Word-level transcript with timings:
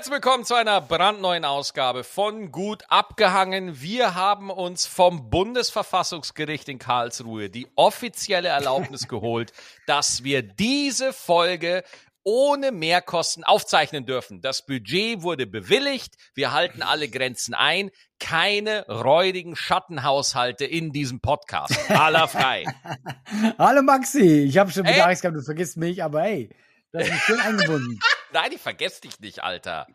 Herzlich 0.00 0.14
willkommen 0.14 0.46
zu 0.46 0.54
einer 0.54 0.80
brandneuen 0.80 1.44
Ausgabe 1.44 2.04
von 2.04 2.50
Gut 2.50 2.84
abgehangen. 2.88 3.82
Wir 3.82 4.14
haben 4.14 4.48
uns 4.48 4.86
vom 4.86 5.28
Bundesverfassungsgericht 5.28 6.70
in 6.70 6.78
Karlsruhe 6.78 7.50
die 7.50 7.68
offizielle 7.76 8.48
Erlaubnis 8.48 9.08
geholt, 9.08 9.52
dass 9.86 10.24
wir 10.24 10.42
diese 10.42 11.12
Folge 11.12 11.84
ohne 12.22 12.72
Mehrkosten 12.72 13.44
aufzeichnen 13.44 14.06
dürfen. 14.06 14.40
Das 14.40 14.64
Budget 14.64 15.20
wurde 15.20 15.46
bewilligt. 15.46 16.14
Wir 16.32 16.52
halten 16.52 16.80
alle 16.80 17.10
Grenzen 17.10 17.52
ein. 17.52 17.90
Keine 18.18 18.86
räudigen 18.86 19.54
Schattenhaushalte 19.54 20.64
in 20.64 20.92
diesem 20.92 21.20
Podcast. 21.20 21.78
Aller 21.90 22.26
frei. 22.26 22.64
Hallo 23.58 23.82
Maxi, 23.82 24.44
ich 24.44 24.56
habe 24.56 24.70
schon 24.70 24.84
wieder 24.84 25.06
Angst 25.06 25.20
gehabt, 25.20 25.36
du 25.36 25.42
vergisst 25.42 25.76
mich, 25.76 26.02
aber 26.02 26.22
hey, 26.22 26.48
das 26.90 27.06
ist 27.06 27.20
schön 27.20 27.40
eingebunden. 27.44 28.00
Nein, 28.32 28.52
ich 28.52 28.60
vergesse 28.60 29.02
dich 29.02 29.20
nicht, 29.20 29.42
Alter. 29.42 29.86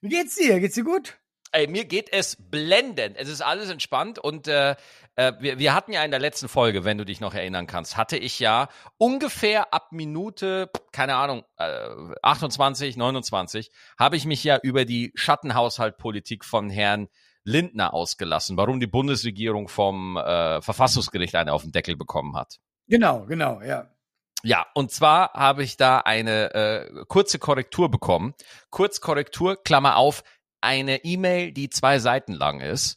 Wie 0.00 0.08
geht's 0.08 0.36
dir? 0.36 0.60
Geht's 0.60 0.74
dir 0.74 0.84
gut? 0.84 1.18
Ey, 1.52 1.66
mir 1.66 1.84
geht 1.84 2.12
es 2.12 2.36
blendend. 2.38 3.16
Es 3.16 3.28
ist 3.28 3.40
alles 3.40 3.70
entspannt 3.70 4.18
und 4.18 4.48
äh, 4.48 4.76
äh, 5.16 5.32
wir, 5.40 5.58
wir 5.58 5.74
hatten 5.74 5.92
ja 5.92 6.04
in 6.04 6.10
der 6.10 6.20
letzten 6.20 6.48
Folge, 6.48 6.84
wenn 6.84 6.98
du 6.98 7.04
dich 7.04 7.20
noch 7.20 7.34
erinnern 7.34 7.66
kannst, 7.66 7.96
hatte 7.96 8.16
ich 8.16 8.38
ja 8.38 8.68
ungefähr 8.98 9.72
ab 9.72 9.90
Minute, 9.90 10.70
keine 10.92 11.16
Ahnung, 11.16 11.44
äh, 11.56 11.88
28, 12.22 12.96
29, 12.96 13.70
habe 13.98 14.16
ich 14.16 14.26
mich 14.26 14.44
ja 14.44 14.58
über 14.62 14.84
die 14.84 15.10
Schattenhaushaltpolitik 15.14 16.44
von 16.44 16.70
Herrn 16.70 17.08
Lindner 17.44 17.94
ausgelassen, 17.94 18.56
warum 18.56 18.78
die 18.78 18.86
Bundesregierung 18.86 19.68
vom 19.68 20.16
äh, 20.16 20.60
Verfassungsgericht 20.60 21.34
eine 21.34 21.52
auf 21.52 21.62
den 21.62 21.72
Deckel 21.72 21.96
bekommen 21.96 22.36
hat. 22.36 22.58
Genau, 22.86 23.24
genau, 23.26 23.60
ja. 23.62 23.90
Ja, 24.42 24.66
und 24.74 24.92
zwar 24.92 25.32
habe 25.32 25.64
ich 25.64 25.76
da 25.76 25.98
eine 25.98 26.54
äh, 26.54 27.04
kurze 27.08 27.38
Korrektur 27.38 27.90
bekommen. 27.90 28.34
Kurzkorrektur, 28.70 29.62
Klammer 29.62 29.96
auf, 29.96 30.22
eine 30.60 31.04
E-Mail, 31.04 31.52
die 31.52 31.70
zwei 31.70 31.98
Seiten 31.98 32.32
lang 32.32 32.60
ist. 32.60 32.96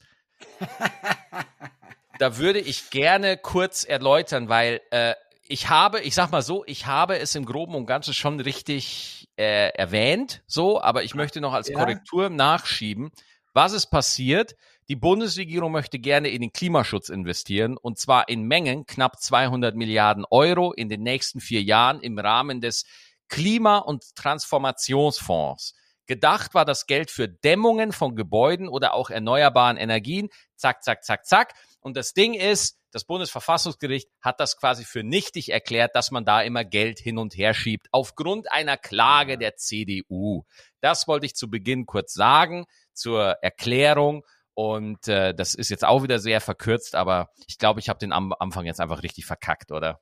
da 2.20 2.38
würde 2.38 2.60
ich 2.60 2.90
gerne 2.90 3.38
kurz 3.38 3.84
erläutern, 3.84 4.50
weil 4.50 4.82
äh, 4.92 5.16
ich 5.48 5.70
habe, 5.70 6.02
ich 6.02 6.16
sag 6.16 6.32
mal 6.32 6.42
so, 6.42 6.64
ich 6.66 6.86
habe 6.86 7.20
es 7.20 7.36
im 7.36 7.46
Groben 7.46 7.76
und 7.76 7.86
Ganzen 7.86 8.14
schon 8.14 8.40
richtig 8.40 9.28
äh, 9.38 9.70
erwähnt, 9.70 10.44
so, 10.48 10.82
aber 10.82 11.04
ich 11.04 11.16
möchte 11.16 11.42
noch 11.42 11.54
als 11.54 11.68
ja. 11.68 11.78
Korrektur 11.78 12.30
nachschieben. 12.30 13.12
Was 13.54 13.74
ist 13.74 13.88
passiert? 13.88 14.56
Die 14.92 14.98
Bundesregierung 14.98 15.72
möchte 15.72 16.00
gerne 16.00 16.28
in 16.28 16.42
den 16.42 16.52
Klimaschutz 16.52 17.08
investieren 17.08 17.78
und 17.78 17.98
zwar 17.98 18.28
in 18.28 18.44
Mengen 18.44 18.86
knapp 18.86 19.22
200 19.22 19.74
Milliarden 19.74 20.26
Euro 20.30 20.74
in 20.74 20.90
den 20.90 21.02
nächsten 21.02 21.40
vier 21.40 21.64
Jahren 21.64 22.02
im 22.02 22.20
Rahmen 22.20 22.60
des 22.60 22.84
Klima- 23.30 23.78
und 23.78 24.04
Transformationsfonds. 24.16 25.76
Gedacht 26.08 26.54
war 26.54 26.66
das 26.66 26.88
Geld 26.88 27.10
für 27.10 27.30
Dämmungen 27.30 27.94
von 27.94 28.18
Gebäuden 28.18 28.68
oder 28.68 28.94
auch 28.94 29.10
erneuerbaren 29.10 29.78
Energien. 29.78 30.28
Zack, 30.58 30.84
zack, 30.84 31.06
zack, 31.06 31.26
zack. 31.26 31.54
Und 31.80 31.96
das 31.96 32.12
Ding 32.12 32.34
ist, 32.34 32.78
das 32.92 33.06
Bundesverfassungsgericht 33.06 34.10
hat 34.20 34.42
das 34.42 34.58
quasi 34.58 34.84
für 34.84 35.04
nichtig 35.04 35.54
erklärt, 35.54 35.96
dass 35.96 36.12
man 36.12 36.26
da 36.26 36.42
immer 36.42 36.66
Geld 36.66 37.00
hin 37.00 37.18
und 37.18 37.38
her 37.38 37.54
schiebt, 37.54 37.88
aufgrund 37.94 38.52
einer 38.52 38.76
Klage 38.76 39.38
der 39.38 39.56
CDU. 39.56 40.44
Das 40.82 41.08
wollte 41.08 41.28
ich 41.28 41.36
zu 41.36 41.50
Beginn 41.50 41.86
kurz 41.86 42.14
sagen, 42.14 42.66
zur 42.92 43.38
Erklärung. 43.42 44.26
Und 44.62 45.08
äh, 45.08 45.34
das 45.34 45.56
ist 45.56 45.70
jetzt 45.70 45.84
auch 45.84 46.04
wieder 46.04 46.20
sehr 46.20 46.40
verkürzt, 46.40 46.94
aber 46.94 47.32
ich 47.48 47.58
glaube, 47.58 47.80
ich 47.80 47.90
habe 47.90 47.98
den 47.98 48.12
am 48.14 48.32
Anfang 48.38 48.68
jetzt 48.68 48.80
einfach 48.80 49.02
richtig 49.02 49.26
verkackt, 49.26 49.72
oder? 49.72 50.02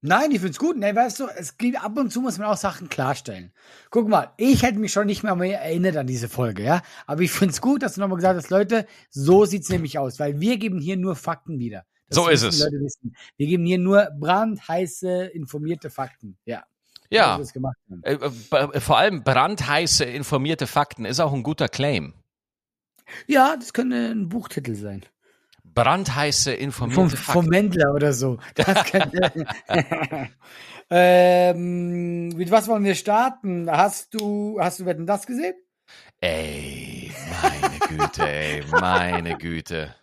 Nein, 0.00 0.30
ich 0.30 0.40
find's 0.40 0.58
gut. 0.58 0.78
Nee, 0.78 0.94
weißt 0.94 1.20
du, 1.20 1.26
es 1.26 1.58
gibt 1.58 1.84
ab 1.84 1.94
und 1.98 2.10
zu 2.10 2.22
muss 2.22 2.38
man 2.38 2.46
auch 2.46 2.56
Sachen 2.56 2.88
klarstellen. 2.88 3.52
Guck 3.90 4.08
mal, 4.08 4.32
ich 4.38 4.62
hätte 4.62 4.78
mich 4.78 4.92
schon 4.92 5.08
nicht 5.08 5.24
mehr, 5.24 5.36
mehr 5.36 5.60
erinnert 5.60 5.98
an 5.98 6.06
diese 6.06 6.30
Folge, 6.30 6.62
ja. 6.62 6.80
Aber 7.06 7.20
ich 7.20 7.30
find's 7.30 7.60
gut, 7.60 7.82
dass 7.82 7.96
du 7.96 8.00
nochmal 8.00 8.16
gesagt 8.16 8.38
hast, 8.38 8.48
Leute, 8.48 8.86
so 9.10 9.44
sieht's 9.44 9.68
nämlich 9.68 9.98
aus, 9.98 10.18
weil 10.18 10.40
wir 10.40 10.56
geben 10.56 10.80
hier 10.80 10.96
nur 10.96 11.14
Fakten 11.14 11.58
wieder. 11.58 11.84
so 12.08 12.28
ist 12.28 12.44
es. 12.44 12.66
Wir 13.36 13.46
geben 13.46 13.66
hier 13.66 13.78
nur 13.78 14.08
brandheiße, 14.18 15.26
informierte 15.34 15.90
Fakten, 15.90 16.38
ja. 16.46 16.64
Ja. 17.10 17.38
Äh, 18.02 18.14
äh, 18.14 18.80
vor 18.80 18.96
allem 18.96 19.22
brandheiße, 19.22 20.04
informierte 20.04 20.66
Fakten 20.66 21.04
ist 21.04 21.20
auch 21.20 21.34
ein 21.34 21.42
guter 21.42 21.68
Claim. 21.68 22.14
Ja, 23.26 23.56
das 23.56 23.72
könnte 23.72 23.96
ein 23.96 24.28
Buchtitel 24.28 24.74
sein 24.74 25.04
brandheiße 25.78 26.52
informierte 26.52 27.00
vom, 27.00 27.10
Fakten. 27.10 27.32
Vom 27.32 27.46
Mendler 27.46 27.94
oder 27.94 28.12
so. 28.12 28.38
ähm, 30.90 32.28
mit 32.30 32.50
was 32.50 32.66
wollen 32.66 32.82
wir 32.82 32.96
starten? 32.96 33.70
Hast 33.70 34.12
du, 34.14 34.58
hast 34.60 34.80
du 34.80 34.86
Wetten 34.86 35.06
das 35.06 35.24
gesehen? 35.26 35.54
Ey, 36.20 37.12
meine 37.42 37.78
Güte, 37.78 38.28
ey, 38.28 38.64
meine 38.72 39.38
Güte. 39.38 39.94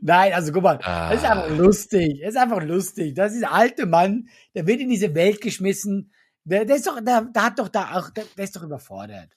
Nein, 0.00 0.32
also 0.32 0.52
guck 0.52 0.62
mal, 0.62 0.78
ah. 0.82 1.10
das 1.10 1.22
ist 1.22 1.28
einfach 1.28 1.50
lustig. 1.50 2.20
Das 2.22 2.30
ist 2.30 2.40
einfach 2.40 2.62
lustig. 2.62 3.14
Das 3.14 3.34
ist 3.34 3.44
ein 3.44 3.52
alter 3.52 3.84
Mann, 3.84 4.28
der 4.54 4.66
wird 4.66 4.80
in 4.80 4.88
diese 4.88 5.14
Welt 5.14 5.42
geschmissen. 5.42 6.12
Der, 6.44 6.64
der 6.64 6.76
ist 6.76 6.86
doch, 6.86 6.98
der, 7.02 7.22
der 7.22 7.42
hat 7.44 7.58
doch 7.58 7.68
da 7.68 7.98
auch, 7.98 8.08
der, 8.08 8.24
der 8.36 8.44
ist 8.44 8.56
doch 8.56 8.62
überfordert. 8.62 9.28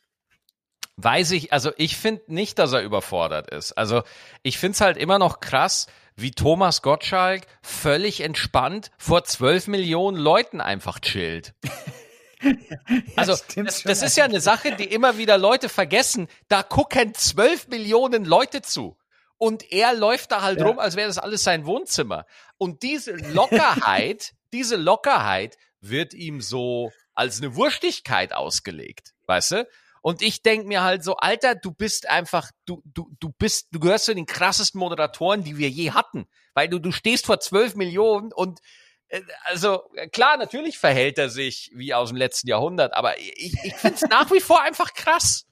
Weiß 0.98 1.32
ich, 1.32 1.54
also 1.54 1.72
ich 1.78 1.98
finde 1.98 2.24
nicht, 2.28 2.60
dass 2.60 2.74
er 2.74 2.82
überfordert 2.82 3.50
ist. 3.50 3.74
Also 3.74 4.04
ich 4.44 4.58
finde 4.58 4.74
es 4.76 4.82
halt 4.82 4.98
immer 4.98 5.20
noch 5.20 5.40
krass, 5.40 5.88
wie 6.16 6.32
Thomas 6.32 6.82
Gottschalk 6.82 7.48
völlig 7.62 8.22
entspannt 8.22 8.92
vor 8.98 9.24
zwölf 9.24 9.68
Millionen 9.68 10.18
Leuten 10.18 10.62
einfach 10.62 11.00
chillt. 11.00 11.54
also 13.16 13.36
das, 13.56 13.84
das 13.84 14.02
ist 14.02 14.18
ja 14.18 14.26
eine 14.26 14.42
Sache, 14.42 14.76
die 14.76 14.86
immer 14.86 15.18
wieder 15.18 15.38
Leute 15.38 15.70
vergessen. 15.70 16.28
Da 16.50 16.64
gucken 16.64 17.14
zwölf 17.14 17.68
Millionen 17.68 18.26
Leute 18.26 18.62
zu. 18.62 18.98
Und 19.38 19.72
er 19.72 19.96
läuft 19.96 20.32
da 20.32 20.42
halt 20.42 20.60
ja. 20.60 20.68
rum, 20.68 20.78
als 20.78 20.96
wäre 20.96 21.08
das 21.08 21.18
alles 21.18 21.44
sein 21.44 21.66
Wohnzimmer. 21.66 22.26
Und 22.58 22.84
diese 22.84 23.14
Lockerheit, 23.14 24.34
diese 24.54 24.76
Lockerheit 24.76 25.58
wird 25.80 26.14
ihm 26.14 26.42
so 26.42 26.92
als 27.16 27.40
eine 27.42 27.56
Wurstigkeit 27.56 28.34
ausgelegt, 28.34 29.14
weißt 29.26 29.52
du? 29.52 29.68
Und 30.02 30.22
ich 30.22 30.42
denk 30.42 30.66
mir 30.66 30.82
halt 30.82 31.04
so, 31.04 31.16
Alter, 31.18 31.56
du 31.56 31.72
bist 31.72 32.10
einfach, 32.10 32.52
du, 32.66 32.82
du, 32.86 33.10
du 33.20 33.30
bist, 33.38 33.68
du 33.72 33.80
gehörst 33.80 34.06
zu 34.06 34.16
den 34.16 34.26
krassesten 34.26 34.80
Moderatoren, 34.80 35.44
die 35.44 35.58
wir 35.58 35.70
je 35.70 35.92
hatten. 35.92 36.26
Weil 36.54 36.68
du, 36.68 36.80
du 36.80 36.92
stehst 36.92 37.26
vor 37.26 37.40
zwölf 37.40 37.76
Millionen 37.76 38.34
und 38.34 38.60
äh, 39.10 39.22
also 39.46 39.84
klar, 40.12 40.38
natürlich 40.38 40.80
verhält 40.80 41.18
er 41.18 41.30
sich 41.30 41.72
wie 41.76 41.94
aus 41.94 42.10
dem 42.10 42.18
letzten 42.18 42.48
Jahrhundert, 42.48 42.94
aber 42.94 43.20
ich, 43.20 43.54
ich 43.64 43.76
finde 43.76 43.96
es 43.96 44.10
nach 44.10 44.32
wie 44.32 44.42
vor 44.42 44.62
einfach 44.62 44.94
krass. 44.94 45.46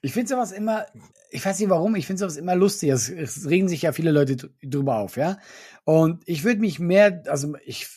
Ich 0.00 0.12
finde 0.12 0.28
sowas 0.28 0.52
immer, 0.52 0.86
ich 1.30 1.44
weiß 1.44 1.58
nicht 1.60 1.68
warum, 1.68 1.94
ich 1.94 2.06
finde 2.06 2.20
sowas 2.20 2.36
immer 2.36 2.56
lustig. 2.56 2.90
Es, 2.90 3.08
es, 3.08 3.48
regen 3.48 3.68
sich 3.68 3.82
ja 3.82 3.92
viele 3.92 4.10
Leute 4.10 4.36
drüber 4.62 4.96
auf, 4.96 5.16
ja. 5.16 5.38
Und 5.84 6.22
ich 6.26 6.44
würde 6.44 6.60
mich 6.60 6.78
mehr, 6.78 7.22
also 7.26 7.54
ich 7.64 7.88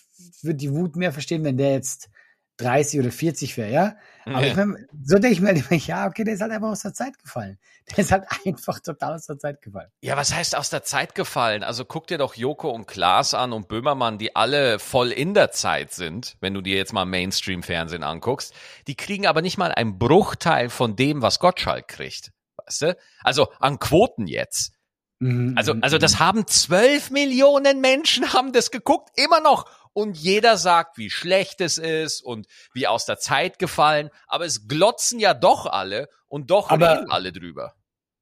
würde 0.41 0.57
die 0.57 0.73
Wut 0.73 0.97
mehr 0.97 1.13
verstehen, 1.13 1.43
wenn 1.43 1.57
der 1.57 1.71
jetzt 1.71 2.09
30 2.57 2.99
oder 2.99 3.11
40 3.11 3.57
wäre, 3.57 3.71
ja. 3.71 3.95
Aber 4.25 4.41
ja. 4.41 4.47
ich 4.47 4.55
mein, 4.55 4.87
so 5.03 5.15
denke 5.15 5.33
ich 5.33 5.41
mir 5.41 5.47
halt 5.47 5.69
immer, 5.69 5.79
ja, 5.79 6.07
okay, 6.07 6.23
der 6.23 6.35
ist 6.35 6.41
halt 6.41 6.51
einfach 6.51 6.69
aus 6.69 6.81
der 6.81 6.93
Zeit 6.93 7.17
gefallen. 7.19 7.57
Der 7.89 7.97
ist 7.99 8.13
halt 8.13 8.23
einfach 8.45 8.79
total 8.79 9.15
aus 9.15 9.25
der 9.25 9.37
Zeit 9.37 9.61
gefallen. 9.61 9.89
Ja, 9.99 10.15
was 10.15 10.33
heißt 10.33 10.55
aus 10.55 10.69
der 10.69 10.83
Zeit 10.83 11.15
gefallen? 11.15 11.63
Also 11.63 11.83
guck 11.83 12.07
dir 12.07 12.17
doch 12.17 12.33
Joko 12.35 12.69
und 12.69 12.87
Klaas 12.87 13.33
an 13.33 13.51
und 13.51 13.67
Böhmermann, 13.67 14.17
die 14.17 14.37
alle 14.37 14.79
voll 14.79 15.11
in 15.11 15.33
der 15.33 15.51
Zeit 15.51 15.91
sind, 15.91 16.37
wenn 16.39 16.53
du 16.53 16.61
dir 16.61 16.77
jetzt 16.77 16.93
mal 16.93 17.03
Mainstream-Fernsehen 17.03 18.03
anguckst. 18.03 18.53
Die 18.87 18.95
kriegen 18.95 19.27
aber 19.27 19.41
nicht 19.41 19.57
mal 19.57 19.73
einen 19.73 19.99
Bruchteil 19.99 20.69
von 20.69 20.95
dem, 20.95 21.21
was 21.21 21.39
Gottschalk 21.39 21.89
kriegt. 21.89 22.31
Weißt 22.55 22.83
du? 22.83 22.97
Also 23.21 23.51
an 23.59 23.79
Quoten 23.79 24.27
jetzt. 24.27 24.71
Mhm, 25.19 25.53
also, 25.57 25.73
mhm, 25.73 25.83
also 25.83 25.97
das 25.97 26.15
mhm. 26.15 26.19
haben 26.19 26.47
zwölf 26.47 27.09
Millionen 27.09 27.81
Menschen 27.81 28.33
haben 28.33 28.51
das 28.51 28.71
geguckt, 28.71 29.09
immer 29.15 29.39
noch 29.39 29.65
und 29.93 30.17
jeder 30.17 30.57
sagt, 30.57 30.97
wie 30.97 31.09
schlecht 31.09 31.61
es 31.61 31.77
ist 31.77 32.21
und 32.21 32.47
wie 32.73 32.87
aus 32.87 33.05
der 33.05 33.19
Zeit 33.19 33.59
gefallen, 33.59 34.09
aber 34.27 34.45
es 34.45 34.67
glotzen 34.67 35.19
ja 35.19 35.33
doch 35.33 35.65
alle 35.65 36.09
und 36.27 36.51
doch 36.51 36.69
aber 36.69 36.97
reden 36.97 37.11
alle 37.11 37.31
drüber. 37.31 37.73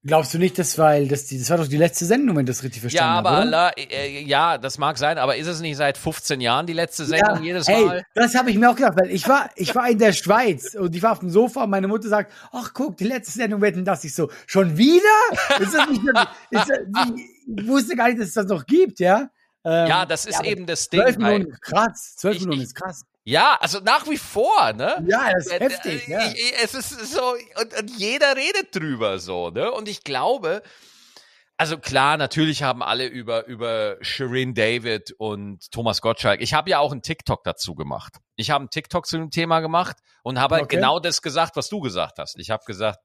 Glaubst 0.03 0.33
du 0.33 0.39
nicht, 0.39 0.57
dass 0.57 0.79
weil 0.79 1.07
das, 1.07 1.27
das 1.27 1.47
war 1.51 1.57
doch 1.57 1.67
die 1.67 1.77
letzte 1.77 2.05
Sendung, 2.05 2.35
wenn 2.35 2.45
ich 2.45 2.49
das 2.49 2.63
richtig 2.63 2.81
verstanden 2.81 3.17
habe? 3.17 3.27
Ja, 3.27 3.29
aber 3.29 3.37
habe, 3.37 3.55
Allah, 3.55 3.71
äh, 3.77 4.23
ja, 4.23 4.57
das 4.57 4.79
mag 4.79 4.97
sein, 4.97 5.19
aber 5.19 5.35
ist 5.35 5.45
es 5.45 5.61
nicht 5.61 5.77
seit 5.77 5.95
15 5.95 6.41
Jahren 6.41 6.65
die 6.65 6.73
letzte 6.73 7.05
Sendung 7.05 7.37
ja, 7.37 7.43
jedes 7.43 7.67
Mal? 7.67 7.97
Ey, 7.97 8.03
das 8.15 8.33
habe 8.33 8.49
ich 8.49 8.57
mir 8.57 8.71
auch 8.71 8.75
gedacht, 8.75 8.97
weil 8.99 9.11
ich 9.11 9.27
war, 9.27 9.51
ich 9.55 9.75
war 9.75 9.87
in 9.87 9.99
der 9.99 10.13
Schweiz 10.13 10.73
und 10.73 10.95
ich 10.95 11.03
war 11.03 11.11
auf 11.11 11.19
dem 11.19 11.29
Sofa 11.29 11.65
und 11.65 11.69
meine 11.69 11.87
Mutter 11.87 12.09
sagt, 12.09 12.33
ach 12.51 12.73
guck, 12.73 12.97
die 12.97 13.03
letzte 13.03 13.33
Sendung 13.33 13.61
wetten, 13.61 13.85
dass 13.85 14.03
ich 14.03 14.15
so, 14.15 14.31
schon 14.47 14.75
wieder? 14.75 15.03
Ist 15.59 15.75
das 15.75 15.87
nicht, 15.87 16.01
ist 16.01 16.69
das, 16.69 16.79
ich 17.55 17.67
wusste 17.67 17.95
gar 17.95 18.07
nicht, 18.07 18.19
dass 18.19 18.29
es 18.29 18.33
das 18.33 18.47
noch 18.47 18.65
gibt, 18.65 18.99
ja? 18.99 19.29
Ähm, 19.63 19.87
ja, 19.87 20.05
das 20.05 20.25
ist 20.25 20.43
ja, 20.43 20.45
eben 20.45 20.65
das 20.65 20.89
Ding. 20.89 21.01
12 21.01 21.17
Minuten 21.17 21.51
ist 21.51 21.61
krass. 21.61 22.15
12 22.17 22.39
Minuten 22.41 22.61
ist 22.61 22.75
krass. 22.75 23.03
Ja, 23.23 23.57
also 23.59 23.79
nach 23.79 24.09
wie 24.09 24.17
vor, 24.17 24.73
ne? 24.73 25.05
Ja, 25.07 25.31
das 25.33 25.45
ist 25.45 25.51
äh, 25.51 25.59
heftig. 25.59 26.07
Ja. 26.07 26.19
Es 26.63 26.73
ist 26.73 26.89
so, 27.13 27.35
und, 27.59 27.79
und 27.79 27.99
jeder 27.99 28.35
redet 28.35 28.75
drüber 28.75 29.19
so, 29.19 29.51
ne? 29.51 29.71
Und 29.71 29.87
ich 29.87 30.03
glaube, 30.03 30.63
Also 31.57 31.77
klar, 31.77 32.17
natürlich 32.17 32.63
haben 32.63 32.81
alle 32.81 33.05
über 33.05 33.45
über 33.45 33.97
Shirin 34.01 34.55
David 34.55 35.13
und 35.19 35.71
Thomas 35.71 36.01
Gottschalk. 36.01 36.41
Ich 36.41 36.55
habe 36.55 36.71
ja 36.71 36.79
auch 36.79 36.91
einen 36.91 37.03
TikTok 37.03 37.43
dazu 37.43 37.75
gemacht. 37.75 38.17
Ich 38.35 38.49
habe 38.49 38.61
einen 38.61 38.71
TikTok 38.71 39.05
zu 39.05 39.17
dem 39.17 39.29
Thema 39.29 39.59
gemacht 39.59 39.97
und 40.23 40.39
habe 40.39 40.55
halt 40.55 40.63
okay. 40.63 40.77
genau 40.77 40.99
das 40.99 41.21
gesagt, 41.21 41.55
was 41.55 41.69
du 41.69 41.79
gesagt 41.79 42.17
hast. 42.17 42.39
Ich 42.39 42.49
habe 42.49 42.63
gesagt, 42.65 42.97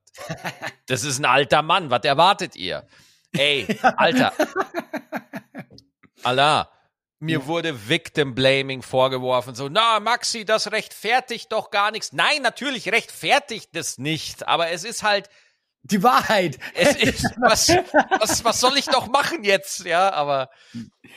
das 0.86 1.04
ist 1.04 1.18
ein 1.18 1.26
alter 1.26 1.60
Mann. 1.60 1.90
Was 1.90 2.04
erwartet 2.04 2.56
ihr? 2.56 2.86
Ey, 3.32 3.66
Alter. 3.82 4.32
Allah. 6.22 6.70
Mir 7.18 7.40
ja. 7.40 7.46
wurde 7.46 7.88
Victim 7.88 8.34
Blaming 8.34 8.82
vorgeworfen. 8.82 9.54
So, 9.54 9.70
na, 9.70 10.00
Maxi, 10.00 10.44
das 10.44 10.70
rechtfertigt 10.70 11.50
doch 11.50 11.70
gar 11.70 11.90
nichts. 11.90 12.12
Nein, 12.12 12.42
natürlich 12.42 12.92
rechtfertigt 12.92 13.70
das 13.72 13.96
nicht. 13.96 14.46
Aber 14.46 14.70
es 14.70 14.84
ist 14.84 15.02
halt, 15.02 15.30
die 15.90 16.02
Wahrheit. 16.02 16.58
Es 16.74 16.96
ist, 16.96 17.24
was, 17.40 17.68
was, 18.20 18.44
was 18.44 18.60
soll 18.60 18.76
ich 18.76 18.86
doch 18.86 19.08
machen 19.08 19.44
jetzt? 19.44 19.84
Ja, 19.84 20.12
aber 20.12 20.50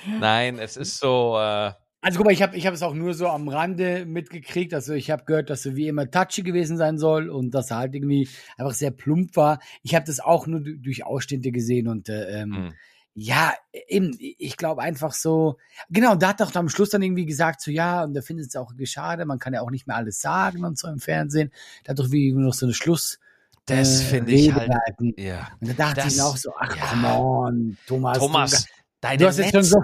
nein, 0.07 0.59
es 0.59 0.77
ist 0.77 0.99
so. 0.99 1.37
Äh, 1.37 1.71
also 2.01 2.17
guck 2.17 2.27
mal, 2.27 2.31
ich 2.31 2.41
habe 2.41 2.55
ich 2.55 2.65
hab 2.65 2.73
es 2.73 2.81
auch 2.81 2.93
nur 2.93 3.13
so 3.13 3.27
am 3.27 3.49
Rande 3.49 4.05
mitgekriegt. 4.05 4.73
Also 4.73 4.93
ich 4.93 5.11
habe 5.11 5.25
gehört, 5.25 5.49
dass 5.49 5.65
er 5.65 5.75
wie 5.75 5.87
immer 5.87 6.09
touchy 6.09 6.43
gewesen 6.43 6.77
sein 6.77 6.97
soll 6.97 7.29
und 7.29 7.51
dass 7.51 7.71
er 7.71 7.77
halt 7.77 7.93
irgendwie 7.93 8.29
einfach 8.57 8.73
sehr 8.73 8.91
plump 8.91 9.35
war. 9.35 9.59
Ich 9.83 9.95
habe 9.95 10.05
das 10.05 10.21
auch 10.21 10.47
nur 10.47 10.61
durch 10.61 11.05
Ausschnitte 11.05 11.51
gesehen 11.51 11.89
und 11.89 12.07
äh, 12.07 12.41
ähm, 12.41 12.55
hm. 12.55 12.73
Ja, 13.21 13.53
eben, 13.87 14.15
ich 14.17 14.55
glaube 14.55 14.81
einfach 14.81 15.13
so, 15.13 15.57
genau, 15.89 16.15
da 16.15 16.29
hat 16.29 16.39
er 16.39 16.47
auch 16.47 16.55
am 16.55 16.69
Schluss 16.69 16.89
dann 16.89 17.01
irgendwie 17.01 17.25
gesagt, 17.25 17.59
so 17.59 17.69
ja, 17.69 18.03
und 18.03 18.13
da 18.13 18.21
findet 18.21 18.47
es 18.47 18.55
auch 18.55 18.71
schade, 18.85 19.25
man 19.25 19.39
kann 19.39 19.53
ja 19.53 19.61
auch 19.61 19.71
nicht 19.71 19.87
mehr 19.87 19.97
alles 19.97 20.21
sagen 20.21 20.63
und 20.63 20.77
so 20.77 20.87
im 20.87 20.99
Fernsehen. 20.99 21.51
Da 21.83 21.91
hat 21.91 21.99
doch 21.99 22.11
wie 22.11 22.31
noch 22.31 22.53
so 22.53 22.65
eine 22.65 22.73
Schluss, 22.73 23.19
das 23.65 24.01
äh, 24.01 24.05
finde 24.05 24.31
ich 24.31 24.53
halt. 24.53 24.71
Ja. 25.17 25.49
Und 25.59 25.69
da 25.69 25.73
dachte 25.73 26.01
das, 26.01 26.15
ich 26.15 26.21
auch 26.21 26.37
so, 26.37 26.53
ach, 26.57 26.75
ja. 26.75 26.85
come 26.85 27.07
on, 27.07 27.77
Thomas. 27.87 28.17
Thomas, 28.17 28.65
du, 28.65 28.69
deine, 29.01 29.23
letzten, 29.25 29.63
so, 29.63 29.81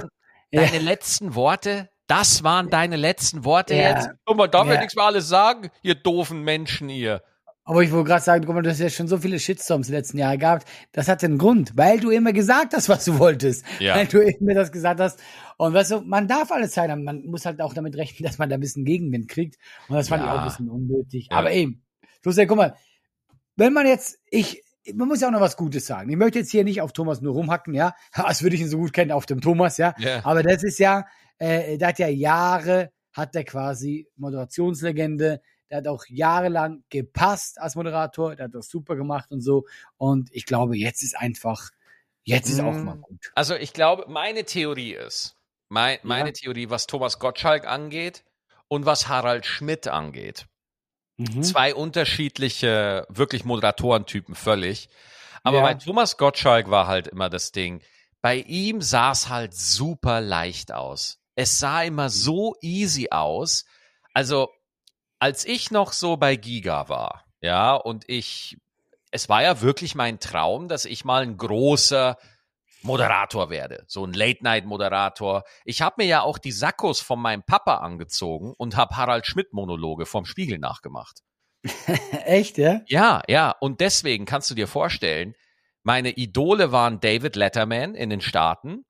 deine 0.52 0.80
letzten 0.80 1.36
Worte, 1.36 1.90
das 2.08 2.44
waren 2.44 2.70
deine 2.70 2.96
letzten 2.96 3.44
Worte 3.44 3.76
ja. 3.76 3.90
jetzt. 3.90 4.10
Guck 4.26 4.38
mal, 4.38 4.48
darf 4.48 4.68
ja. 4.68 4.80
nichts 4.80 4.96
mehr 4.96 5.06
alles 5.06 5.28
sagen, 5.28 5.70
ihr 5.82 5.96
doofen 5.96 6.42
Menschen, 6.42 6.88
ihr. 6.88 7.22
Aber 7.68 7.82
ich 7.82 7.92
wollte 7.92 8.10
gerade 8.10 8.24
sagen, 8.24 8.46
guck 8.46 8.54
mal, 8.54 8.62
du 8.62 8.70
hast 8.70 8.80
ja 8.80 8.90
schon 8.90 9.08
so 9.08 9.18
viele 9.18 9.40
Shitstorms 9.40 9.90
letzten 9.90 10.20
Jahre 10.20 10.38
gehabt. 10.38 10.68
Das 10.92 11.08
hat 11.08 11.24
einen 11.24 11.40
Grund, 11.40 11.72
weil 11.76 12.00
du 12.00 12.12
immer 12.12 12.32
gesagt 12.32 12.76
hast, 12.76 12.90
was 12.90 13.06
du 13.06 13.18
wolltest. 13.18 13.66
Ja. 13.80 13.96
Weil 13.96 14.06
du 14.06 14.20
immer 14.20 14.54
das 14.54 14.72
gesagt 14.72 15.00
hast. 15.00 15.20
Und 15.58 15.74
weißt 15.74 15.92
du, 15.92 16.02
man 16.02 16.28
darf 16.28 16.52
alles 16.52 16.74
Zeit 16.74 16.92
haben. 16.92 17.04
Man 17.04 17.26
muss 17.26 17.44
halt 17.44 17.60
auch 17.62 17.74
damit 17.74 17.98
rechnen, 17.98 18.24
dass 18.24 18.38
man 18.38 18.50
da 18.50 18.56
ein 18.56 18.60
bisschen 18.60 18.86
Gegenwind 18.86 19.28
kriegt. 19.28 19.58
Und 19.88 19.96
das 19.96 20.10
fand 20.10 20.24
ja. 20.24 20.28
ich 20.28 20.34
auch 20.34 20.42
ein 20.44 20.48
bisschen 20.48 20.70
unnötig. 20.70 21.30
Ja. 21.32 21.38
Aber 21.38 21.52
eben, 21.52 21.84
ja, 22.24 22.46
guck 22.46 22.58
mal, 22.58 22.76
wenn 23.56 23.74
man 23.74 23.88
jetzt, 23.88 24.20
ich, 24.30 24.62
man 24.94 25.08
muss 25.08 25.22
ja 25.22 25.30
auch 25.30 25.32
noch 25.32 25.42
was 25.42 25.58
Gutes 25.58 25.88
sagen. 25.88 26.08
Ich 26.12 26.18
möchte 26.18 26.38
jetzt 26.38 26.52
hier 26.52 26.64
nicht 26.64 26.82
auf 26.82 26.94
Thomas 26.94 27.22
nur 27.22 27.34
rumhacken, 27.34 27.74
ja, 27.74 27.96
als 28.14 28.44
würde 28.44 28.56
ich 28.56 28.62
ihn 28.62 28.70
so 28.70 28.78
gut 28.78 28.94
kennen 28.94 29.12
auf 29.12 29.26
dem 29.26 29.42
Thomas, 29.42 29.78
ja. 29.78 29.96
Yeah. 30.00 30.24
Aber 30.24 30.44
das 30.44 30.64
ist 30.64 30.78
ja, 30.78 31.06
äh, 31.40 31.80
der 31.80 31.88
hat 31.88 31.98
ja 31.98 32.10
Jahre, 32.10 32.92
hat 33.12 33.34
der 33.34 33.44
quasi 33.44 34.08
Moderationslegende, 34.18 35.42
der 35.82 35.92
hat 35.92 36.00
auch 36.00 36.06
jahrelang 36.08 36.84
gepasst 36.90 37.60
als 37.60 37.76
Moderator, 37.76 38.36
der 38.36 38.46
hat 38.46 38.56
das 38.56 38.70
super 38.70 38.96
gemacht 38.96 39.32
und 39.32 39.42
so. 39.42 39.66
Und 39.98 40.30
ich 40.32 40.46
glaube, 40.46 40.78
jetzt 40.78 41.04
ist 41.04 41.18
einfach, 41.18 41.70
jetzt 42.24 42.50
ist 42.50 42.62
mm. 42.62 42.66
auch 42.66 42.74
mal 42.74 42.98
gut. 42.98 43.32
Also 43.36 43.56
ich 43.56 43.74
glaube, 43.74 44.06
meine 44.08 44.46
Theorie 44.46 44.94
ist, 44.94 45.36
mein, 45.70 45.98
meine 46.04 46.30
ja. 46.30 46.34
Theorie, 46.34 46.70
was 46.70 46.88
Thomas 46.88 47.20
Gottschalk 47.20 47.68
angeht 47.68 48.24
und 48.68 48.86
was 48.86 49.08
Harald 49.08 49.46
Schmidt 49.46 49.88
angeht. 49.88 50.46
Mhm. 51.18 51.44
Zwei 51.44 51.74
unterschiedliche, 51.74 53.06
wirklich 53.10 53.46
Moderatorentypen 53.46 54.36
völlig. 54.36 54.90
Aber 55.44 55.58
ja. 55.58 55.64
bei 55.64 55.74
Thomas 55.76 56.18
Gottschalk 56.18 56.70
war 56.70 56.88
halt 56.88 57.08
immer 57.08 57.30
das 57.30 57.52
Ding. 57.52 57.82
Bei 58.22 58.38
ihm 58.38 58.82
sah 58.82 59.12
es 59.12 59.30
halt 59.30 59.54
super 59.54 60.20
leicht 60.20 60.72
aus. 60.72 61.20
Es 61.36 61.60
sah 61.60 61.84
immer 61.84 62.10
so 62.10 62.56
easy 62.62 63.10
aus. 63.12 63.66
Also, 64.14 64.50
als 65.26 65.44
ich 65.44 65.72
noch 65.72 65.92
so 65.92 66.18
bei 66.18 66.36
Giga 66.36 66.88
war, 66.88 67.26
ja, 67.42 67.74
und 67.74 68.08
ich, 68.08 68.60
es 69.10 69.28
war 69.28 69.42
ja 69.42 69.60
wirklich 69.62 69.96
mein 69.96 70.20
Traum, 70.20 70.68
dass 70.68 70.86
ich 70.86 71.04
mal 71.04 71.24
ein 71.24 71.36
großer 71.36 72.16
Moderator 72.84 73.50
werde, 73.50 73.86
so 73.88 74.06
ein 74.06 74.14
Late-Night-Moderator. 74.14 75.44
Ich 75.64 75.82
habe 75.82 75.96
mir 75.98 76.06
ja 76.06 76.22
auch 76.22 76.38
die 76.38 76.52
Sackos 76.52 77.02
von 77.02 77.20
meinem 77.20 77.42
Papa 77.42 77.78
angezogen 77.78 78.54
und 78.56 78.76
habe 78.76 78.98
Harald 78.98 79.26
Schmidt-Monologe 79.26 80.06
vom 80.06 80.26
Spiegel 80.26 80.60
nachgemacht. 80.60 81.22
Echt, 82.26 82.60
ja? 82.60 82.82
Ja, 82.86 83.24
ja. 83.28 83.50
Und 83.50 83.82
deswegen 83.82 84.26
kannst 84.26 84.52
du 84.52 84.54
dir 84.54 84.68
vorstellen, 84.68 85.34
meine 85.82 86.12
Idole 86.12 86.72
waren 86.72 87.00
David 87.00 87.36
Letterman 87.36 87.96
in 87.96 88.12
den 88.12 88.22
Staaten 88.22 88.86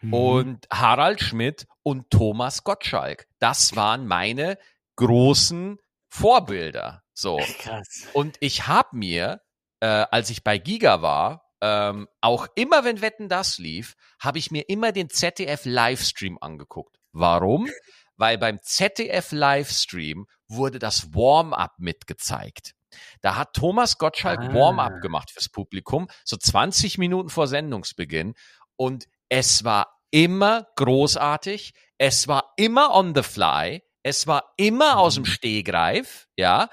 mhm. 0.00 0.12
und 0.12 0.66
Harald 0.72 1.20
Schmidt 1.20 1.68
und 1.84 2.10
Thomas 2.10 2.64
Gottschalk. 2.64 3.28
Das 3.38 3.76
waren 3.76 4.08
meine 4.08 4.58
großen 4.96 5.78
Vorbilder. 6.08 7.02
So. 7.12 7.38
Krass. 7.58 8.06
Und 8.12 8.36
ich 8.40 8.66
habe 8.66 8.96
mir, 8.96 9.40
äh, 9.80 9.86
als 9.86 10.30
ich 10.30 10.44
bei 10.44 10.58
Giga 10.58 11.02
war, 11.02 11.46
ähm, 11.60 12.08
auch 12.20 12.46
immer 12.54 12.84
wenn 12.84 13.00
Wetten 13.00 13.28
das 13.28 13.58
lief, 13.58 13.94
habe 14.20 14.38
ich 14.38 14.50
mir 14.50 14.68
immer 14.68 14.92
den 14.92 15.08
ZDF 15.08 15.64
Livestream 15.64 16.38
angeguckt. 16.40 16.96
Warum? 17.12 17.70
Weil 18.16 18.38
beim 18.38 18.60
ZDF 18.62 19.32
Livestream 19.32 20.26
wurde 20.48 20.78
das 20.78 21.14
Warm-up 21.14 21.74
mitgezeigt. 21.78 22.72
Da 23.20 23.36
hat 23.36 23.52
Thomas 23.52 23.98
Gottschalk 23.98 24.40
ah. 24.40 24.54
Warm-up 24.54 25.02
gemacht 25.02 25.30
fürs 25.30 25.48
Publikum, 25.48 26.08
so 26.24 26.36
20 26.36 26.98
Minuten 26.98 27.28
vor 27.28 27.46
Sendungsbeginn. 27.46 28.34
Und 28.76 29.06
es 29.28 29.64
war 29.64 29.98
immer 30.10 30.66
großartig. 30.76 31.74
Es 31.98 32.28
war 32.28 32.52
immer 32.56 32.94
on 32.94 33.14
the 33.14 33.22
fly. 33.22 33.82
Es 34.06 34.28
war 34.28 34.52
immer 34.56 34.98
aus 34.98 35.14
dem 35.14 35.22
mhm. 35.22 35.26
Stehgreif, 35.26 36.28
ja. 36.36 36.70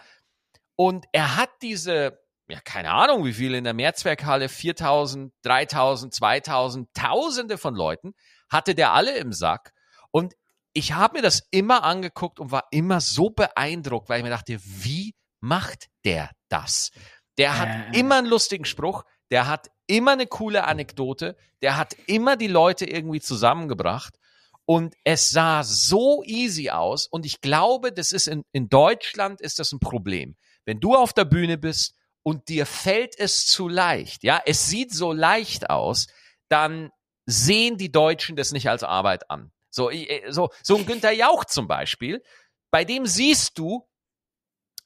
Und 0.76 1.06
er 1.12 1.36
hat 1.36 1.50
diese 1.64 2.20
ja, 2.48 2.60
keine 2.60 2.92
Ahnung, 2.92 3.26
wie 3.26 3.34
viele 3.34 3.58
in 3.58 3.64
der 3.64 3.74
Mehrzweckhalle, 3.74 4.50
4000, 4.50 5.34
3000, 5.44 6.14
2000, 6.14 6.94
Tausende 6.94 7.58
von 7.58 7.74
Leuten, 7.74 8.14
hatte 8.50 8.76
der 8.76 8.94
alle 8.94 9.18
im 9.18 9.34
Sack. 9.34 9.74
Und 10.12 10.36
ich 10.74 10.94
habe 10.94 11.18
mir 11.18 11.22
das 11.24 11.48
immer 11.50 11.84
angeguckt 11.84 12.40
und 12.40 12.52
war 12.52 12.68
immer 12.70 13.02
so 13.02 13.30
beeindruckt, 13.32 14.10
weil 14.10 14.20
ich 14.20 14.24
mir 14.24 14.30
dachte, 14.30 14.60
wie 14.62 15.16
macht 15.40 15.88
der 16.06 16.30
das? 16.50 16.92
Der 17.40 17.58
hat 17.58 17.96
immer 17.96 18.18
einen 18.18 18.28
lustigen 18.28 18.66
Spruch, 18.66 19.04
der 19.32 19.48
hat 19.48 19.72
immer 19.88 20.12
eine 20.12 20.28
coole 20.28 20.66
Anekdote, 20.66 21.36
der 21.64 21.78
hat 21.78 21.96
immer 22.06 22.36
die 22.36 22.48
Leute 22.48 22.86
irgendwie 22.86 23.22
zusammengebracht. 23.22 24.20
Und 24.65 24.95
es 25.04 25.30
sah 25.30 25.63
so 25.63 26.24
easy 26.24 26.69
aus. 26.69 27.07
Und 27.07 27.25
ich 27.25 27.42
glaube, 27.42 27.92
das 27.92 28.12
ist 28.12 28.27
in, 28.27 28.44
in 28.51 28.69
Deutschland 28.69 29.42
ist 29.42 29.60
das 29.60 29.71
ein 29.71 29.80
Problem. 29.80 30.36
Wenn 30.65 30.80
du 30.80 30.95
auf 30.95 31.13
der 31.13 31.25
Bühne 31.25 31.57
bist 31.57 31.95
und 32.24 32.48
dir 32.48 32.65
fällt 32.65 33.19
es 33.19 33.45
zu 33.45 33.68
leicht, 33.68 34.24
ja, 34.24 34.42
es 34.45 34.68
sieht 34.68 34.93
so 34.93 35.12
leicht 35.12 35.70
aus, 35.70 36.08
dann 36.48 36.91
sehen 37.25 37.77
die 37.77 37.91
Deutschen 37.91 38.36
das 38.36 38.51
nicht 38.51 38.70
als 38.70 38.84
Arbeit 38.84 39.29
an. 39.29 39.51
So, 39.70 39.89
äh, 39.89 40.32
so, 40.32 40.50
so 40.62 40.77
ein 40.77 40.86
Günther 40.86 41.12
Jauch 41.12 41.46
zum 41.46 41.67
Beispiel, 41.67 42.24
bei 42.72 42.86
dem 42.86 43.05
siehst 43.05 43.58
du, 43.58 43.88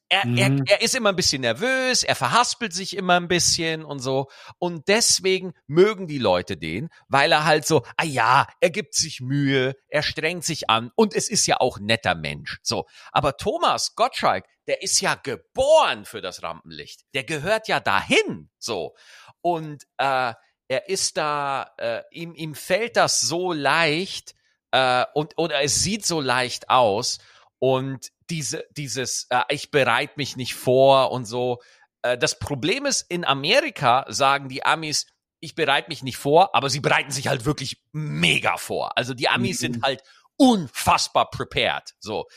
er, 0.09 0.25
mhm. 0.25 0.37
er, 0.37 0.49
er 0.67 0.81
ist 0.81 0.95
immer 0.95 1.09
ein 1.09 1.15
bisschen 1.15 1.41
nervös, 1.41 2.03
er 2.03 2.15
verhaspelt 2.15 2.73
sich 2.73 2.95
immer 2.95 3.15
ein 3.15 3.27
bisschen 3.27 3.83
und 3.83 3.99
so. 3.99 4.27
Und 4.57 4.87
deswegen 4.87 5.53
mögen 5.67 6.07
die 6.07 6.17
Leute 6.17 6.57
den, 6.57 6.89
weil 7.07 7.31
er 7.31 7.45
halt 7.45 7.65
so, 7.65 7.83
ah 7.97 8.05
ja, 8.05 8.47
er 8.61 8.69
gibt 8.69 8.93
sich 8.93 9.19
Mühe, 9.19 9.75
er 9.89 10.03
strengt 10.03 10.45
sich 10.45 10.69
an 10.69 10.91
und 10.95 11.13
es 11.13 11.29
ist 11.29 11.45
ja 11.45 11.59
auch 11.59 11.79
netter 11.79 12.15
Mensch. 12.15 12.59
So. 12.63 12.85
Aber 13.11 13.37
Thomas 13.37 13.95
Gottschalk, 13.95 14.45
der 14.67 14.81
ist 14.81 15.01
ja 15.01 15.15
geboren 15.15 16.05
für 16.05 16.21
das 16.21 16.43
Rampenlicht. 16.43 17.01
Der 17.13 17.23
gehört 17.23 17.67
ja 17.67 17.79
dahin. 17.79 18.49
So. 18.59 18.95
Und 19.41 19.83
äh, 19.97 20.33
er 20.69 20.89
ist 20.89 21.17
da, 21.17 21.71
äh, 21.77 22.03
ihm, 22.11 22.33
ihm 22.35 22.55
fällt 22.55 22.97
das 22.97 23.21
so 23.21 23.53
leicht 23.53 24.35
äh, 24.71 25.05
und 25.13 25.37
oder 25.37 25.61
es 25.63 25.81
sieht 25.83 26.05
so 26.05 26.21
leicht 26.21 26.69
aus. 26.69 27.19
Und 27.59 28.11
diese, 28.29 28.65
dieses, 28.71 29.27
äh, 29.29 29.43
ich 29.49 29.71
bereite 29.71 30.13
mich 30.17 30.35
nicht 30.35 30.55
vor 30.55 31.11
und 31.11 31.25
so. 31.25 31.61
Äh, 32.01 32.17
das 32.17 32.39
Problem 32.39 32.85
ist, 32.85 33.09
in 33.09 33.25
Amerika 33.25 34.05
sagen 34.09 34.49
die 34.49 34.63
Amis, 34.63 35.07
ich 35.39 35.55
bereite 35.55 35.89
mich 35.89 36.03
nicht 36.03 36.17
vor, 36.17 36.55
aber 36.55 36.69
sie 36.69 36.79
bereiten 36.79 37.11
sich 37.11 37.27
halt 37.27 37.45
wirklich 37.45 37.81
mega 37.91 38.57
vor. 38.57 38.97
Also 38.97 39.13
die 39.13 39.29
Amis 39.29 39.59
mhm. 39.59 39.73
sind 39.73 39.83
halt 39.83 40.03
unfassbar 40.37 41.29
prepared. 41.29 41.95
So, 41.99 42.27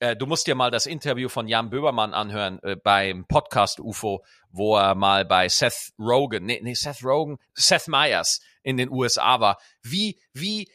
äh, 0.00 0.16
du 0.16 0.26
musst 0.26 0.46
dir 0.46 0.54
mal 0.54 0.70
das 0.70 0.86
Interview 0.86 1.28
von 1.28 1.48
Jan 1.48 1.70
Böbermann 1.70 2.12
anhören 2.12 2.60
äh, 2.62 2.76
beim 2.76 3.24
Podcast 3.26 3.80
UFO, 3.80 4.24
wo 4.50 4.76
er 4.76 4.94
mal 4.94 5.24
bei 5.24 5.48
Seth 5.48 5.92
Rogen, 5.98 6.44
nee, 6.44 6.60
nee, 6.62 6.74
Seth 6.74 7.04
Rogen, 7.04 7.38
Seth 7.54 7.88
Meyers 7.88 8.40
in 8.62 8.76
den 8.76 8.90
USA 8.90 9.40
war. 9.40 9.58
Wie, 9.82 10.20
wie 10.32 10.68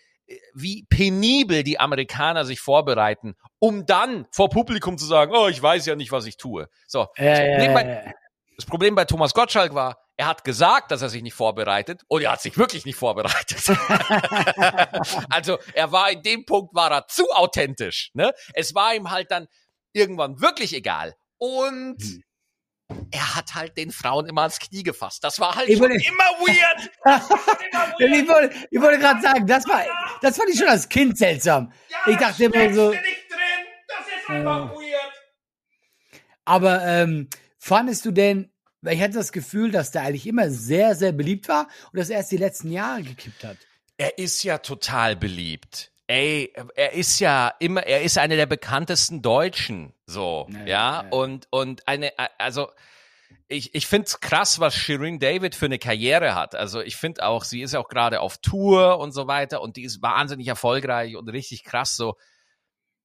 wie 0.54 0.86
penibel 0.90 1.64
die 1.64 1.80
Amerikaner 1.80 2.46
sich 2.46 2.60
vorbereiten, 2.60 3.36
um 3.60 3.86
dann 3.86 4.28
vor 4.32 4.50
Publikum 4.50 4.98
zu 4.98 5.06
sagen, 5.06 5.34
oh, 5.36 5.48
ich 5.48 5.62
weiß 5.62 5.86
ja 5.86 5.96
nicht, 5.96 6.12
was 6.12 6.26
ich 6.26 6.38
tue. 6.38 6.68
So. 6.88 7.08
Ja, 7.18 7.34
das, 7.34 7.48
Problem 7.48 7.74
bei, 7.74 8.14
das 8.56 8.66
Problem 8.66 8.96
bei 8.96 9.06
Thomas 9.06 9.34
Gottschalk 9.34 9.74
war, 9.74 9.98
er 10.18 10.28
hat 10.28 10.44
gesagt, 10.44 10.92
dass 10.92 11.02
er 11.02 11.10
sich 11.10 11.24
nicht 11.24 11.34
vorbereitet 11.34 12.04
und 12.08 12.22
er 12.22 12.34
hat 12.34 12.42
sich 12.42 12.58
wirklich 12.58 12.86
nicht 12.86 12.98
vorbereitet. 12.98 13.70
also 15.30 15.58
er 15.74 15.92
war 15.92 16.12
in 16.12 16.22
dem 16.22 16.46
Punkt 16.46 16.76
war 16.76 16.92
er 16.92 17.08
zu 17.08 17.30
authentisch. 17.32 18.12
Ne? 18.14 18.32
Es 18.54 18.76
war 18.76 18.94
ihm 18.94 19.10
halt 19.10 19.32
dann 19.32 19.48
irgendwann 19.94 20.40
wirklich 20.40 20.74
egal. 20.76 21.16
Und 21.38 22.02
hm 22.02 22.24
er 23.12 23.36
hat 23.36 23.56
halt 23.56 23.78
den 23.78 23.92
Frauen 23.92 24.28
immer 24.28 24.42
ans 24.42 24.60
Knie 24.60 24.84
gefasst. 24.84 25.24
Das 25.24 25.40
war 25.40 25.56
halt 25.56 25.70
ich 25.70 25.80
wollte, 25.80 25.96
immer 25.96 26.24
weird. 26.40 26.92
immer 27.06 28.00
weird. 28.00 28.16
ich 28.16 28.28
wollte, 28.28 28.56
ich 28.72 28.82
wollte 28.82 29.00
gerade 29.00 29.22
sagen, 29.22 29.48
das 29.48 29.68
war, 29.68 29.84
das 30.22 30.38
fand 30.38 30.50
ich 30.50 30.60
schon 30.60 30.68
als 30.68 30.90
Kind 30.90 31.18
seltsam. 31.18 31.72
Ja, 31.90 32.12
ich 32.12 32.18
dachte 32.18 32.46
immer 32.46 32.74
so. 32.74 32.90
Nicht 32.90 33.04
drin. 33.04 33.40
Das 33.88 34.08
ist 34.08 34.30
einfach 34.30 34.72
äh, 34.72 34.76
weird. 34.76 35.12
Aber 36.46 36.86
ähm, 36.86 37.30
fandest 37.60 38.06
du 38.06 38.12
denn, 38.12 38.52
weil 38.82 38.96
ich 38.96 39.02
hatte 39.02 39.14
das 39.14 39.32
Gefühl, 39.32 39.72
dass 39.72 39.92
der 39.92 40.04
eigentlich 40.04 40.28
immer 40.28 40.50
sehr, 40.50 40.96
sehr 40.96 41.12
beliebt 41.12 41.48
war 41.48 41.68
und 41.92 42.00
dass 42.00 42.10
er 42.10 42.18
erst 42.18 42.32
die 42.32 42.38
letzten 42.38 42.72
Jahre 42.72 43.04
gekippt 43.04 43.44
hat. 43.44 43.58
Er 43.98 44.18
ist 44.18 44.44
ja 44.44 44.58
total 44.58 45.16
beliebt. 45.16 45.91
Ey, 46.12 46.54
er 46.76 46.92
ist 46.92 47.20
ja 47.20 47.54
immer, 47.60 47.84
er 47.84 48.02
ist 48.02 48.18
einer 48.18 48.36
der 48.36 48.46
bekanntesten 48.46 49.22
Deutschen, 49.22 49.94
so, 50.06 50.48
ja, 50.50 50.60
ja, 50.60 50.66
ja. 50.66 51.10
und, 51.10 51.48
und 51.52 51.88
eine, 51.88 52.12
also, 52.38 52.70
ich, 53.48 53.74
ich 53.76 53.88
finde 53.88 54.08
es 54.08 54.20
krass, 54.20 54.60
was 54.60 54.76
Shirin 54.76 55.20
David 55.20 55.56
für 55.56 55.68
eine 55.68 55.80
Karriere 55.80 56.36
hat. 56.36 56.54
Also 56.54 56.82
ich 56.82 56.98
finde 56.98 57.26
auch, 57.26 57.46
sie 57.46 57.62
ist 57.62 57.74
ja 57.74 57.80
auch 57.80 57.88
gerade 57.88 58.20
auf 58.20 58.38
Tour 58.40 59.00
und 59.00 59.14
so 59.14 59.28
weiter 59.28 59.62
und 59.62 59.78
die 59.78 59.84
ist 59.84 60.02
wahnsinnig 60.02 60.48
erfolgreich 60.48 61.16
und 61.16 61.30
richtig 61.30 61.64
krass 61.64 61.96
so. 61.96 62.16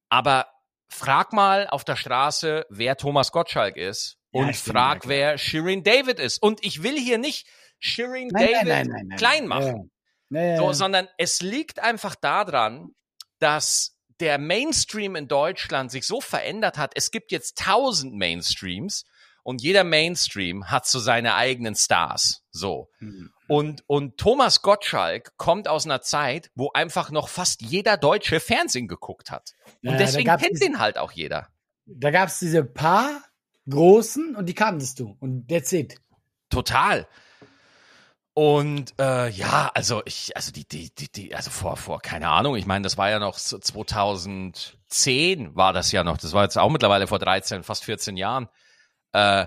Aber 0.08 0.46
frag 0.88 1.32
mal 1.32 1.68
auf 1.68 1.84
der 1.84 1.96
Straße, 1.96 2.66
wer 2.70 2.96
Thomas 2.96 3.32
Gottschalk 3.32 3.76
ist 3.76 4.18
und 4.30 4.56
frag, 4.56 5.02
bin, 5.02 5.10
wer 5.10 5.38
Shirin 5.38 5.82
David 5.82 6.18
ist. 6.18 6.42
Und 6.42 6.64
ich 6.64 6.82
will 6.82 6.98
hier 6.98 7.18
nicht 7.18 7.46
Shirin 7.78 8.28
nein, 8.32 8.48
David 8.52 8.68
nein, 8.68 9.06
nein, 9.08 9.18
klein 9.18 9.46
machen, 9.46 9.90
ja. 10.30 10.56
so, 10.56 10.72
sondern 10.72 11.08
es 11.18 11.42
liegt 11.42 11.80
einfach 11.80 12.14
daran, 12.14 12.94
dass 13.38 13.96
der 14.20 14.38
Mainstream 14.38 15.14
in 15.16 15.28
Deutschland 15.28 15.90
sich 15.90 16.06
so 16.06 16.20
verändert 16.20 16.78
hat. 16.78 16.92
Es 16.94 17.10
gibt 17.10 17.32
jetzt 17.32 17.58
tausend 17.58 18.14
Mainstreams 18.14 19.04
und 19.42 19.62
jeder 19.62 19.84
Mainstream 19.84 20.70
hat 20.70 20.86
so 20.86 20.98
seine 20.98 21.34
eigenen 21.34 21.74
Stars. 21.76 22.42
So. 22.50 22.90
Mhm. 22.98 23.30
Und, 23.46 23.84
und 23.86 24.16
Thomas 24.16 24.62
Gottschalk 24.62 25.36
kommt 25.36 25.68
aus 25.68 25.84
einer 25.84 26.02
Zeit, 26.02 26.50
wo 26.56 26.70
einfach 26.72 27.10
noch 27.10 27.28
fast 27.28 27.62
jeder 27.62 27.96
Deutsche 27.96 28.40
Fernsehen 28.40 28.88
geguckt 28.88 29.30
hat. 29.30 29.52
Und 29.84 29.92
ja, 29.92 29.96
deswegen 29.98 30.36
kennt 30.36 30.60
den 30.60 30.80
halt 30.80 30.98
auch 30.98 31.12
jeder. 31.12 31.48
Da 31.84 32.10
gab 32.10 32.28
es 32.28 32.40
diese 32.40 32.64
paar 32.64 33.22
großen 33.68 34.34
und 34.34 34.46
die 34.46 34.54
kanntest 34.54 34.98
du. 34.98 35.16
Und 35.20 35.48
that's 35.48 35.72
it. 35.72 35.96
Total. 36.50 37.06
Und 38.38 38.92
äh, 39.00 39.30
ja, 39.30 39.70
also 39.72 40.02
ich, 40.04 40.36
also 40.36 40.52
die, 40.52 40.68
die, 40.68 40.94
die, 40.94 41.10
die, 41.10 41.34
also 41.34 41.50
vor, 41.50 41.78
vor, 41.78 42.02
keine 42.02 42.28
Ahnung, 42.28 42.56
ich 42.56 42.66
meine, 42.66 42.82
das 42.82 42.98
war 42.98 43.08
ja 43.08 43.18
noch 43.18 43.38
2010 43.38 45.56
war 45.56 45.72
das 45.72 45.90
ja 45.90 46.04
noch, 46.04 46.18
das 46.18 46.34
war 46.34 46.42
jetzt 46.42 46.58
auch 46.58 46.68
mittlerweile 46.68 47.06
vor 47.06 47.18
13, 47.18 47.62
fast 47.62 47.84
14 47.84 48.18
Jahren. 48.18 48.50
Äh, 49.12 49.46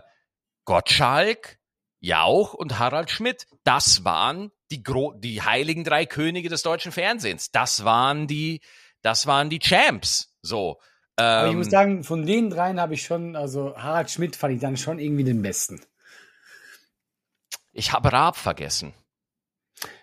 Gottschalk, 0.66 1.60
Jauch 2.00 2.56
und 2.56 2.80
Harald 2.80 3.12
Schmidt, 3.12 3.46
das 3.64 4.06
waren 4.06 4.50
die, 4.72 4.82
Gro 4.82 5.14
die 5.14 5.44
heiligen 5.44 5.84
drei 5.84 6.08
Könige 6.08 6.50
des 6.50 6.64
deutschen 6.64 6.92
Fernsehens. 6.92 7.52
Das 7.52 7.86
waren 7.86 8.26
die, 8.26 8.60
das 9.04 9.28
waren 9.28 9.52
die 9.52 9.60
Champs. 9.60 10.36
So. 10.42 10.80
Ähm, 11.16 11.26
Aber 11.26 11.50
ich 11.50 11.56
muss 11.56 11.68
ähm, 11.68 11.72
sagen, 11.72 12.04
von 12.04 12.26
den 12.26 12.50
dreien 12.50 12.82
habe 12.82 12.96
ich 12.96 13.04
schon, 13.04 13.36
also 13.36 13.78
Harald 13.78 14.10
Schmidt 14.10 14.36
fand 14.36 14.56
ich 14.56 14.62
dann 14.62 14.78
schon 14.78 14.98
irgendwie 14.98 15.26
den 15.26 15.44
besten. 15.44 15.80
Ich 17.72 17.94
habe 17.94 18.12
Raab 18.12 18.36
vergessen. 18.36 18.94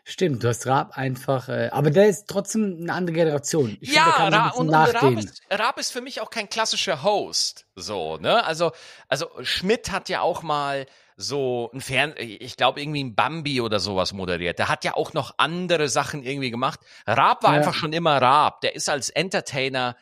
Stimmt, 0.05 0.43
du 0.43 0.49
hast 0.49 0.67
Raab 0.67 0.97
einfach, 0.97 1.49
äh, 1.49 1.69
aber 1.71 1.91
der 1.91 2.09
ist 2.09 2.29
trotzdem 2.29 2.79
eine 2.81 2.93
andere 2.93 3.15
Generation. 3.15 3.77
Ich 3.81 3.93
ja, 3.93 4.13
finde, 4.13 4.37
Ra 4.37 4.49
und, 4.51 4.69
und 4.69 4.75
Raab, 4.75 5.13
ist, 5.19 5.43
Raab 5.51 5.79
ist 5.79 5.91
für 5.91 6.01
mich 6.01 6.21
auch 6.21 6.31
kein 6.31 6.49
klassischer 6.49 7.03
Host. 7.03 7.67
So, 7.75 8.17
ne? 8.17 8.45
Also, 8.45 8.73
also 9.09 9.29
Schmidt 9.43 9.91
hat 9.91 10.09
ja 10.09 10.21
auch 10.21 10.43
mal 10.43 10.87
so 11.17 11.71
ein 11.75 11.81
Fern, 11.81 12.15
ich 12.19 12.57
glaube 12.57 12.81
irgendwie 12.81 13.03
ein 13.03 13.15
Bambi 13.15 13.61
oder 13.61 13.81
sowas 13.81 14.13
moderiert. 14.13 14.59
Der 14.59 14.69
hat 14.69 14.85
ja 14.85 14.95
auch 14.95 15.13
noch 15.13 15.35
andere 15.39 15.89
Sachen 15.89 16.23
irgendwie 16.23 16.51
gemacht. 16.51 16.81
Raab 17.07 17.43
war 17.43 17.53
ja. 17.53 17.59
einfach 17.59 17.75
schon 17.75 17.93
immer 17.93 18.21
Raab. 18.21 18.61
Der 18.61 18.75
ist 18.75 18.89
als 18.89 19.11
Entertainer. 19.11 19.97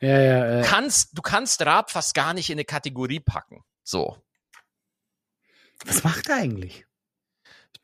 Ja, 0.00 0.20
ja, 0.20 0.54
ja. 0.56 0.62
Kannst, 0.62 1.16
du 1.16 1.22
kannst 1.22 1.64
Raab 1.64 1.90
fast 1.90 2.14
gar 2.14 2.32
nicht 2.32 2.48
in 2.48 2.54
eine 2.54 2.64
Kategorie 2.64 3.20
packen. 3.20 3.64
So. 3.82 4.16
Was 5.84 6.04
macht 6.04 6.28
er 6.28 6.36
eigentlich? 6.36 6.86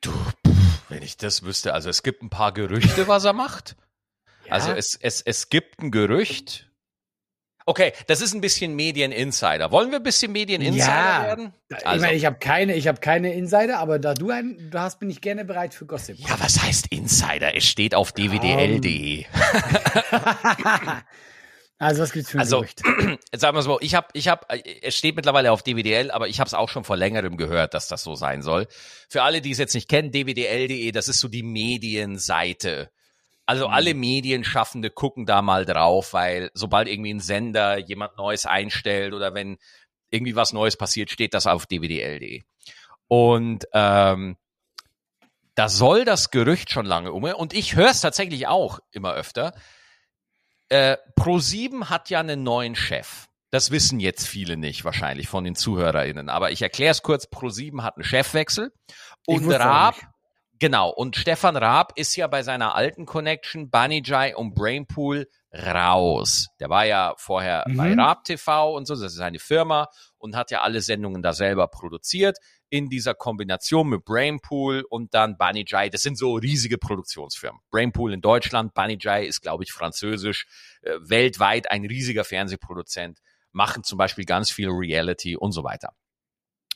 Du, 0.01 0.11
wenn 0.87 1.03
ich 1.03 1.17
das 1.17 1.43
wüsste, 1.43 1.73
also 1.73 1.89
es 1.89 2.03
gibt 2.03 2.23
ein 2.23 2.29
paar 2.29 2.53
Gerüchte, 2.53 3.07
was 3.07 3.25
er 3.25 3.33
macht. 3.33 3.75
Ja? 4.45 4.53
Also 4.53 4.71
es, 4.71 4.97
es, 4.99 5.21
es 5.21 5.49
gibt 5.49 5.79
ein 5.79 5.91
Gerücht. 5.91 6.69
Okay, 7.65 7.93
das 8.07 8.21
ist 8.21 8.33
ein 8.33 8.41
bisschen 8.41 8.75
Medieninsider. 8.75 9.71
Wollen 9.71 9.91
wir 9.91 9.97
ein 9.97 10.03
bisschen 10.03 10.31
Medieninsider 10.31 10.87
ja, 10.87 11.23
werden? 11.23 11.53
Also. 11.69 11.95
Ich 11.95 12.01
meine, 12.01 12.15
ich 12.15 12.25
habe 12.25 12.39
keine, 12.39 12.73
ich 12.75 12.87
habe 12.87 12.99
keine 12.99 13.33
Insider, 13.33 13.77
aber 13.77 13.99
da 13.99 14.15
du 14.15 14.31
einen 14.31 14.71
du 14.71 14.79
hast, 14.79 14.99
bin 14.99 15.09
ich 15.09 15.21
gerne 15.21 15.45
bereit 15.45 15.75
für 15.75 15.85
Gossip. 15.85 16.17
Ja, 16.17 16.39
was 16.39 16.59
heißt 16.59 16.87
Insider? 16.87 17.55
Es 17.55 17.65
steht 17.65 17.93
auf 17.93 18.11
dwdl.de. 18.11 19.25
Also 21.79 22.01
was 22.03 22.11
gibt's 22.11 22.29
für 22.29 22.37
ein 22.37 22.41
also, 22.41 22.59
Gerücht? 22.59 22.81
Sagen 23.33 23.55
wir 23.55 23.61
so, 23.61 23.79
ich 23.79 23.95
habe, 23.95 24.07
ich 24.11 24.27
habe, 24.27 24.45
es 24.81 24.95
steht 24.95 25.15
mittlerweile 25.15 25.53
auf 25.53 25.63
DWDL, 25.63 26.11
aber 26.11 26.27
ich 26.27 26.41
habe 26.41 26.47
es 26.47 26.53
auch 26.53 26.67
schon 26.67 26.83
vor 26.83 26.97
längerem 26.97 27.37
gehört, 27.37 27.73
dass 27.73 27.87
das 27.87 28.03
so 28.03 28.15
sein 28.15 28.41
soll. 28.41 28.67
Für 29.07 29.23
alle, 29.23 29.41
die 29.41 29.51
es 29.51 29.57
jetzt 29.57 29.73
nicht 29.73 29.87
kennen, 29.87 30.11
dwdl.de, 30.11 30.91
das 30.91 31.07
ist 31.07 31.21
so 31.21 31.29
die 31.29 31.41
Medienseite. 31.41 32.91
Also 33.45 33.69
mhm. 33.69 33.73
alle 33.73 33.93
Medienschaffende 33.93 34.89
gucken 34.89 35.25
da 35.25 35.41
mal 35.41 35.65
drauf, 35.65 36.11
weil 36.11 36.51
sobald 36.53 36.89
irgendwie 36.89 37.13
ein 37.13 37.21
Sender 37.21 37.77
jemand 37.77 38.17
Neues 38.17 38.45
einstellt 38.45 39.13
oder 39.13 39.33
wenn 39.33 39.57
irgendwie 40.11 40.35
was 40.35 40.51
Neues 40.51 40.75
passiert, 40.75 41.09
steht 41.11 41.33
das 41.33 41.47
auf 41.47 41.65
dwdl.de. 41.65 42.41
Und 43.07 43.65
ähm, 43.71 44.35
da 45.55 45.69
soll 45.69 46.03
das 46.03 46.29
Gerücht 46.29 46.71
schon 46.71 46.85
lange 46.85 47.13
um. 47.13 47.23
Und 47.23 47.53
ich 47.53 47.75
höre 47.77 47.89
es 47.89 48.01
tatsächlich 48.01 48.47
auch 48.47 48.79
immer 48.91 49.13
öfter 49.13 49.53
äh, 50.69 50.97
Pro7 51.17 51.89
hat 51.89 52.09
ja 52.09 52.19
einen 52.19 52.43
neuen 52.43 52.75
Chef. 52.75 53.27
Das 53.51 53.71
wissen 53.71 53.99
jetzt 53.99 54.27
viele 54.27 54.57
nicht, 54.57 54.85
wahrscheinlich 54.85 55.27
von 55.27 55.43
den 55.43 55.55
ZuhörerInnen. 55.55 56.29
Aber 56.29 56.51
ich 56.51 56.61
erkläre 56.61 56.91
es 56.91 57.01
kurz. 57.01 57.25
Pro7 57.25 57.81
hat 57.81 57.97
einen 57.97 58.03
Chefwechsel. 58.03 58.71
Und 59.25 59.51
Raab, 59.51 59.95
genau, 60.59 60.89
und 60.89 61.15
Stefan 61.15 61.57
Raab 61.57 61.93
ist 61.97 62.15
ja 62.15 62.27
bei 62.27 62.43
seiner 62.43 62.75
alten 62.75 63.05
Connection 63.05 63.69
Banijay 63.69 64.35
und 64.35 64.53
Brainpool 64.53 65.27
raus. 65.51 66.47
Der 66.59 66.69
war 66.69 66.85
ja 66.85 67.15
vorher 67.17 67.65
mhm. 67.67 67.77
bei 67.77 67.93
Raab 67.95 68.23
TV 68.23 68.75
und 68.75 68.85
so, 68.85 68.93
das 68.93 69.13
ist 69.13 69.15
seine 69.15 69.39
Firma 69.39 69.87
und 70.19 70.35
hat 70.35 70.51
ja 70.51 70.61
alle 70.61 70.81
Sendungen 70.81 71.23
da 71.23 71.33
selber 71.33 71.67
produziert 71.67 72.37
in 72.69 72.89
dieser 72.89 73.13
Kombination 73.13 73.89
mit 73.89 74.05
Brainpool 74.05 74.85
und 74.89 75.13
dann 75.13 75.37
Banijay. 75.37 75.89
Das 75.89 76.01
sind 76.01 76.17
so 76.17 76.35
riesige 76.35 76.77
Produktionsfirmen. 76.77 77.61
Brainpool 77.71 78.13
in 78.13 78.21
Deutschland, 78.21 78.73
Banijay 78.73 79.25
ist, 79.25 79.41
glaube 79.41 79.63
ich, 79.63 79.71
französisch, 79.71 80.47
äh, 80.81 80.93
weltweit 81.01 81.71
ein 81.71 81.85
riesiger 81.85 82.23
Fernsehproduzent, 82.23 83.19
machen 83.51 83.83
zum 83.83 83.97
Beispiel 83.97 84.25
ganz 84.25 84.51
viel 84.51 84.69
Reality 84.69 85.35
und 85.35 85.51
so 85.51 85.63
weiter. 85.63 85.93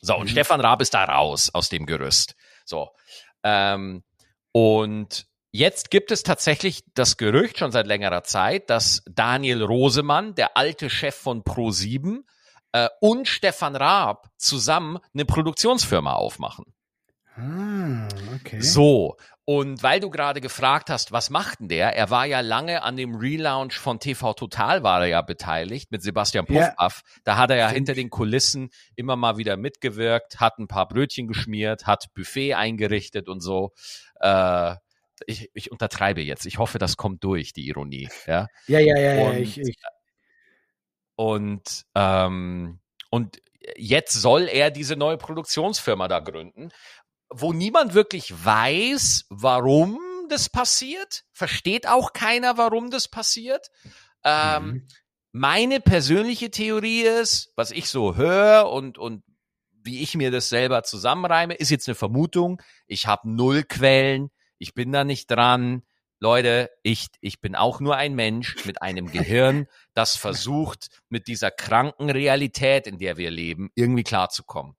So, 0.01 0.15
und 0.15 0.25
mhm. 0.25 0.29
Stefan 0.29 0.61
Raab 0.61 0.81
ist 0.81 0.93
da 0.93 1.05
raus 1.05 1.49
aus 1.53 1.69
dem 1.69 1.85
Gerüst. 1.85 2.35
So. 2.65 2.89
Ähm, 3.43 4.03
und 4.51 5.27
Jetzt 5.55 5.91
gibt 5.91 6.11
es 6.11 6.23
tatsächlich 6.23 6.83
das 6.95 7.15
Gerücht 7.15 7.59
schon 7.59 7.71
seit 7.71 7.85
längerer 7.85 8.23
Zeit, 8.23 8.71
dass 8.71 9.03
Daniel 9.05 9.61
Rosemann, 9.61 10.33
der 10.33 10.57
alte 10.57 10.89
Chef 10.89 11.13
von 11.13 11.43
Pro7, 11.43 12.23
äh, 12.73 12.89
und 12.99 13.27
Stefan 13.27 13.75
Raab 13.75 14.27
zusammen 14.37 14.99
eine 15.13 15.25
Produktionsfirma 15.25 16.13
aufmachen. 16.13 16.65
Ah, 17.35 18.07
okay. 18.35 18.59
So. 18.61 19.15
Und 19.45 19.83
weil 19.83 19.99
du 19.99 20.09
gerade 20.09 20.39
gefragt 20.39 20.89
hast, 20.89 21.11
was 21.11 21.29
macht 21.29 21.59
denn 21.59 21.67
der? 21.67 21.95
Er 21.95 22.09
war 22.09 22.25
ja 22.25 22.39
lange 22.39 22.83
an 22.83 22.95
dem 22.95 23.15
Relaunch 23.15 23.73
von 23.73 23.99
TV 23.99 24.33
Total 24.33 24.83
war 24.83 25.01
er 25.01 25.07
ja 25.07 25.21
beteiligt 25.21 25.91
mit 25.91 26.01
Sebastian 26.01 26.45
Puffpaff. 26.45 27.01
Ja. 27.03 27.21
Da 27.25 27.37
hat 27.37 27.49
er 27.49 27.57
ja 27.57 27.69
hinter 27.69 27.93
den 27.93 28.09
Kulissen 28.09 28.69
immer 28.95 29.15
mal 29.15 29.37
wieder 29.37 29.57
mitgewirkt, 29.57 30.39
hat 30.39 30.59
ein 30.59 30.67
paar 30.67 30.87
Brötchen 30.87 31.27
geschmiert, 31.27 31.87
hat 31.87 32.05
Buffet 32.13 32.53
eingerichtet 32.53 33.27
und 33.27 33.41
so. 33.41 33.71
Äh, 34.21 34.75
ich, 35.25 35.49
ich 35.53 35.71
untertreibe 35.71 36.21
jetzt. 36.21 36.45
Ich 36.45 36.57
hoffe, 36.57 36.79
das 36.79 36.97
kommt 36.97 37.23
durch, 37.23 37.51
die 37.53 37.67
Ironie. 37.67 38.09
Ja, 38.27 38.47
ja, 38.67 38.79
ja, 38.79 38.97
ja. 38.97 39.25
Und, 39.25 39.33
ja 39.33 39.39
ich, 39.39 39.59
ich, 39.59 39.75
und, 41.15 41.85
ähm, 41.95 42.79
und 43.09 43.41
jetzt 43.77 44.13
soll 44.13 44.47
er 44.49 44.71
diese 44.71 44.95
neue 44.95 45.17
Produktionsfirma 45.17 46.07
da 46.07 46.19
gründen, 46.19 46.69
wo 47.29 47.53
niemand 47.53 47.93
wirklich 47.93 48.33
weiß, 48.45 49.25
warum 49.29 49.99
das 50.29 50.49
passiert. 50.49 51.23
Versteht 51.31 51.87
auch 51.87 52.13
keiner, 52.13 52.57
warum 52.57 52.91
das 52.91 53.07
passiert. 53.07 53.67
Ähm, 54.23 54.65
mhm. 54.65 54.87
Meine 55.31 55.79
persönliche 55.79 56.51
Theorie 56.51 57.01
ist, 57.01 57.51
was 57.55 57.71
ich 57.71 57.89
so 57.89 58.15
höre 58.15 58.69
und, 58.69 58.97
und 58.97 59.23
wie 59.83 60.01
ich 60.01 60.15
mir 60.15 60.31
das 60.31 60.49
selber 60.49 60.83
zusammenreime, 60.83 61.55
ist 61.55 61.69
jetzt 61.69 61.87
eine 61.87 61.95
Vermutung. 61.95 62.61
Ich 62.87 63.07
habe 63.07 63.29
null 63.29 63.63
Quellen, 63.63 64.29
ich 64.57 64.73
bin 64.73 64.91
da 64.91 65.03
nicht 65.03 65.29
dran. 65.29 65.83
Leute, 66.23 66.71
ich, 66.83 67.07
ich 67.19 67.41
bin 67.41 67.53
auch 67.53 67.81
nur 67.81 67.97
ein 67.97 68.15
Mensch 68.15 68.65
mit 68.65 68.81
einem 68.81 69.11
Gehirn, 69.11 69.67
das 69.93 70.15
versucht, 70.15 70.87
mit 71.09 71.27
dieser 71.27 71.51
kranken 71.51 72.09
Realität, 72.09 72.87
in 72.87 72.97
der 72.97 73.17
wir 73.17 73.29
leben, 73.29 73.71
irgendwie 73.75 74.03
klarzukommen. 74.03 74.77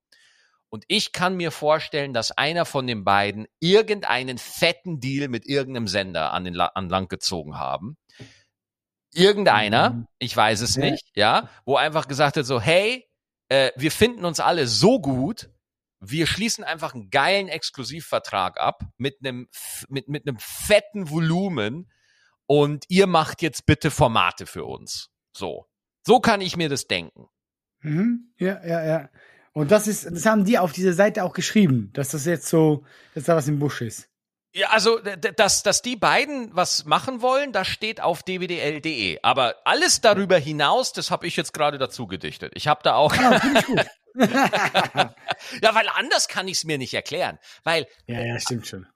Und 0.70 0.84
ich 0.88 1.12
kann 1.12 1.36
mir 1.36 1.50
vorstellen, 1.50 2.14
dass 2.14 2.32
einer 2.32 2.64
von 2.64 2.86
den 2.86 3.04
beiden 3.04 3.46
irgendeinen 3.60 4.38
fetten 4.38 5.00
Deal 5.00 5.28
mit 5.28 5.44
irgendeinem 5.44 5.86
Sender 5.86 6.32
an, 6.32 6.44
den, 6.44 6.58
an 6.58 6.88
Land 6.88 7.10
gezogen 7.10 7.58
haben. 7.58 7.98
Irgendeiner, 9.12 9.90
mhm. 9.90 10.06
ich 10.18 10.34
weiß 10.34 10.62
es 10.62 10.78
nicht, 10.78 11.04
ja, 11.14 11.50
wo 11.66 11.76
einfach 11.76 12.08
gesagt 12.08 12.38
hat 12.38 12.46
so, 12.46 12.58
hey, 12.58 13.06
äh, 13.50 13.70
wir 13.76 13.90
finden 13.90 14.24
uns 14.24 14.40
alle 14.40 14.66
so 14.66 14.98
gut, 14.98 15.50
wir 16.10 16.26
schließen 16.26 16.64
einfach 16.64 16.94
einen 16.94 17.10
geilen 17.10 17.48
Exklusivvertrag 17.48 18.58
ab 18.58 18.82
mit 18.96 19.18
einem 19.20 19.48
mit 19.88 20.08
mit 20.08 20.26
einem 20.26 20.38
fetten 20.38 21.10
Volumen 21.10 21.90
und 22.46 22.84
ihr 22.88 23.06
macht 23.06 23.42
jetzt 23.42 23.66
bitte 23.66 23.90
Formate 23.90 24.46
für 24.46 24.64
uns. 24.64 25.10
So, 25.36 25.66
so 26.06 26.20
kann 26.20 26.40
ich 26.40 26.56
mir 26.56 26.68
das 26.68 26.86
denken. 26.86 27.26
Mhm. 27.80 28.32
Ja, 28.38 28.64
ja, 28.64 28.84
ja. 28.84 29.08
Und 29.52 29.70
das 29.70 29.86
ist, 29.86 30.04
das 30.04 30.26
haben 30.26 30.44
die 30.44 30.58
auf 30.58 30.72
dieser 30.72 30.94
Seite 30.94 31.22
auch 31.22 31.32
geschrieben, 31.32 31.90
dass 31.92 32.08
das 32.08 32.26
jetzt 32.26 32.48
so, 32.48 32.84
dass 33.14 33.24
da 33.24 33.36
was 33.36 33.46
im 33.46 33.58
Busch 33.58 33.82
ist. 33.82 34.08
Ja, 34.52 34.68
also 34.68 35.00
dass, 35.00 35.64
dass 35.64 35.82
die 35.82 35.96
beiden 35.96 36.54
was 36.54 36.84
machen 36.84 37.22
wollen, 37.22 37.52
das 37.52 37.66
steht 37.66 38.00
auf 38.00 38.22
dwdl.de. 38.22 39.18
Aber 39.22 39.56
alles 39.64 40.00
darüber 40.00 40.38
hinaus, 40.38 40.92
das 40.92 41.10
habe 41.10 41.26
ich 41.26 41.36
jetzt 41.36 41.52
gerade 41.52 41.78
dazu 41.78 42.06
gedichtet. 42.06 42.52
Ich 42.54 42.68
habe 42.68 42.80
da 42.84 42.94
auch. 42.94 43.14
Ja, 43.16 43.36
ich 43.36 43.66
gut. 43.66 43.80
ja, 45.62 45.74
weil 45.74 45.88
anders 45.88 46.28
kann 46.28 46.48
ich 46.48 46.58
es 46.58 46.64
mir 46.64 46.78
nicht 46.78 46.94
erklären. 46.94 47.38
Weil. 47.64 47.86
Ja, 48.06 48.20
ja, 48.20 48.38
stimmt 48.38 48.66
schon. 48.66 48.86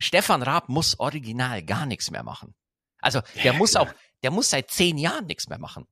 Stefan 0.00 0.42
Raab 0.42 0.68
muss 0.68 0.98
original 1.00 1.62
gar 1.64 1.84
nichts 1.86 2.10
mehr 2.10 2.22
machen. 2.22 2.54
Also 3.00 3.20
der 3.36 3.44
ja, 3.44 3.52
muss 3.52 3.72
klar. 3.72 3.84
auch, 3.84 3.94
der 4.22 4.30
muss 4.30 4.50
seit 4.50 4.70
zehn 4.70 4.98
Jahren 4.98 5.26
nichts 5.26 5.48
mehr 5.48 5.58
machen. 5.58 5.86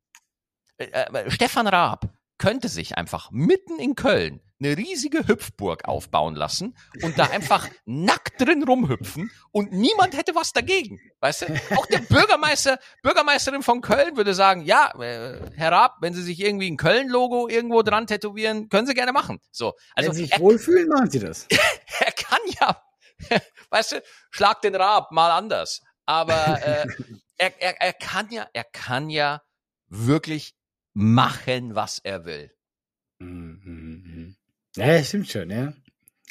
Äh, 0.79 0.87
äh, 0.87 1.31
Stefan 1.31 1.67
Raab 1.67 2.16
könnte 2.39 2.69
sich 2.69 2.97
einfach 2.97 3.31
mitten 3.31 3.79
in 3.79 3.95
Köln 3.95 4.41
eine 4.59 4.77
riesige 4.77 5.27
Hüpfburg 5.27 5.85
aufbauen 5.87 6.35
lassen 6.35 6.77
und 7.03 7.19
da 7.19 7.25
einfach 7.25 7.69
nackt 7.85 8.41
drin 8.41 8.63
rumhüpfen 8.63 9.31
und 9.53 9.73
niemand 9.73 10.17
hätte 10.17 10.35
was 10.35 10.53
dagegen. 10.53 10.99
Weißt 11.21 11.43
du? 11.43 11.61
Auch 11.77 11.87
der 11.87 11.99
Bürgermeister, 11.99 12.79
Bürgermeisterin 13.03 13.63
von 13.63 13.83
Köln 13.83 14.17
würde 14.17 14.35
sagen, 14.35 14.63
ja, 14.63 14.93
äh, 14.99 15.51
Herr 15.55 15.73
Raab, 15.73 15.97
wenn 16.01 16.15
Sie 16.15 16.23
sich 16.23 16.41
irgendwie 16.41 16.71
ein 16.71 16.77
Köln-Logo 16.77 17.49
irgendwo 17.49 17.83
dran 17.83 18.07
tätowieren, 18.07 18.69
können 18.69 18.87
Sie 18.87 18.95
gerne 18.95 19.13
machen. 19.13 19.41
So. 19.51 19.75
Also, 19.95 20.11
wenn 20.11 20.17
Sie 20.17 20.23
sich 20.23 20.33
er, 20.33 20.41
wohlfühlen, 20.41 20.89
machen 20.89 21.11
Sie 21.11 21.19
das. 21.19 21.47
er 22.01 22.13
kann 22.13 22.41
ja, 22.61 22.83
weißt 23.71 23.93
du, 23.93 24.03
schlag 24.31 24.63
den 24.63 24.75
Raab 24.75 25.13
mal 25.13 25.31
anders. 25.31 25.83
Aber 26.07 26.63
äh, 26.63 26.87
er, 27.37 27.61
er, 27.61 27.81
er 27.81 27.93
kann 27.93 28.31
ja, 28.31 28.47
er 28.53 28.65
kann 28.65 29.11
ja 29.11 29.43
wirklich 29.89 30.55
machen, 30.97 31.75
was 31.75 31.99
er 31.99 32.25
will. 32.25 32.51
Mhm, 33.19 33.61
mhm, 33.63 34.03
mhm. 34.05 34.37
Ja, 34.77 35.03
stimmt 35.05 35.29
schon, 35.29 35.51
ja. 35.51 35.75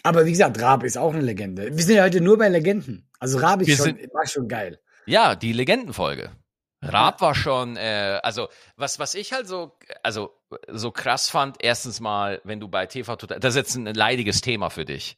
Aber 0.01 0.25
wie 0.25 0.31
gesagt, 0.31 0.59
Raab 0.59 0.83
ist 0.83 0.97
auch 0.97 1.13
eine 1.13 1.21
Legende. 1.21 1.75
Wir 1.75 1.83
sind 1.83 1.95
ja 1.95 2.03
heute 2.03 2.19
nur 2.19 2.37
bei 2.37 2.49
Legenden. 2.49 3.07
Also 3.19 3.37
Raab 3.37 3.61
ist 3.61 3.77
schon, 3.77 3.97
war 4.11 4.27
schon 4.27 4.47
geil. 4.47 4.79
Ja, 5.05 5.35
die 5.35 5.53
Legendenfolge. 5.53 6.31
Raab 6.81 7.21
war 7.21 7.35
schon, 7.35 7.77
äh, 7.77 8.19
also 8.23 8.47
was, 8.75 8.99
was 8.99 9.13
ich 9.15 9.33
halt 9.33 9.47
so, 9.47 9.77
also 10.03 10.31
so 10.67 10.91
krass 10.91 11.29
fand, 11.29 11.57
erstens 11.59 11.99
mal, 11.99 12.41
wenn 12.43 12.59
du 12.59 12.67
bei 12.67 12.85
TV 12.87 13.15
Total, 13.15 13.39
das 13.39 13.55
ist 13.55 13.57
jetzt 13.57 13.75
ein 13.75 13.85
leidiges 13.85 14.41
Thema 14.41 14.69
für 14.69 14.85
dich. 14.85 15.17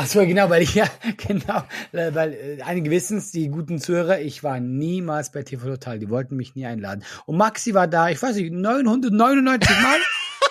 Ach 0.00 0.06
so, 0.06 0.24
genau, 0.24 0.48
weil 0.48 0.62
ich 0.62 0.74
ja, 0.76 0.86
genau, 1.16 1.64
weil 1.90 2.32
äh, 2.32 2.62
einige 2.62 2.88
wissen 2.88 3.18
es, 3.18 3.32
die 3.32 3.48
guten 3.48 3.80
Zuhörer, 3.80 4.20
ich 4.20 4.44
war 4.44 4.60
niemals 4.60 5.32
bei 5.32 5.42
TV 5.42 5.66
Total, 5.66 5.98
die 5.98 6.08
wollten 6.08 6.36
mich 6.36 6.54
nie 6.54 6.66
einladen. 6.66 7.04
Und 7.26 7.36
Maxi 7.36 7.74
war 7.74 7.88
da, 7.88 8.08
ich 8.08 8.22
weiß 8.22 8.36
nicht, 8.36 8.52
999 8.52 9.68
Mal. 9.82 9.98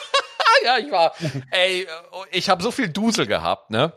ja, 0.66 0.78
ich 0.80 0.92
war, 0.92 1.14
ey, 1.52 1.88
ich 2.32 2.50
habe 2.50 2.62
so 2.62 2.72
viel 2.72 2.90
Dusel 2.90 3.26
gehabt, 3.26 3.72
ne? 3.72 3.94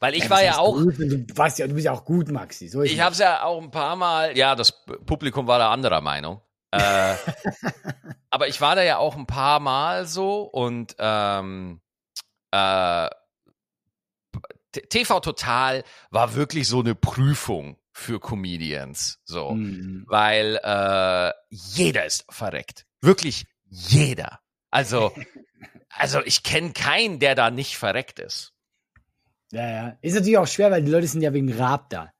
Weil 0.00 0.14
ich 0.14 0.24
ja, 0.24 0.30
war 0.30 0.44
ja 0.44 0.58
auch. 0.58 0.74
Gut, 0.74 0.98
du, 0.98 1.24
warst 1.34 1.58
ja, 1.58 1.66
du 1.66 1.72
bist 1.72 1.86
ja 1.86 1.92
auch 1.92 2.04
gut, 2.04 2.30
Maxi. 2.30 2.68
So 2.68 2.82
ich 2.82 3.00
habe 3.00 3.12
es 3.12 3.18
ja 3.18 3.44
auch 3.44 3.62
ein 3.62 3.70
paar 3.70 3.96
Mal, 3.96 4.36
ja, 4.36 4.54
das 4.54 4.84
Publikum 5.06 5.46
war 5.46 5.58
da 5.58 5.72
anderer 5.72 6.02
Meinung. 6.02 6.42
äh, 6.72 7.14
aber 8.30 8.48
ich 8.48 8.60
war 8.60 8.76
da 8.76 8.82
ja 8.82 8.98
auch 8.98 9.16
ein 9.16 9.26
paar 9.26 9.60
Mal 9.60 10.04
so 10.04 10.42
und 10.42 10.94
ähm, 10.98 11.80
äh, 12.50 13.08
TV 14.72 15.20
Total 15.20 15.84
war 16.10 16.34
wirklich 16.34 16.68
so 16.68 16.80
eine 16.80 16.94
Prüfung 16.94 17.78
für 17.92 18.20
Comedians, 18.20 19.20
so, 19.24 19.52
mhm. 19.52 20.04
weil 20.08 20.60
äh, 20.62 21.32
jeder 21.50 22.04
ist 22.04 22.24
verreckt, 22.28 22.86
wirklich 23.00 23.46
jeder. 23.64 24.40
Also, 24.70 25.12
also 25.90 26.22
ich 26.24 26.42
kenne 26.42 26.72
keinen, 26.72 27.18
der 27.18 27.34
da 27.34 27.50
nicht 27.50 27.76
verreckt 27.76 28.18
ist. 28.18 28.52
Ja, 29.50 29.68
ja. 29.68 29.98
Ist 30.02 30.14
natürlich 30.14 30.38
auch 30.38 30.46
schwer, 30.46 30.70
weil 30.70 30.82
die 30.82 30.90
Leute 30.90 31.06
sind 31.06 31.22
ja 31.22 31.32
wegen 31.32 31.52
Rab 31.52 31.88
da. 31.90 32.12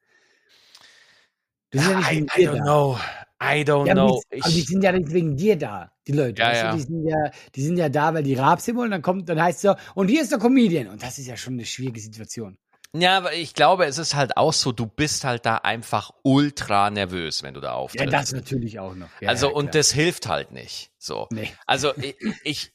Sind 1.72 1.82
ja, 1.82 2.00
ja 2.00 2.10
I, 2.10 2.18
I 2.18 2.48
don't 2.48 2.56
da. 2.56 2.62
know. 2.62 2.98
I 3.40 3.62
don't 3.62 3.86
ja, 3.86 3.94
know. 3.94 4.20
Die, 4.32 4.42
aber 4.42 4.52
die 4.52 4.60
sind 4.62 4.82
ja 4.82 4.92
nicht 4.92 5.12
wegen 5.12 5.36
dir 5.36 5.56
da, 5.56 5.92
die 6.06 6.12
Leute. 6.12 6.42
Ja, 6.42 6.52
ja. 6.52 6.74
Die, 6.74 6.80
sind 6.80 7.06
ja, 7.06 7.30
die 7.54 7.62
sind 7.62 7.76
ja 7.76 7.88
da, 7.88 8.12
weil 8.14 8.24
die 8.24 8.34
sind 8.34 8.76
wollen. 8.76 8.90
Dann 8.90 9.02
kommt, 9.02 9.28
dann 9.28 9.40
heißt 9.40 9.58
es 9.58 9.62
so, 9.62 9.74
und 9.94 10.08
hier 10.08 10.22
ist 10.22 10.32
der 10.32 10.38
Comedian. 10.38 10.88
Und 10.88 11.02
das 11.02 11.18
ist 11.18 11.26
ja 11.26 11.36
schon 11.36 11.54
eine 11.54 11.64
schwierige 11.64 12.00
Situation. 12.00 12.58
Ja, 12.94 13.18
aber 13.18 13.34
ich 13.34 13.54
glaube, 13.54 13.84
es 13.84 13.98
ist 13.98 14.14
halt 14.14 14.36
auch 14.36 14.52
so, 14.52 14.72
du 14.72 14.86
bist 14.86 15.24
halt 15.24 15.44
da 15.44 15.56
einfach 15.56 16.10
ultra 16.22 16.90
nervös, 16.90 17.42
wenn 17.42 17.54
du 17.54 17.60
da 17.60 17.74
auftrittst. 17.74 18.12
Ja, 18.12 18.18
das 18.18 18.32
natürlich 18.32 18.80
auch 18.80 18.94
noch. 18.94 19.08
Ja, 19.20 19.28
also, 19.28 19.48
ja, 19.48 19.54
und 19.54 19.74
das 19.74 19.92
hilft 19.92 20.26
halt 20.26 20.52
nicht. 20.52 20.90
So. 20.98 21.28
Nee. 21.30 21.52
Also, 21.66 21.92
ich, 21.96 22.16
ich, 22.44 22.72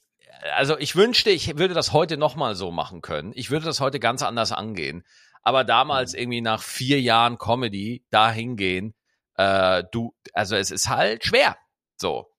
also 0.56 0.78
ich 0.78 0.96
wünschte, 0.96 1.32
ich 1.32 1.58
würde 1.58 1.74
das 1.74 1.94
heute 1.94 2.18
nochmal 2.18 2.56
so 2.56 2.72
machen 2.72 3.02
können. 3.02 3.32
Ich 3.36 3.50
würde 3.50 3.66
das 3.66 3.80
heute 3.80 4.00
ganz 4.00 4.22
anders 4.22 4.52
angehen. 4.52 5.04
Aber 5.42 5.64
damals 5.64 6.14
mhm. 6.14 6.20
irgendwie 6.20 6.42
nach 6.42 6.62
vier 6.62 7.02
Jahren 7.02 7.38
Comedy 7.38 8.06
da 8.12 8.32
hingehen, 8.32 8.94
äh, 9.38 9.84
du, 9.92 10.14
also 10.34 10.56
es 10.56 10.72
ist 10.72 10.90
halt 10.90 11.26
schwer. 11.26 11.58
So. 11.98 12.30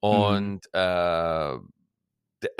Und 0.00 0.60
mhm. 0.72 0.80
äh, 0.80 1.58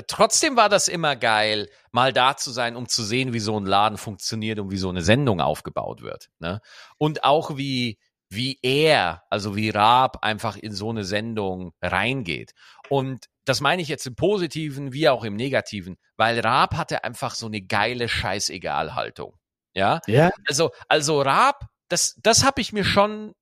trotzdem 0.06 0.56
war 0.56 0.68
das 0.68 0.88
immer 0.88 1.16
geil, 1.16 1.68
mal 1.92 2.12
da 2.12 2.36
zu 2.36 2.50
sein, 2.50 2.76
um 2.76 2.88
zu 2.88 3.04
sehen, 3.04 3.32
wie 3.32 3.38
so 3.38 3.58
ein 3.58 3.66
Laden 3.66 3.98
funktioniert 3.98 4.58
und 4.58 4.70
wie 4.70 4.78
so 4.78 4.88
eine 4.88 5.02
Sendung 5.02 5.40
aufgebaut 5.40 6.02
wird. 6.02 6.30
Ne? 6.38 6.60
Und 6.98 7.24
auch 7.24 7.56
wie, 7.56 7.98
wie 8.28 8.58
er, 8.62 9.22
also 9.30 9.56
wie 9.56 9.70
Raab 9.70 10.24
einfach 10.24 10.56
in 10.56 10.72
so 10.72 10.90
eine 10.90 11.04
Sendung 11.04 11.72
reingeht. 11.80 12.52
Und 12.88 13.26
das 13.44 13.60
meine 13.60 13.80
ich 13.80 13.88
jetzt 13.88 14.06
im 14.06 14.16
Positiven 14.16 14.92
wie 14.92 15.08
auch 15.08 15.24
im 15.24 15.36
Negativen, 15.36 15.96
weil 16.16 16.38
Raab 16.40 16.76
hatte 16.76 17.04
einfach 17.04 17.34
so 17.34 17.46
eine 17.46 17.62
geile 17.62 18.08
Scheißegal-Haltung. 18.08 19.36
Ja? 19.74 20.00
ja. 20.06 20.30
Also, 20.46 20.70
also 20.88 21.22
Raab, 21.22 21.66
das, 21.88 22.18
das 22.22 22.44
habe 22.44 22.60
ich 22.60 22.72
mir 22.72 22.84
schon 22.84 23.34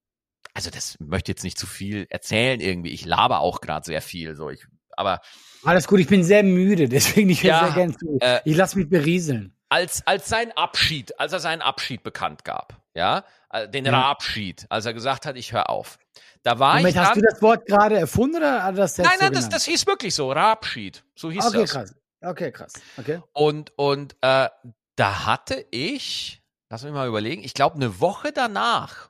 also 0.53 0.71
das 0.71 0.97
möchte 0.99 1.31
jetzt 1.31 1.43
nicht 1.43 1.57
zu 1.57 1.67
viel 1.67 2.07
erzählen 2.09 2.59
irgendwie. 2.59 2.89
Ich 2.89 3.05
laber 3.05 3.39
auch 3.39 3.61
gerade 3.61 3.85
sehr 3.85 4.01
viel, 4.01 4.35
so 4.35 4.49
ich, 4.49 4.65
aber 4.91 5.21
alles 5.63 5.87
gut. 5.87 5.99
Ich 5.99 6.07
bin 6.07 6.23
sehr 6.23 6.43
müde, 6.43 6.89
deswegen 6.89 7.29
ich 7.29 7.43
ja, 7.43 7.65
sehr 7.65 7.73
gern 7.73 7.97
zu. 7.97 8.17
Äh, 8.19 8.41
ich 8.45 8.55
lasse 8.55 8.77
mich 8.77 8.89
berieseln. 8.89 9.53
Als 9.69 10.05
als 10.07 10.29
sein 10.29 10.51
Abschied, 10.53 11.19
als 11.19 11.33
er 11.33 11.39
seinen 11.39 11.61
Abschied 11.61 12.01
bekannt 12.01 12.43
gab, 12.43 12.81
ja, 12.93 13.23
äh, 13.51 13.67
den 13.69 13.85
ja. 13.85 14.09
Abschied, 14.09 14.65
als 14.69 14.85
er 14.85 14.93
gesagt 14.93 15.25
hat, 15.25 15.35
ich 15.35 15.51
höre 15.51 15.69
auf. 15.69 15.99
Da 16.43 16.57
war 16.57 16.77
Moment, 16.77 16.95
ich. 16.95 16.97
Hast 16.97 17.17
du 17.17 17.21
das 17.21 17.41
Wort 17.41 17.65
gerade 17.65 17.97
erfunden 17.97 18.37
oder 18.37 18.63
hat 18.63 18.77
das 18.77 18.97
Nein, 18.97 19.09
nein, 19.19 19.33
so 19.33 19.39
das, 19.41 19.49
das 19.49 19.65
hieß 19.65 19.85
wirklich 19.85 20.15
so, 20.15 20.31
Rabschied. 20.31 21.03
So 21.15 21.29
hieß 21.29 21.45
okay, 21.45 21.61
das. 21.61 21.75
Okay, 21.75 21.79
krass. 21.79 21.95
Okay, 22.21 22.51
krass. 22.51 22.73
Okay. 22.97 23.21
Und 23.33 23.73
und 23.75 24.15
äh, 24.21 24.49
da 24.95 25.25
hatte 25.25 25.65
ich, 25.69 26.41
lass 26.69 26.83
mich 26.83 26.93
mal 26.93 27.07
überlegen, 27.07 27.43
ich 27.43 27.53
glaube 27.53 27.75
eine 27.75 27.99
Woche 27.99 28.31
danach 28.31 29.06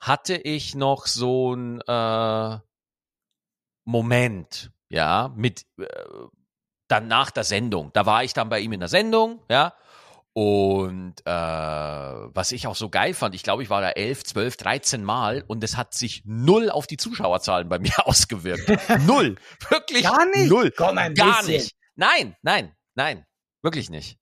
hatte 0.00 0.36
ich 0.36 0.74
noch 0.74 1.06
so 1.06 1.54
ein 1.54 1.80
äh, 1.82 2.58
Moment, 3.84 4.70
ja, 4.88 5.32
mit 5.36 5.66
äh, 5.78 5.86
dann 6.88 7.06
nach 7.06 7.30
der 7.30 7.44
Sendung. 7.44 7.90
Da 7.92 8.06
war 8.06 8.24
ich 8.24 8.32
dann 8.32 8.48
bei 8.48 8.60
ihm 8.60 8.72
in 8.72 8.80
der 8.80 8.88
Sendung, 8.88 9.42
ja. 9.48 9.74
Und 10.32 11.26
äh, 11.26 11.30
was 11.30 12.52
ich 12.52 12.68
auch 12.68 12.76
so 12.76 12.88
geil 12.88 13.14
fand, 13.14 13.34
ich 13.34 13.42
glaube, 13.42 13.64
ich 13.64 13.70
war 13.70 13.80
da 13.80 13.90
elf, 13.90 14.22
zwölf, 14.22 14.56
dreizehn 14.56 15.02
Mal 15.02 15.44
und 15.48 15.62
es 15.64 15.76
hat 15.76 15.92
sich 15.92 16.22
null 16.24 16.70
auf 16.70 16.86
die 16.86 16.96
Zuschauerzahlen 16.96 17.68
bei 17.68 17.78
mir 17.80 18.06
ausgewirkt. 18.06 18.68
null. 19.06 19.36
Wirklich 19.68 20.04
Gar 20.04 20.26
nicht? 20.26 20.48
null. 20.48 20.70
Komm, 20.70 20.98
ein 20.98 21.14
Gar 21.14 21.44
nicht. 21.44 21.74
Nein, 21.96 22.36
nein, 22.42 22.74
nein. 22.94 23.26
Wirklich 23.62 23.90
nicht. 23.90 24.19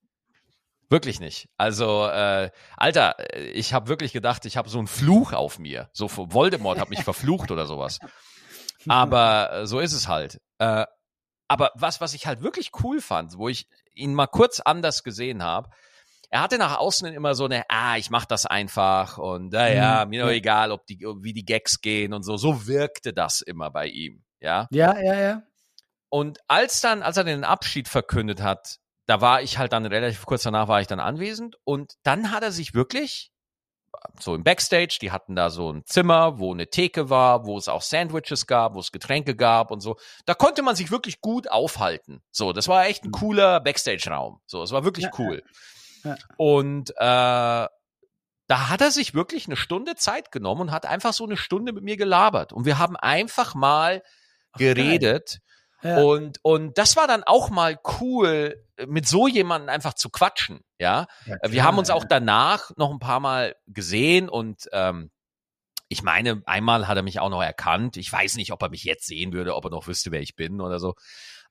Wirklich 0.90 1.20
nicht. 1.20 1.48
Also, 1.58 2.06
äh, 2.06 2.50
Alter, 2.76 3.16
ich 3.36 3.74
habe 3.74 3.88
wirklich 3.88 4.12
gedacht, 4.12 4.46
ich 4.46 4.56
habe 4.56 4.70
so 4.70 4.78
einen 4.78 4.86
Fluch 4.86 5.32
auf 5.32 5.58
mir. 5.58 5.90
So 5.92 6.08
Voldemort 6.08 6.80
hat 6.80 6.88
mich 6.88 7.04
verflucht 7.04 7.50
oder 7.50 7.66
sowas. 7.66 7.98
Aber 8.88 9.52
äh, 9.52 9.66
so 9.66 9.80
ist 9.80 9.92
es 9.92 10.08
halt. 10.08 10.40
Äh, 10.58 10.86
aber 11.46 11.72
was, 11.74 12.00
was 12.00 12.14
ich 12.14 12.26
halt 12.26 12.42
wirklich 12.42 12.70
cool 12.82 13.00
fand, 13.00 13.36
wo 13.36 13.48
ich 13.48 13.68
ihn 13.94 14.14
mal 14.14 14.26
kurz 14.26 14.60
anders 14.60 15.02
gesehen 15.02 15.42
habe, 15.42 15.70
er 16.30 16.42
hatte 16.42 16.58
nach 16.58 16.76
außen 16.76 17.12
immer 17.12 17.34
so 17.34 17.46
eine, 17.46 17.64
ah, 17.68 17.96
ich 17.96 18.10
mach 18.10 18.26
das 18.26 18.44
einfach 18.44 19.16
und 19.18 19.52
naja, 19.52 20.04
mhm. 20.04 20.10
mir 20.10 20.22
doch 20.24 20.30
egal, 20.30 20.72
ob 20.72 20.86
die, 20.86 21.00
wie 21.20 21.32
die 21.32 21.44
Gags 21.44 21.80
gehen 21.80 22.12
und 22.12 22.22
so. 22.22 22.36
So 22.36 22.66
wirkte 22.66 23.14
das 23.14 23.40
immer 23.40 23.70
bei 23.70 23.86
ihm, 23.86 24.22
ja. 24.40 24.68
Ja, 24.70 24.98
ja, 24.98 25.14
ja. 25.14 25.42
Und 26.10 26.38
als 26.46 26.80
dann, 26.80 27.02
als 27.02 27.16
er 27.16 27.24
den 27.24 27.44
Abschied 27.44 27.88
verkündet 27.88 28.42
hat, 28.42 28.78
da 29.08 29.22
war 29.22 29.40
ich 29.40 29.56
halt 29.56 29.72
dann 29.72 29.86
relativ 29.86 30.26
kurz 30.26 30.42
danach 30.42 30.68
war 30.68 30.82
ich 30.82 30.86
dann 30.86 31.00
anwesend 31.00 31.56
und 31.64 31.94
dann 32.02 32.30
hat 32.30 32.42
er 32.42 32.52
sich 32.52 32.74
wirklich 32.74 33.32
so 34.20 34.34
im 34.34 34.44
Backstage, 34.44 34.98
die 35.00 35.10
hatten 35.10 35.34
da 35.34 35.48
so 35.48 35.72
ein 35.72 35.82
Zimmer, 35.86 36.38
wo 36.38 36.52
eine 36.52 36.68
Theke 36.68 37.08
war, 37.08 37.46
wo 37.46 37.56
es 37.56 37.68
auch 37.68 37.80
Sandwiches 37.80 38.46
gab, 38.46 38.74
wo 38.74 38.80
es 38.80 38.92
Getränke 38.92 39.34
gab 39.34 39.70
und 39.70 39.80
so. 39.80 39.96
Da 40.26 40.34
konnte 40.34 40.62
man 40.62 40.76
sich 40.76 40.90
wirklich 40.90 41.22
gut 41.22 41.50
aufhalten. 41.50 42.22
So, 42.30 42.52
das 42.52 42.68
war 42.68 42.84
echt 42.84 43.04
ein 43.04 43.08
mhm. 43.08 43.12
cooler 43.12 43.60
Backstage-Raum. 43.60 44.40
So, 44.46 44.62
es 44.62 44.72
war 44.72 44.84
wirklich 44.84 45.06
ja, 45.06 45.10
cool. 45.18 45.42
Ja. 46.04 46.16
Und 46.36 46.90
äh, 46.90 46.94
da 46.98 47.70
hat 48.50 48.82
er 48.82 48.90
sich 48.90 49.14
wirklich 49.14 49.46
eine 49.46 49.56
Stunde 49.56 49.94
Zeit 49.94 50.30
genommen 50.30 50.60
und 50.60 50.70
hat 50.70 50.84
einfach 50.84 51.14
so 51.14 51.24
eine 51.24 51.38
Stunde 51.38 51.72
mit 51.72 51.82
mir 51.82 51.96
gelabert. 51.96 52.52
Und 52.52 52.66
wir 52.66 52.78
haben 52.78 52.96
einfach 52.96 53.54
mal 53.54 54.02
geredet. 54.58 55.40
Ja. 55.82 55.98
Und, 56.02 56.38
und 56.42 56.76
das 56.78 56.96
war 56.96 57.06
dann 57.06 57.22
auch 57.24 57.50
mal 57.50 57.78
cool, 58.00 58.64
mit 58.86 59.06
so 59.06 59.28
jemandem 59.28 59.68
einfach 59.68 59.94
zu 59.94 60.10
quatschen. 60.10 60.60
Ja, 60.78 61.06
ja 61.26 61.36
klar, 61.38 61.52
wir 61.52 61.64
haben 61.64 61.78
uns 61.78 61.90
auch 61.90 62.04
danach 62.04 62.70
noch 62.76 62.90
ein 62.90 62.98
paar 62.98 63.20
Mal 63.20 63.54
gesehen 63.66 64.28
und 64.28 64.68
ähm, 64.72 65.10
ich 65.88 66.02
meine, 66.02 66.42
einmal 66.44 66.86
hat 66.86 66.96
er 66.96 67.02
mich 67.02 67.18
auch 67.18 67.30
noch 67.30 67.42
erkannt. 67.42 67.96
Ich 67.96 68.12
weiß 68.12 68.36
nicht, 68.36 68.52
ob 68.52 68.62
er 68.62 68.68
mich 68.68 68.84
jetzt 68.84 69.06
sehen 69.06 69.32
würde, 69.32 69.54
ob 69.54 69.64
er 69.64 69.70
noch 69.70 69.86
wüsste, 69.86 70.10
wer 70.12 70.20
ich 70.20 70.36
bin 70.36 70.60
oder 70.60 70.78
so. 70.78 70.94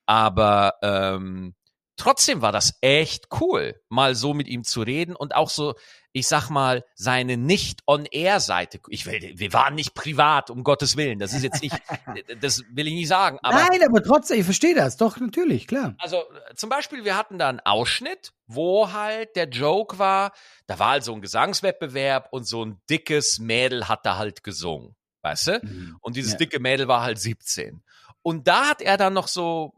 Aber 0.05 0.75
ähm, 0.83 1.55
trotzdem 1.97 2.41
war 2.41 2.51
das 2.51 2.77
echt 2.81 3.27
cool, 3.41 3.81
mal 3.89 4.15
so 4.15 4.33
mit 4.33 4.47
ihm 4.47 4.63
zu 4.63 4.81
reden 4.81 5.15
und 5.15 5.35
auch 5.35 5.49
so, 5.49 5.75
ich 6.13 6.27
sag 6.27 6.49
mal, 6.49 6.83
seine 6.95 7.37
Nicht-on-Air-Seite. 7.37 8.79
Ich 8.89 9.05
will, 9.05 9.33
wir 9.35 9.53
waren 9.53 9.75
nicht 9.75 9.93
privat, 9.93 10.49
um 10.49 10.63
Gottes 10.63 10.97
Willen. 10.97 11.19
Das 11.19 11.33
ist 11.33 11.43
jetzt 11.43 11.61
nicht, 11.61 11.75
das 12.41 12.63
will 12.71 12.87
ich 12.87 12.93
nicht 12.93 13.07
sagen. 13.07 13.37
Aber, 13.41 13.55
Nein, 13.55 13.81
aber 13.87 14.01
trotzdem, 14.01 14.39
ich 14.39 14.45
verstehe 14.45 14.73
das. 14.73 14.97
Doch, 14.97 15.19
natürlich, 15.19 15.67
klar. 15.67 15.95
Also, 15.99 16.23
zum 16.55 16.69
Beispiel, 16.69 17.03
wir 17.03 17.17
hatten 17.17 17.37
da 17.37 17.49
einen 17.49 17.59
Ausschnitt, 17.59 18.33
wo 18.47 18.91
halt 18.91 19.35
der 19.35 19.49
Joke 19.49 19.99
war, 19.99 20.31
da 20.65 20.79
war 20.79 20.91
halt 20.91 21.03
so 21.03 21.13
ein 21.13 21.21
Gesangswettbewerb 21.21 22.29
und 22.31 22.45
so 22.47 22.65
ein 22.65 22.81
dickes 22.89 23.39
Mädel 23.39 23.87
hat 23.87 24.05
da 24.05 24.17
halt 24.17 24.43
gesungen. 24.43 24.95
Weißt 25.21 25.47
du? 25.47 25.59
Mhm. 25.61 25.97
Und 26.01 26.15
dieses 26.15 26.33
ja. 26.33 26.37
dicke 26.37 26.59
Mädel 26.59 26.87
war 26.87 27.01
halt 27.01 27.19
17. 27.19 27.83
Und 28.21 28.47
da 28.47 28.69
hat 28.69 28.81
er 28.81 28.97
dann 28.97 29.13
noch 29.13 29.27
so, 29.27 29.73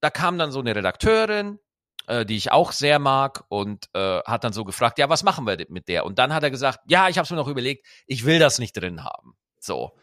da 0.00 0.10
kam 0.10 0.38
dann 0.38 0.50
so 0.50 0.60
eine 0.60 0.74
Redakteurin, 0.74 1.58
äh, 2.06 2.24
die 2.24 2.36
ich 2.36 2.52
auch 2.52 2.72
sehr 2.72 2.98
mag 2.98 3.44
und 3.48 3.88
äh, 3.94 4.20
hat 4.20 4.44
dann 4.44 4.52
so 4.52 4.64
gefragt, 4.64 4.98
ja, 4.98 5.08
was 5.08 5.22
machen 5.22 5.46
wir 5.46 5.64
mit 5.68 5.88
der? 5.88 6.04
Und 6.04 6.18
dann 6.18 6.32
hat 6.32 6.42
er 6.42 6.50
gesagt, 6.50 6.80
ja, 6.86 7.08
ich 7.08 7.18
habe 7.18 7.28
mir 7.30 7.36
noch 7.40 7.48
überlegt, 7.48 7.86
ich 8.06 8.24
will 8.24 8.38
das 8.38 8.58
nicht 8.58 8.72
drin 8.72 9.04
haben. 9.04 9.36
So. 9.58 9.96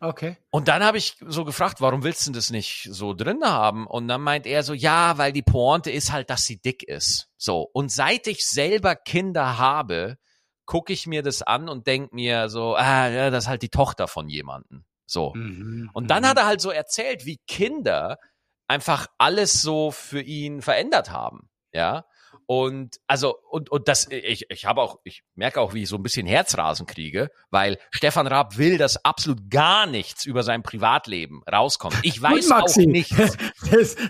Okay. 0.00 0.36
Und 0.50 0.68
dann 0.68 0.82
habe 0.82 0.98
ich 0.98 1.16
so 1.26 1.44
gefragt, 1.44 1.80
warum 1.80 2.02
willst 2.02 2.26
du 2.26 2.32
das 2.32 2.50
nicht 2.50 2.88
so 2.90 3.14
drin 3.14 3.42
haben? 3.44 3.86
Und 3.86 4.08
dann 4.08 4.20
meint 4.20 4.46
er 4.46 4.62
so, 4.62 4.74
ja, 4.74 5.16
weil 5.18 5.32
die 5.32 5.42
Pointe 5.42 5.90
ist 5.90 6.12
halt, 6.12 6.30
dass 6.30 6.44
sie 6.44 6.60
dick 6.60 6.82
ist. 6.82 7.28
So. 7.36 7.62
Und 7.72 7.90
seit 7.90 8.26
ich 8.26 8.46
selber 8.46 8.96
Kinder 8.96 9.56
habe, 9.56 10.18
gucke 10.66 10.92
ich 10.92 11.06
mir 11.06 11.22
das 11.22 11.42
an 11.42 11.68
und 11.68 11.86
denk 11.86 12.12
mir 12.12 12.48
so, 12.48 12.74
ah, 12.74 13.08
ja, 13.08 13.30
das 13.30 13.44
ist 13.44 13.48
halt 13.48 13.62
die 13.62 13.68
Tochter 13.68 14.08
von 14.08 14.28
jemandem. 14.28 14.84
So. 15.06 15.32
Mhm, 15.34 15.90
und 15.92 16.10
dann 16.10 16.22
mhm. 16.22 16.28
hat 16.28 16.38
er 16.38 16.46
halt 16.46 16.60
so 16.60 16.70
erzählt, 16.70 17.26
wie 17.26 17.38
Kinder 17.46 18.18
einfach 18.74 19.06
alles 19.18 19.62
so 19.62 19.92
für 19.92 20.20
ihn 20.20 20.60
verändert 20.60 21.10
haben. 21.10 21.48
Ja. 21.72 22.06
Und 22.46 22.96
also, 23.06 23.36
und, 23.50 23.70
und 23.70 23.88
das, 23.88 24.08
ich, 24.10 24.50
ich 24.50 24.64
habe 24.66 24.80
auch, 24.82 24.98
ich 25.04 25.22
merke 25.34 25.60
auch, 25.60 25.74
wie 25.74 25.82
ich 25.82 25.88
so 25.88 25.96
ein 25.96 26.02
bisschen 26.02 26.26
Herzrasen 26.26 26.86
kriege, 26.86 27.30
weil 27.50 27.78
Stefan 27.90 28.26
Raab 28.26 28.56
will, 28.58 28.78
dass 28.78 29.04
absolut 29.04 29.50
gar 29.50 29.86
nichts 29.86 30.24
über 30.24 30.42
sein 30.42 30.62
Privatleben 30.62 31.42
rauskommt. 31.50 31.96
Ich 32.02 32.20
weiß 32.22 32.48
gut, 32.48 32.62
auch 32.62 32.76
nichts. 32.76 33.36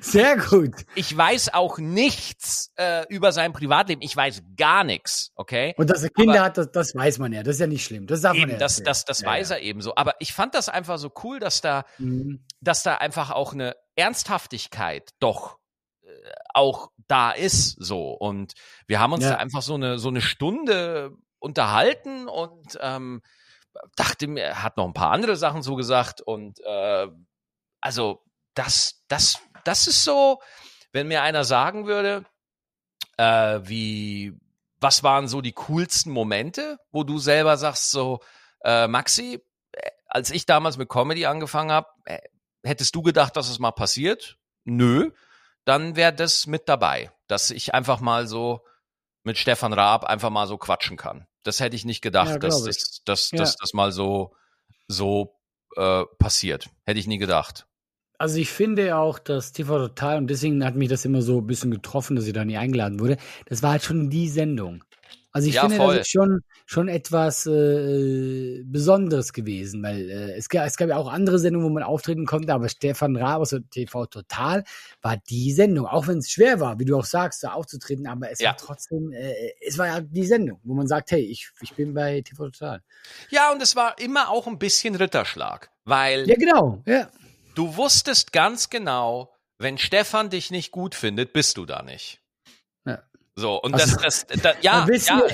sehr 0.00 0.36
gut. 0.36 0.74
Ich 0.94 1.16
weiß 1.16 1.54
auch 1.54 1.78
nichts 1.78 2.72
äh, 2.76 3.06
über 3.08 3.32
sein 3.32 3.52
Privatleben. 3.52 4.02
Ich 4.02 4.16
weiß 4.16 4.42
gar 4.56 4.84
nichts, 4.84 5.30
okay? 5.34 5.74
Und 5.76 5.90
dass 5.90 6.02
er 6.02 6.10
Kinder 6.10 6.34
Aber, 6.34 6.44
hat, 6.44 6.58
das, 6.58 6.70
das 6.72 6.94
weiß 6.94 7.18
man 7.18 7.32
ja. 7.32 7.42
Das 7.42 7.56
ist 7.56 7.60
ja 7.60 7.66
nicht 7.66 7.84
schlimm. 7.84 8.06
Das 8.06 8.20
darf 8.20 8.34
eben, 8.34 8.42
man 8.42 8.50
ja 8.52 8.58
Das, 8.58 8.82
das, 8.82 9.04
das 9.04 9.20
ja, 9.20 9.28
weiß 9.28 9.50
ja. 9.50 9.56
er 9.56 9.62
eben 9.62 9.80
so. 9.80 9.94
Aber 9.96 10.14
ich 10.18 10.32
fand 10.32 10.54
das 10.54 10.68
einfach 10.68 10.98
so 10.98 11.10
cool, 11.22 11.38
dass 11.38 11.60
da, 11.60 11.84
mhm. 11.98 12.44
dass 12.60 12.82
da 12.82 12.96
einfach 12.96 13.30
auch 13.30 13.52
eine 13.52 13.76
Ernsthaftigkeit 13.96 15.10
doch 15.20 15.58
auch 16.52 16.90
da 17.08 17.30
ist 17.32 17.76
so 17.78 18.12
und 18.12 18.54
wir 18.86 19.00
haben 19.00 19.12
uns 19.12 19.24
ja. 19.24 19.30
da 19.30 19.36
einfach 19.36 19.62
so 19.62 19.74
eine 19.74 19.98
so 19.98 20.08
eine 20.08 20.20
Stunde 20.20 21.12
unterhalten 21.38 22.28
und 22.28 22.78
ähm, 22.80 23.22
dachte 23.96 24.26
mir 24.26 24.44
er 24.44 24.62
hat 24.62 24.76
noch 24.76 24.86
ein 24.86 24.94
paar 24.94 25.10
andere 25.10 25.36
Sachen 25.36 25.62
so 25.62 25.76
gesagt 25.76 26.20
und 26.20 26.60
äh, 26.60 27.08
also 27.80 28.22
das 28.54 29.04
das 29.08 29.40
das 29.64 29.86
ist 29.86 30.04
so 30.04 30.40
wenn 30.92 31.08
mir 31.08 31.22
einer 31.22 31.44
sagen 31.44 31.86
würde 31.86 32.24
äh, 33.16 33.60
wie 33.64 34.32
was 34.80 35.02
waren 35.02 35.28
so 35.28 35.40
die 35.40 35.52
coolsten 35.52 36.10
Momente 36.10 36.78
wo 36.90 37.04
du 37.04 37.18
selber 37.18 37.56
sagst 37.56 37.90
so 37.90 38.20
äh, 38.64 38.88
Maxi 38.88 39.42
äh, 39.72 39.90
als 40.06 40.30
ich 40.30 40.46
damals 40.46 40.78
mit 40.78 40.88
Comedy 40.88 41.26
angefangen 41.26 41.72
habe 41.72 41.88
äh, 42.04 42.20
hättest 42.64 42.94
du 42.94 43.02
gedacht, 43.02 43.36
dass 43.36 43.48
es 43.48 43.58
mal 43.58 43.72
passiert? 43.72 44.38
Nö. 44.64 45.10
Dann 45.64 45.96
wäre 45.96 46.12
das 46.12 46.46
mit 46.46 46.68
dabei, 46.68 47.10
dass 47.26 47.50
ich 47.50 47.74
einfach 47.74 48.00
mal 48.00 48.26
so 48.26 48.64
mit 49.22 49.38
Stefan 49.38 49.72
Raab 49.72 50.04
einfach 50.04 50.30
mal 50.30 50.46
so 50.46 50.58
quatschen 50.58 50.96
kann. 50.96 51.26
Das 51.42 51.60
hätte 51.60 51.76
ich 51.76 51.84
nicht 51.84 52.02
gedacht, 52.02 52.30
ja, 52.30 52.38
dass, 52.38 52.62
das, 52.64 53.02
dass, 53.04 53.30
ja. 53.30 53.38
dass 53.38 53.56
das 53.56 53.72
mal 53.72 53.92
so, 53.92 54.34
so 54.88 55.38
äh, 55.76 56.04
passiert. 56.18 56.68
Hätte 56.84 57.00
ich 57.00 57.06
nie 57.06 57.18
gedacht. 57.18 57.66
Also 58.18 58.38
ich 58.38 58.50
finde 58.50 58.96
auch, 58.96 59.18
dass 59.18 59.52
TV 59.52 59.78
Total, 59.78 60.18
und 60.18 60.28
deswegen 60.28 60.64
hat 60.64 60.76
mich 60.76 60.88
das 60.88 61.04
immer 61.04 61.20
so 61.20 61.38
ein 61.38 61.46
bisschen 61.46 61.70
getroffen, 61.70 62.16
dass 62.16 62.26
ich 62.26 62.32
da 62.32 62.44
nie 62.44 62.56
eingeladen 62.56 63.00
wurde, 63.00 63.16
das 63.46 63.62
war 63.62 63.72
halt 63.72 63.82
schon 63.82 64.08
die 64.08 64.28
Sendung. 64.28 64.84
Also 65.34 65.48
ich 65.48 65.56
ja, 65.56 65.62
finde, 65.62 65.78
voll. 65.78 65.96
das 65.96 66.06
ist 66.06 66.12
schon, 66.12 66.44
schon 66.64 66.86
etwas 66.86 67.44
äh, 67.46 68.62
Besonderes 68.64 69.32
gewesen, 69.32 69.82
weil 69.82 70.08
äh, 70.08 70.36
es, 70.36 70.48
gab, 70.48 70.64
es 70.64 70.76
gab 70.76 70.88
ja 70.88 70.96
auch 70.96 71.12
andere 71.12 71.40
Sendungen, 71.40 71.66
wo 71.66 71.72
man 71.72 71.82
auftreten 71.82 72.24
konnte, 72.24 72.54
aber 72.54 72.68
Stefan 72.68 73.16
Raab 73.16 73.40
aus 73.40 73.56
TV 73.72 74.06
Total 74.06 74.62
war 75.02 75.16
die 75.16 75.50
Sendung, 75.50 75.86
auch 75.86 76.06
wenn 76.06 76.18
es 76.18 76.30
schwer 76.30 76.60
war, 76.60 76.78
wie 76.78 76.84
du 76.84 76.96
auch 76.96 77.04
sagst, 77.04 77.42
da 77.42 77.52
aufzutreten, 77.54 78.06
aber 78.06 78.30
es 78.30 78.38
ja. 78.38 78.50
war 78.50 78.56
trotzdem, 78.56 79.10
äh, 79.12 79.34
es 79.60 79.76
war 79.76 79.88
ja 79.88 80.00
die 80.00 80.24
Sendung, 80.24 80.60
wo 80.62 80.72
man 80.72 80.86
sagt, 80.86 81.10
hey, 81.10 81.22
ich, 81.22 81.50
ich 81.60 81.74
bin 81.74 81.94
bei 81.94 82.20
TV 82.20 82.50
Total. 82.50 82.80
Ja, 83.28 83.50
und 83.50 83.60
es 83.60 83.74
war 83.74 83.98
immer 83.98 84.30
auch 84.30 84.46
ein 84.46 84.60
bisschen 84.60 84.94
Ritterschlag, 84.94 85.68
weil 85.84 86.28
ja, 86.28 86.36
genau, 86.36 86.80
ja. 86.86 87.10
du 87.56 87.76
wusstest 87.76 88.32
ganz 88.32 88.70
genau, 88.70 89.34
wenn 89.58 89.78
Stefan 89.78 90.30
dich 90.30 90.52
nicht 90.52 90.70
gut 90.70 90.94
findet, 90.94 91.32
bist 91.32 91.56
du 91.56 91.66
da 91.66 91.82
nicht. 91.82 92.20
So, 93.36 93.60
und 93.60 93.74
also, 93.74 93.96
das, 93.96 94.26
das, 94.26 94.42
das 94.42 94.56
ja, 94.62 94.86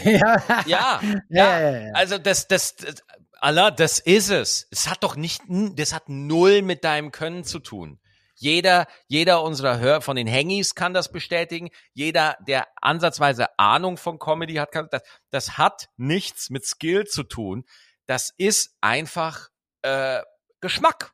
ja, 0.05 0.43
ja, 0.65 1.01
ja, 1.29 1.93
also 1.93 2.17
das, 2.19 2.49
das, 2.49 2.77
das, 2.77 3.03
Allah, 3.41 3.71
das 3.71 3.99
ist 3.99 4.31
es. 4.31 4.67
Es 4.71 4.89
hat 4.89 5.03
doch 5.03 5.17
nicht, 5.17 5.43
das 5.49 5.93
hat 5.93 6.09
null 6.09 6.63
mit 6.63 6.85
deinem 6.85 7.13
Können 7.13 7.45
zu 7.45 7.59
tun. 7.59 7.99
Jeder, 8.35 8.87
jeder 9.07 9.43
unserer 9.43 9.81
Hör 9.81 10.01
von 10.01 10.17
den 10.17 10.27
Hangis 10.27 10.75
kann 10.75 10.95
das 10.95 11.13
bestätigen. 11.13 11.69
Jeder, 11.93 12.39
der 12.41 12.69
ansatzweise 12.81 13.59
Ahnung 13.59 13.99
von 13.99 14.19
Comedy 14.19 14.55
hat, 14.55 14.73
kann 14.73 14.89
das. 14.91 15.03
Das 15.29 15.59
hat 15.59 15.91
nichts 15.99 16.49
mit 16.49 16.65
Skill 16.65 17.07
zu 17.07 17.23
tun. 17.23 17.67
Das 18.07 18.33
ist 18.39 18.75
einfach 18.81 19.49
äh, 19.83 20.23
Geschmack. 20.61 21.13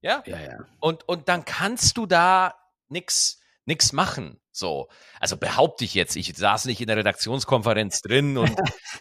Ja? 0.00 0.22
ja, 0.24 0.38
ja. 0.38 0.58
Und 0.78 1.08
und 1.08 1.28
dann 1.28 1.44
kannst 1.44 1.96
du 1.96 2.06
da 2.06 2.54
nix 2.88 3.40
nix 3.68 3.92
machen. 3.92 4.40
So, 4.50 4.88
also 5.20 5.36
behaupte 5.36 5.84
ich 5.84 5.94
jetzt, 5.94 6.16
ich 6.16 6.34
saß 6.36 6.64
nicht 6.64 6.80
in 6.80 6.88
der 6.88 6.96
Redaktionskonferenz 6.96 8.00
drin 8.02 8.36
und 8.36 8.56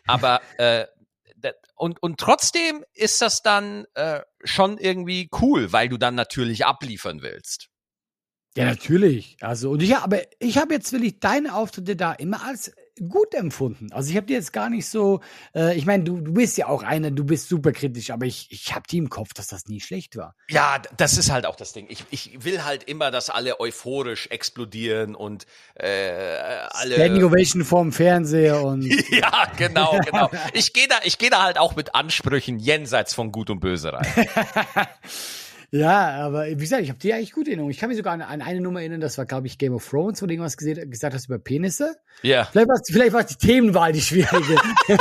aber 0.05 0.41
äh, 0.59 0.85
und, 1.75 2.01
und 2.01 2.19
trotzdem 2.19 2.83
ist 2.93 3.21
das 3.21 3.43
dann 3.43 3.85
äh, 3.93 4.21
schon 4.43 4.77
irgendwie 4.77 5.29
cool, 5.41 5.71
weil 5.71 5.89
du 5.89 5.97
dann 5.97 6.15
natürlich 6.15 6.65
abliefern 6.65 7.21
willst. 7.21 7.69
Ja, 8.55 8.65
natürlich. 8.65 9.37
Also, 9.41 9.69
und 9.69 9.83
ich, 9.83 9.95
aber 9.95 10.21
ich 10.39 10.57
habe 10.57 10.73
jetzt 10.73 10.91
will 10.91 11.03
ich 11.03 11.19
deine 11.19 11.53
Auftritte 11.53 11.95
da 11.95 12.13
immer 12.13 12.43
als 12.43 12.71
gut 13.09 13.33
empfunden. 13.33 13.91
Also 13.91 14.09
ich 14.09 14.17
habe 14.17 14.27
dir 14.27 14.35
jetzt 14.35 14.53
gar 14.53 14.69
nicht 14.69 14.87
so, 14.87 15.21
äh, 15.55 15.77
ich 15.77 15.85
meine, 15.85 16.03
du, 16.03 16.19
du 16.19 16.33
bist 16.33 16.57
ja 16.57 16.67
auch 16.67 16.83
einer, 16.83 17.11
du 17.11 17.23
bist 17.23 17.49
super 17.49 17.71
kritisch, 17.71 18.11
aber 18.11 18.25
ich, 18.25 18.47
ich 18.49 18.73
habe 18.73 18.83
die 18.89 18.97
im 18.97 19.09
Kopf, 19.09 19.33
dass 19.33 19.47
das 19.47 19.67
nie 19.67 19.79
schlecht 19.79 20.15
war. 20.17 20.35
Ja, 20.49 20.81
das 20.97 21.17
ist 21.17 21.31
halt 21.31 21.45
auch 21.45 21.55
das 21.55 21.73
Ding. 21.73 21.87
Ich, 21.89 22.05
ich 22.11 22.43
will 22.43 22.63
halt 22.63 22.83
immer, 22.83 23.11
dass 23.11 23.29
alle 23.29 23.59
euphorisch 23.59 24.27
explodieren 24.27 25.15
und 25.15 25.45
äh, 25.75 25.87
alle. 26.69 26.95
Standing 26.95 27.23
Ovation 27.23 27.63
vorm 27.63 27.91
Fernseher 27.91 28.63
und. 28.63 28.83
ja, 29.11 29.51
genau, 29.57 29.99
genau. 30.05 30.29
Ich 30.53 30.73
gehe 30.73 30.87
da, 30.87 30.95
ich 31.03 31.17
gehe 31.17 31.29
da 31.29 31.43
halt 31.43 31.57
auch 31.57 31.75
mit 31.75 31.95
Ansprüchen 31.95 32.59
jenseits 32.59 33.13
von 33.13 33.31
Gut 33.31 33.49
und 33.49 33.59
Böse 33.59 33.93
rein. 33.93 34.07
Ja, 35.71 36.11
aber 36.23 36.47
wie 36.47 36.55
gesagt, 36.55 36.83
ich 36.83 36.89
habe 36.89 36.99
die 36.99 37.13
eigentlich 37.13 37.33
gut 37.33 37.45
in 37.47 37.53
Erinnerung. 37.53 37.71
Ich 37.71 37.77
kann 37.77 37.89
mich 37.89 37.97
sogar 37.97 38.13
an, 38.13 38.21
an 38.21 38.41
eine 38.41 38.61
Nummer 38.61 38.79
erinnern, 38.79 39.01
das 39.01 39.17
war, 39.17 39.25
glaube 39.25 39.47
ich, 39.47 39.57
Game 39.57 39.73
of 39.73 39.87
Thrones, 39.87 40.21
wo 40.21 40.25
du 40.25 40.33
irgendwas 40.33 40.55
gesehen, 40.55 40.89
gesagt 40.89 41.13
hast 41.13 41.25
über 41.25 41.39
Penisse. 41.39 41.95
Ja. 42.21 42.45
Vielleicht 42.45 42.69
war 42.69 42.79
vielleicht 42.85 43.13
war's 43.13 43.25
die 43.27 43.35
Themenwahl 43.35 43.91
die 43.91 44.01
schwierige. 44.01 44.55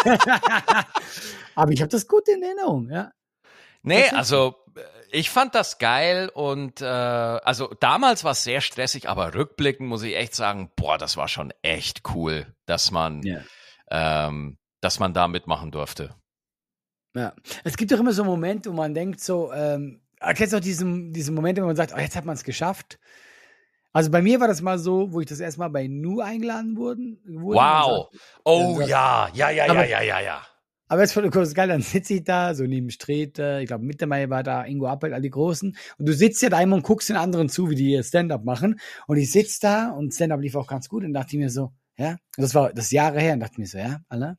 aber 1.55 1.73
ich 1.73 1.81
habe 1.81 1.89
das 1.89 2.09
gut 2.09 2.29
in 2.29 2.43
Erinnerung, 2.43 2.91
ja. 2.91 3.13
Nee, 3.83 4.09
also 4.09 4.57
äh, 4.77 4.81
ich 5.13 5.31
fand 5.31 5.55
das 5.55 5.79
geil 5.79 6.29
und 6.35 6.81
äh, 6.81 6.85
also 6.85 7.69
damals 7.79 8.25
war 8.25 8.33
es 8.33 8.43
sehr 8.43 8.61
stressig, 8.61 9.09
aber 9.09 9.35
rückblickend 9.35 9.89
muss 9.89 10.03
ich 10.03 10.17
echt 10.17 10.35
sagen, 10.35 10.73
boah, 10.75 10.99
das 10.99 11.17
war 11.17 11.29
schon 11.29 11.53
echt 11.63 12.03
cool, 12.13 12.53
dass 12.67 12.91
man, 12.91 13.23
Ja. 13.23 13.39
ähm, 13.91 14.59
dass 14.81 14.99
man 14.99 15.15
da 15.15 15.29
mitmachen 15.29 15.71
durfte. 15.71 16.17
Ja. 17.15 17.35
Es 17.63 17.77
gibt 17.77 17.93
doch 17.93 18.01
immer 18.01 18.13
so 18.13 18.25
Momente, 18.25 18.71
wo 18.71 18.75
man 18.75 18.93
denkt 18.93 19.21
so, 19.21 19.53
ähm, 19.53 20.03
kennst 20.35 20.53
du 20.53 20.57
auch 20.57 20.61
diesen, 20.61 21.13
diesen 21.13 21.35
Moment, 21.35 21.61
wo 21.61 21.67
man 21.67 21.77
sagt, 21.77 21.93
oh, 21.95 21.99
jetzt 21.99 22.17
hat 22.17 22.25
man 22.25 22.35
es 22.37 22.45
geschafft? 22.45 22.99
Also 23.93 24.11
bei 24.11 24.21
mir 24.21 24.41
war 24.41 24.49
das 24.49 24.61
mal 24.61 24.79
so, 24.79 25.13
wo 25.13 25.21
ich 25.21 25.27
das 25.27 25.41
erstmal 25.41 25.71
bei 25.71 25.87
Nu 25.87 26.21
eingeladen 26.21 26.77
wurden, 26.77 27.19
wurde. 27.25 27.59
Wow. 27.59 28.09
Oh 28.45 28.77
das- 28.79 28.89
ja, 28.91 29.29
ja, 29.33 29.51
ja, 29.51 29.65
ja, 29.67 29.71
Aber- 29.73 29.87
ja, 29.89 30.03
ja, 30.03 30.21
ja. 30.21 30.47
Aber 30.89 31.01
jetzt 31.03 31.15
voll 31.15 31.29
kurz 31.31 31.53
geil, 31.53 31.67
dann 31.67 31.83
sitze 31.83 32.15
ich 32.15 32.23
da, 32.23 32.55
so 32.55 32.63
neben 32.65 32.91
Streter, 32.91 33.61
ich 33.61 33.67
glaube 33.67 33.85
Mittermeier 33.85 34.31
war 34.31 34.45
da, 34.45 34.65
Ingo 34.65 34.87
Appelt, 34.87 35.13
all 35.15 35.21
die 35.21 35.31
Großen. 35.31 35.77
Und 35.99 36.07
du 36.09 36.13
sitzt 36.13 36.43
ja 36.43 36.49
da 36.49 36.61
immer 36.61 36.77
und 36.77 36.83
guckst 36.85 37.09
den 37.09 37.17
anderen 37.17 37.49
zu, 37.49 37.69
wie 37.71 37.75
die 37.75 37.91
ihr 37.91 38.05
Stand-up 38.05 38.45
machen. 38.45 38.79
Und 39.09 39.17
ich 39.17 39.33
sitz 39.33 39.59
da 39.59 39.91
und 39.91 40.15
Stand-up 40.15 40.41
lief 40.41 40.55
auch 40.55 40.69
ganz 40.69 40.89
gut 40.89 41.03
und 41.03 41.13
dachte 41.13 41.31
ich 41.33 41.39
mir 41.39 41.51
so, 41.51 41.73
ja, 41.99 42.11
und 42.11 42.19
das 42.37 42.55
war 42.55 42.73
das 42.73 42.93
Jahre 42.93 43.19
her 43.21 43.33
und 43.33 43.41
dachte 43.41 43.61
mir 43.61 43.67
so, 43.67 43.79
ja, 43.79 43.99
Alter, 44.09 44.39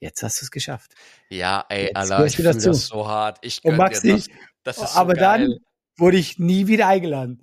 jetzt 0.00 0.22
hast 0.22 0.40
du 0.40 0.46
es 0.46 0.50
geschafft. 0.50 0.92
Ja, 1.28 1.66
ey, 1.68 1.90
Jetzt 1.94 2.08
gehörst 2.08 2.26
ich 2.30 2.36
fühle 2.36 2.54
das 2.54 2.86
so 2.86 3.06
hart. 3.06 3.38
Ich 3.42 3.62
Und 3.62 3.76
Maxi, 3.76 4.02
dir 4.06 4.16
das. 4.16 4.28
Das 4.64 4.78
ist 4.78 4.94
so 4.94 4.98
aber 5.00 5.14
geil. 5.14 5.48
dann 5.48 5.56
wurde 5.96 6.16
ich 6.16 6.38
nie 6.38 6.66
wieder 6.66 6.86
eingeladen. 6.88 7.42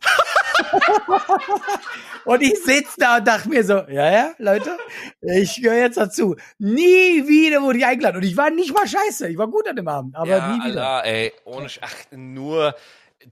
und 2.25 2.41
ich 2.41 2.55
sitz 2.63 2.95
da 2.97 3.17
und 3.17 3.27
dachte 3.27 3.49
mir 3.49 3.63
so, 3.63 3.75
ja, 3.89 4.11
ja, 4.11 4.33
Leute, 4.37 4.77
ich 5.21 5.61
gehöre 5.61 5.79
jetzt 5.79 5.97
dazu. 5.97 6.35
Nie 6.57 7.27
wieder 7.27 7.61
wurde 7.61 7.79
ich 7.79 7.85
eingeladen. 7.85 8.17
Und 8.17 8.23
ich 8.23 8.37
war 8.37 8.49
nicht 8.49 8.73
mal 8.73 8.87
scheiße. 8.87 9.29
Ich 9.29 9.37
war 9.37 9.47
gut 9.47 9.67
an 9.67 9.75
dem 9.75 9.87
Abend, 9.87 10.15
aber 10.15 10.29
ja, 10.29 10.47
nie 10.57 10.65
wieder. 10.69 10.81
Allah, 10.83 11.01
ey, 11.05 11.33
ohne 11.45 11.67
Sch- 11.67 11.79
ach, 11.81 11.93
nur 12.11 12.75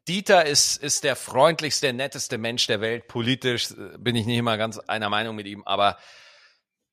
Dieter 0.08 0.46
ist, 0.46 0.82
ist 0.84 1.04
der 1.04 1.16
freundlichste, 1.16 1.94
netteste 1.94 2.38
Mensch 2.38 2.68
der 2.68 2.82
Welt. 2.82 3.08
Politisch 3.08 3.72
äh, 3.72 3.98
bin 3.98 4.16
ich 4.16 4.26
nicht 4.26 4.38
immer 4.38 4.58
ganz 4.58 4.78
einer 4.80 5.10
Meinung 5.10 5.36
mit 5.36 5.48
ihm, 5.48 5.64
aber 5.66 5.98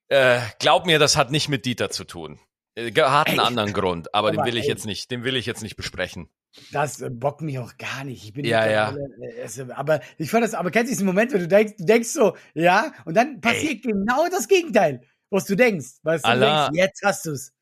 äh, 0.08 0.38
glaub 0.60 0.86
mir, 0.86 0.98
das 0.98 1.16
hat 1.16 1.30
nicht 1.30 1.48
mit 1.48 1.64
Dieter 1.64 1.90
zu 1.90 2.04
tun. 2.04 2.38
Äh, 2.76 2.92
Hat 2.92 3.28
einen 3.28 3.38
Ey. 3.40 3.46
anderen 3.46 3.72
Grund, 3.72 4.14
aber, 4.14 4.30
den 4.30 4.40
Aber 4.40 4.48
will 4.48 4.56
ich 4.58 4.64
ey. 4.64 4.70
jetzt 4.70 4.84
nicht, 4.86 5.10
den 5.10 5.24
will 5.24 5.36
ich 5.36 5.46
jetzt 5.46 5.62
nicht 5.62 5.76
besprechen. 5.76 6.28
Das 6.72 7.00
äh, 7.00 7.10
bockt 7.10 7.40
mich 7.40 7.58
auch 7.58 7.76
gar 7.76 8.04
nicht. 8.04 8.24
Ich 8.24 8.32
bin 8.32 8.44
Ja, 8.44 8.66
ja. 8.66 8.92
mittlerweile, 8.92 9.34
äh, 9.34 9.42
es, 9.42 9.58
aber 9.70 10.00
ich 10.18 10.30
fand 10.30 10.44
das, 10.44 10.54
aber 10.54 10.70
kennst 10.70 10.88
du 10.88 10.92
diesen 10.94 11.06
Moment, 11.06 11.32
wo 11.32 11.38
du 11.38 11.48
denkst, 11.48 11.74
du 11.78 11.84
denkst 11.84 12.08
so, 12.08 12.36
ja, 12.54 12.92
und 13.04 13.16
dann 13.16 13.40
passiert 13.40 13.82
genau 13.82 14.28
das 14.30 14.48
Gegenteil, 14.48 15.02
was 15.30 15.44
du 15.46 15.56
denkst. 15.56 15.98
Weißt 16.02 16.24
du, 16.24 16.28
du 16.28 16.32
Allah. 16.32 16.68
denkst, 16.68 16.78
jetzt 16.78 17.02
hast 17.04 17.26
du's. 17.26 17.52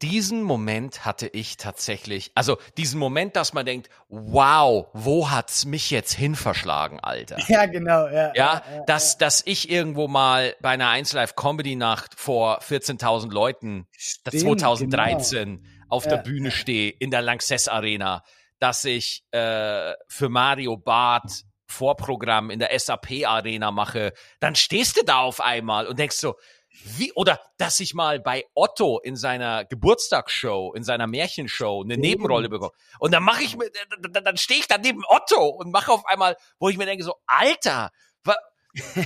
Diesen 0.00 0.42
Moment 0.42 1.04
hatte 1.04 1.26
ich 1.26 1.58
tatsächlich, 1.58 2.32
also 2.34 2.56
diesen 2.78 2.98
Moment, 2.98 3.36
dass 3.36 3.52
man 3.52 3.66
denkt, 3.66 3.90
wow, 4.08 4.86
wo 4.94 5.30
hat's 5.30 5.66
mich 5.66 5.90
jetzt 5.90 6.14
hin 6.14 6.36
verschlagen, 6.36 7.00
Alter? 7.00 7.36
Ja, 7.48 7.66
genau, 7.66 8.08
ja. 8.08 8.32
Ja, 8.34 8.62
dass, 8.86 9.18
dass 9.18 9.42
ich 9.44 9.68
irgendwo 9.68 10.08
mal 10.08 10.56
bei 10.62 10.70
einer 10.70 10.88
1 10.88 11.12
Live 11.12 11.36
Comedy 11.36 11.76
Nacht 11.76 12.18
vor 12.18 12.60
14.000 12.62 13.30
Leuten, 13.30 13.86
Stimmt, 13.92 14.40
2013 14.40 15.66
auf 15.88 16.04
der 16.04 16.16
Ja. 16.18 16.22
Bühne 16.22 16.50
stehe 16.50 16.90
in 16.90 17.10
der 17.10 17.22
Lanxess 17.22 17.68
Arena, 17.68 18.22
dass 18.58 18.84
ich 18.84 19.24
äh, 19.32 19.92
für 20.08 20.28
Mario 20.28 20.76
Barth 20.76 21.44
Vorprogramm 21.66 22.50
in 22.50 22.58
der 22.58 22.78
SAP 22.78 23.24
Arena 23.26 23.70
mache, 23.70 24.12
dann 24.38 24.54
stehst 24.54 24.96
du 24.96 25.04
da 25.04 25.20
auf 25.20 25.40
einmal 25.40 25.86
und 25.86 25.98
denkst 25.98 26.16
so, 26.16 26.36
wie, 26.84 27.12
oder 27.14 27.40
dass 27.56 27.80
ich 27.80 27.94
mal 27.94 28.20
bei 28.20 28.44
Otto 28.54 28.98
in 28.98 29.16
seiner 29.16 29.64
Geburtstagsshow, 29.64 30.72
in 30.74 30.82
seiner 30.84 31.06
Märchenshow 31.06 31.82
eine. 31.82 31.96
Nebenrolle 31.96 32.48
bekomme. 32.48 32.72
Und 32.98 33.12
dann 33.14 33.22
mache 33.22 33.42
ich 33.44 33.56
mir, 33.56 33.70
dann, 34.10 34.24
dann 34.24 34.36
stehe 34.36 34.60
ich 34.60 34.66
da 34.68 34.76
neben 34.78 35.02
Otto 35.08 35.46
und 35.48 35.70
mache 35.70 35.90
auf 35.92 36.04
einmal, 36.06 36.36
wo 36.58 36.68
ich 36.68 36.76
mir 36.76 36.84
denke 36.86 37.04
so, 37.04 37.14
Alter, 37.26 37.90
wa, 38.24 38.34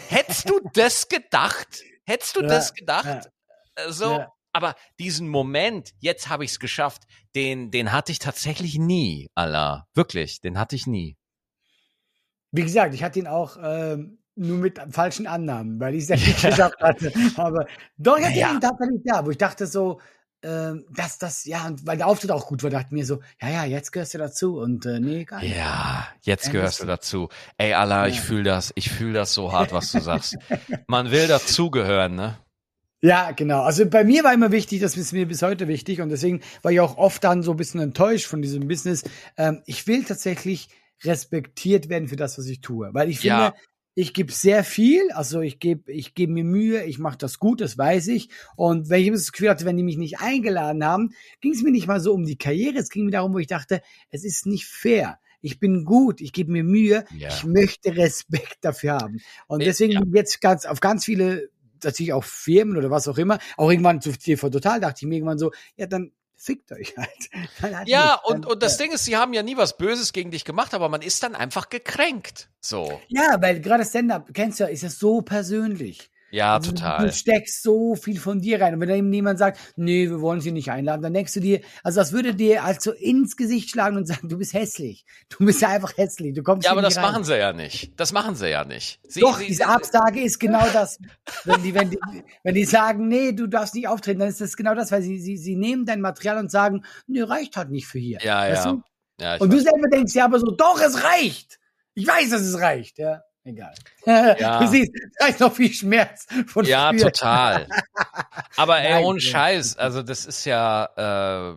hättest 0.08 0.48
du 0.50 0.60
das 0.74 1.08
gedacht? 1.08 1.82
Hättest 2.04 2.36
du 2.36 2.40
Ja, 2.40 2.48
das 2.48 2.74
gedacht? 2.74 3.04
ja. 3.06 3.84
Äh, 3.84 3.92
So, 3.92 4.18
Ja. 4.18 4.32
Aber 4.58 4.74
diesen 4.98 5.28
Moment, 5.28 5.92
jetzt 6.00 6.28
habe 6.28 6.44
ich 6.44 6.50
es 6.50 6.58
geschafft, 6.58 7.04
den, 7.36 7.70
den 7.70 7.92
hatte 7.92 8.10
ich 8.10 8.18
tatsächlich 8.18 8.76
nie, 8.76 9.30
Allah. 9.36 9.86
Wirklich, 9.94 10.40
den 10.40 10.58
hatte 10.58 10.74
ich 10.74 10.88
nie. 10.88 11.16
Wie 12.50 12.62
gesagt, 12.62 12.92
ich 12.92 13.04
hatte 13.04 13.20
ihn 13.20 13.28
auch 13.28 13.56
ähm, 13.62 14.18
nur 14.34 14.58
mit 14.58 14.80
falschen 14.90 15.28
Annahmen, 15.28 15.78
weil 15.78 15.94
ich 15.94 16.02
es 16.02 16.08
ja 16.08 16.16
nicht 16.16 16.42
geschafft 16.42 16.80
hatte. 16.80 17.12
Aber 17.36 17.66
doch, 17.98 18.18
ich 18.18 18.24
hatte 18.26 18.36
Ja. 18.38 18.52
ihn 18.52 18.60
tatsächlich 18.60 19.00
da, 19.04 19.24
wo 19.24 19.30
ich 19.30 19.38
dachte 19.38 19.68
so, 19.68 20.00
ähm, 20.42 20.84
dass 20.90 21.18
das, 21.18 21.44
ja, 21.44 21.66
und 21.68 21.86
weil 21.86 21.96
der 21.96 22.08
Auftritt 22.08 22.32
auch 22.32 22.46
gut 22.46 22.64
war, 22.64 22.70
dachte 22.70 22.86
ich 22.88 22.92
mir 22.92 23.04
so, 23.06 23.20
ja, 23.40 23.48
ja, 23.50 23.64
jetzt 23.64 23.92
gehörst 23.92 24.14
du 24.14 24.18
dazu. 24.18 24.58
Und 24.58 24.86
äh, 24.86 24.98
nee, 24.98 25.24
gar 25.24 25.40
nicht. 25.40 25.56
Ja, 25.56 26.08
jetzt 26.22 26.46
Ja, 26.46 26.52
gehörst 26.52 26.82
du 26.82 26.86
dazu. 26.86 27.28
Ey, 27.58 27.74
Allah, 27.74 28.08
ich 28.08 28.16
Ja. 28.16 28.22
fühle 28.22 28.42
das, 28.44 28.72
ich 28.74 28.90
fühle 28.90 29.12
das 29.14 29.34
so 29.34 29.52
hart, 29.52 29.70
was 29.72 29.92
du 29.92 30.00
sagst. 30.00 30.36
Man 30.88 31.10
will 31.12 31.26
dazugehören, 31.28 32.16
ne? 32.16 32.38
Ja, 33.00 33.30
genau. 33.30 33.62
Also 33.62 33.86
bei 33.88 34.02
mir 34.02 34.24
war 34.24 34.34
immer 34.34 34.50
wichtig, 34.50 34.80
das 34.80 34.96
ist 34.96 35.12
mir 35.12 35.26
bis 35.26 35.42
heute 35.42 35.68
wichtig 35.68 36.00
und 36.00 36.08
deswegen 36.08 36.40
war 36.62 36.72
ich 36.72 36.80
auch 36.80 36.96
oft 36.98 37.22
dann 37.22 37.42
so 37.44 37.52
ein 37.52 37.56
bisschen 37.56 37.80
enttäuscht 37.80 38.26
von 38.26 38.42
diesem 38.42 38.66
Business. 38.66 39.04
Ähm, 39.36 39.62
ich 39.66 39.86
will 39.86 40.02
tatsächlich 40.02 40.68
respektiert 41.04 41.88
werden 41.88 42.08
für 42.08 42.16
das, 42.16 42.38
was 42.38 42.46
ich 42.46 42.60
tue, 42.60 42.90
weil 42.92 43.08
ich 43.08 43.20
finde, 43.20 43.36
Ja. 43.36 43.54
ich 43.94 44.14
gebe 44.14 44.32
sehr 44.32 44.64
viel, 44.64 45.12
also 45.12 45.40
ich 45.40 45.60
gebe 45.60 45.92
ich 45.92 46.14
gebe 46.14 46.32
mir 46.32 46.42
Mühe, 46.42 46.84
ich 46.86 46.98
mache 46.98 47.18
das 47.18 47.38
gut, 47.38 47.60
das 47.60 47.78
weiß 47.78 48.08
ich 48.08 48.30
und 48.56 48.88
wenn 48.88 49.02
ich 49.02 49.10
das 49.12 49.30
Gefühl 49.30 49.50
hatte, 49.50 49.64
wenn 49.64 49.76
die 49.76 49.84
mich 49.84 49.96
nicht 49.96 50.18
eingeladen 50.18 50.84
haben, 50.84 51.10
ging 51.40 51.52
es 51.52 51.62
mir 51.62 51.70
nicht 51.70 51.86
mal 51.86 52.00
so 52.00 52.12
um 52.12 52.24
die 52.24 52.36
Karriere, 52.38 52.78
es 52.78 52.90
ging 52.90 53.04
mir 53.04 53.12
darum, 53.12 53.32
wo 53.32 53.38
ich 53.38 53.46
dachte, 53.46 53.80
es 54.10 54.24
ist 54.24 54.44
nicht 54.46 54.66
fair. 54.66 55.20
Ich 55.40 55.60
bin 55.60 55.84
gut, 55.84 56.20
ich 56.20 56.32
gebe 56.32 56.50
mir 56.50 56.64
Mühe, 56.64 57.04
Ja. 57.16 57.28
ich 57.28 57.44
möchte 57.44 57.96
Respekt 57.96 58.56
dafür 58.62 58.94
haben. 58.94 59.20
Und 59.46 59.62
deswegen 59.62 59.92
ja. 59.92 60.02
jetzt 60.12 60.40
ganz 60.40 60.66
auf 60.66 60.80
ganz 60.80 61.04
viele 61.04 61.48
natürlich 61.84 62.12
auch 62.12 62.24
Firmen 62.24 62.76
oder 62.76 62.90
was 62.90 63.08
auch 63.08 63.18
immer, 63.18 63.38
auch 63.56 63.70
irgendwann 63.70 64.00
zu 64.00 64.12
TV 64.12 64.50
Total 64.50 64.80
dachte 64.80 64.98
ich 65.02 65.08
mir 65.08 65.16
irgendwann 65.16 65.38
so, 65.38 65.52
ja, 65.76 65.86
dann 65.86 66.12
fickt 66.36 66.70
euch 66.72 66.96
halt. 66.96 67.08
Halt 67.62 67.88
Ja, 67.88 68.20
nicht. 68.22 68.34
und, 68.34 68.46
und 68.46 68.62
das 68.62 68.78
ja. 68.78 68.84
Ding 68.84 68.94
ist, 68.94 69.04
sie 69.04 69.16
haben 69.16 69.32
ja 69.32 69.42
nie 69.42 69.56
was 69.56 69.76
Böses 69.76 70.12
gegen 70.12 70.30
dich 70.30 70.44
gemacht, 70.44 70.72
aber 70.72 70.88
man 70.88 71.02
ist 71.02 71.22
dann 71.22 71.34
einfach 71.34 71.68
gekränkt. 71.68 72.48
So. 72.60 73.00
Ja, 73.08 73.36
weil 73.40 73.60
gerade 73.60 73.84
Stand-up, 73.84 74.30
kennst 74.32 74.60
du 74.60 74.64
ja, 74.64 74.70
ist 74.70 74.82
ja 74.82 74.88
so 74.88 75.20
persönlich. 75.20 76.10
Ja, 76.30 76.56
Also, 76.56 76.72
total. 76.72 77.06
Du 77.06 77.12
steckst 77.12 77.62
so 77.62 77.94
viel 77.94 78.20
von 78.20 78.40
dir 78.40 78.60
rein. 78.60 78.74
Und 78.74 78.80
wenn 78.80 78.88
da 78.88 78.94
eben 78.94 79.12
jemand 79.12 79.38
sagt, 79.38 79.58
nee, 79.76 80.08
wir 80.10 80.20
wollen 80.20 80.40
sie 80.42 80.52
nicht 80.52 80.70
einladen, 80.70 81.00
dann 81.02 81.14
denkst 81.14 81.32
du 81.34 81.40
dir, 81.40 81.60
also 81.82 82.00
das 82.00 82.12
würde 82.12 82.34
dir 82.34 82.64
also 82.64 82.92
ins 82.92 83.36
Gesicht 83.36 83.70
schlagen 83.70 83.96
und 83.96 84.06
sagen, 84.06 84.28
du 84.28 84.36
bist 84.36 84.52
hässlich. 84.52 85.06
Du 85.30 85.46
bist 85.46 85.62
ja 85.62 85.68
einfach 85.68 85.96
hässlich. 85.96 86.34
Du 86.34 86.42
kommst 86.42 86.66
Ja, 86.66 86.72
aber 86.72 86.82
das 86.82 86.96
rein. 86.96 87.02
machen 87.04 87.24
sie 87.24 87.38
ja 87.38 87.52
nicht. 87.54 87.98
Das 87.98 88.12
machen 88.12 88.34
sie 88.34 88.50
ja 88.50 88.64
nicht. 88.64 89.00
Sie, 89.08 89.20
Doch, 89.20 89.38
sie, 89.38 89.46
diese 89.46 89.66
Absage 89.66 90.20
ist 90.20 90.38
genau 90.38 90.66
das. 90.72 90.98
Wenn 91.44 91.62
die, 91.62 91.74
wenn 91.74 91.90
die, 91.90 91.98
wenn 92.44 92.54
die 92.54 92.64
sagen, 92.66 93.08
nee, 93.08 93.32
du 93.32 93.46
darfst 93.46 93.74
nicht 93.74 93.88
auftreten, 93.88 94.20
dann 94.20 94.28
ist 94.28 94.40
das 94.40 94.56
genau 94.56 94.74
das, 94.74 94.92
weil 94.92 95.00
sie, 95.02 95.18
sie, 95.18 95.38
sie 95.38 95.56
nehmen 95.56 95.86
dein 95.86 96.00
Material 96.02 96.38
und 96.38 96.50
sagen, 96.50 96.84
nee, 97.06 97.22
reicht 97.22 97.56
halt 97.56 97.70
nicht 97.70 97.86
für 97.86 97.98
hier. 97.98 98.18
Ja, 98.22 98.40
Weißt 98.42 98.64
ja. 98.66 98.72
du? 98.72 98.82
ja 99.20 99.36
Und 99.36 99.50
du 99.52 99.58
selber 99.60 99.88
denkst 99.90 100.14
ja 100.14 100.26
aber 100.26 100.38
so, 100.40 100.50
doch, 100.50 100.78
es 100.80 101.02
reicht. 101.04 101.58
Ich 101.94 102.06
weiß, 102.06 102.30
dass 102.30 102.42
es 102.42 102.60
reicht. 102.60 102.98
Ja, 102.98 103.22
egal. 103.48 103.74
Ja. 104.04 104.60
Du 104.60 104.66
siehst, 104.68 104.92
da 105.18 105.26
ist 105.26 105.40
noch 105.40 105.52
viel 105.54 105.72
Schmerz 105.72 106.26
von 106.46 106.64
Ja, 106.64 106.90
früher. 106.90 107.12
total. 107.12 107.68
Aber 108.56 108.78
ey, 108.80 108.92
Nein, 108.94 109.04
ohne. 109.04 109.20
Scheiß, 109.20 109.76
also 109.76 110.02
das 110.02 110.26
ist 110.26 110.44
ja, 110.44 111.56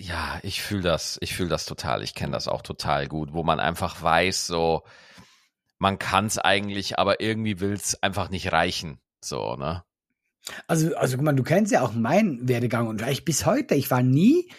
ja, 0.00 0.40
ich 0.42 0.62
fühle 0.62 0.82
das, 0.82 1.18
ich 1.20 1.34
fühle 1.34 1.48
das 1.48 1.66
total, 1.66 2.02
ich 2.02 2.14
kenne 2.14 2.32
das 2.32 2.48
auch 2.48 2.62
total 2.62 3.08
gut, 3.08 3.32
wo 3.32 3.42
man 3.42 3.60
einfach 3.60 4.00
weiß, 4.02 4.46
so, 4.46 4.82
man 5.78 5.98
kann 5.98 6.26
es 6.26 6.38
eigentlich, 6.38 6.98
aber 6.98 7.20
irgendwie 7.20 7.60
will 7.60 7.72
es 7.72 8.02
einfach 8.02 8.30
nicht 8.30 8.52
reichen. 8.52 9.00
So, 9.20 9.56
ne? 9.56 9.82
Also, 10.66 10.94
also 10.96 11.16
guck 11.16 11.24
mal, 11.24 11.32
du 11.34 11.42
kennst 11.42 11.72
ja 11.72 11.82
auch 11.82 11.92
meinen 11.92 12.48
Werdegang 12.48 12.86
und 12.88 13.02
ich 13.08 13.24
bis 13.24 13.46
heute, 13.46 13.74
ich 13.74 13.90
war 13.90 14.02
nie 14.02 14.50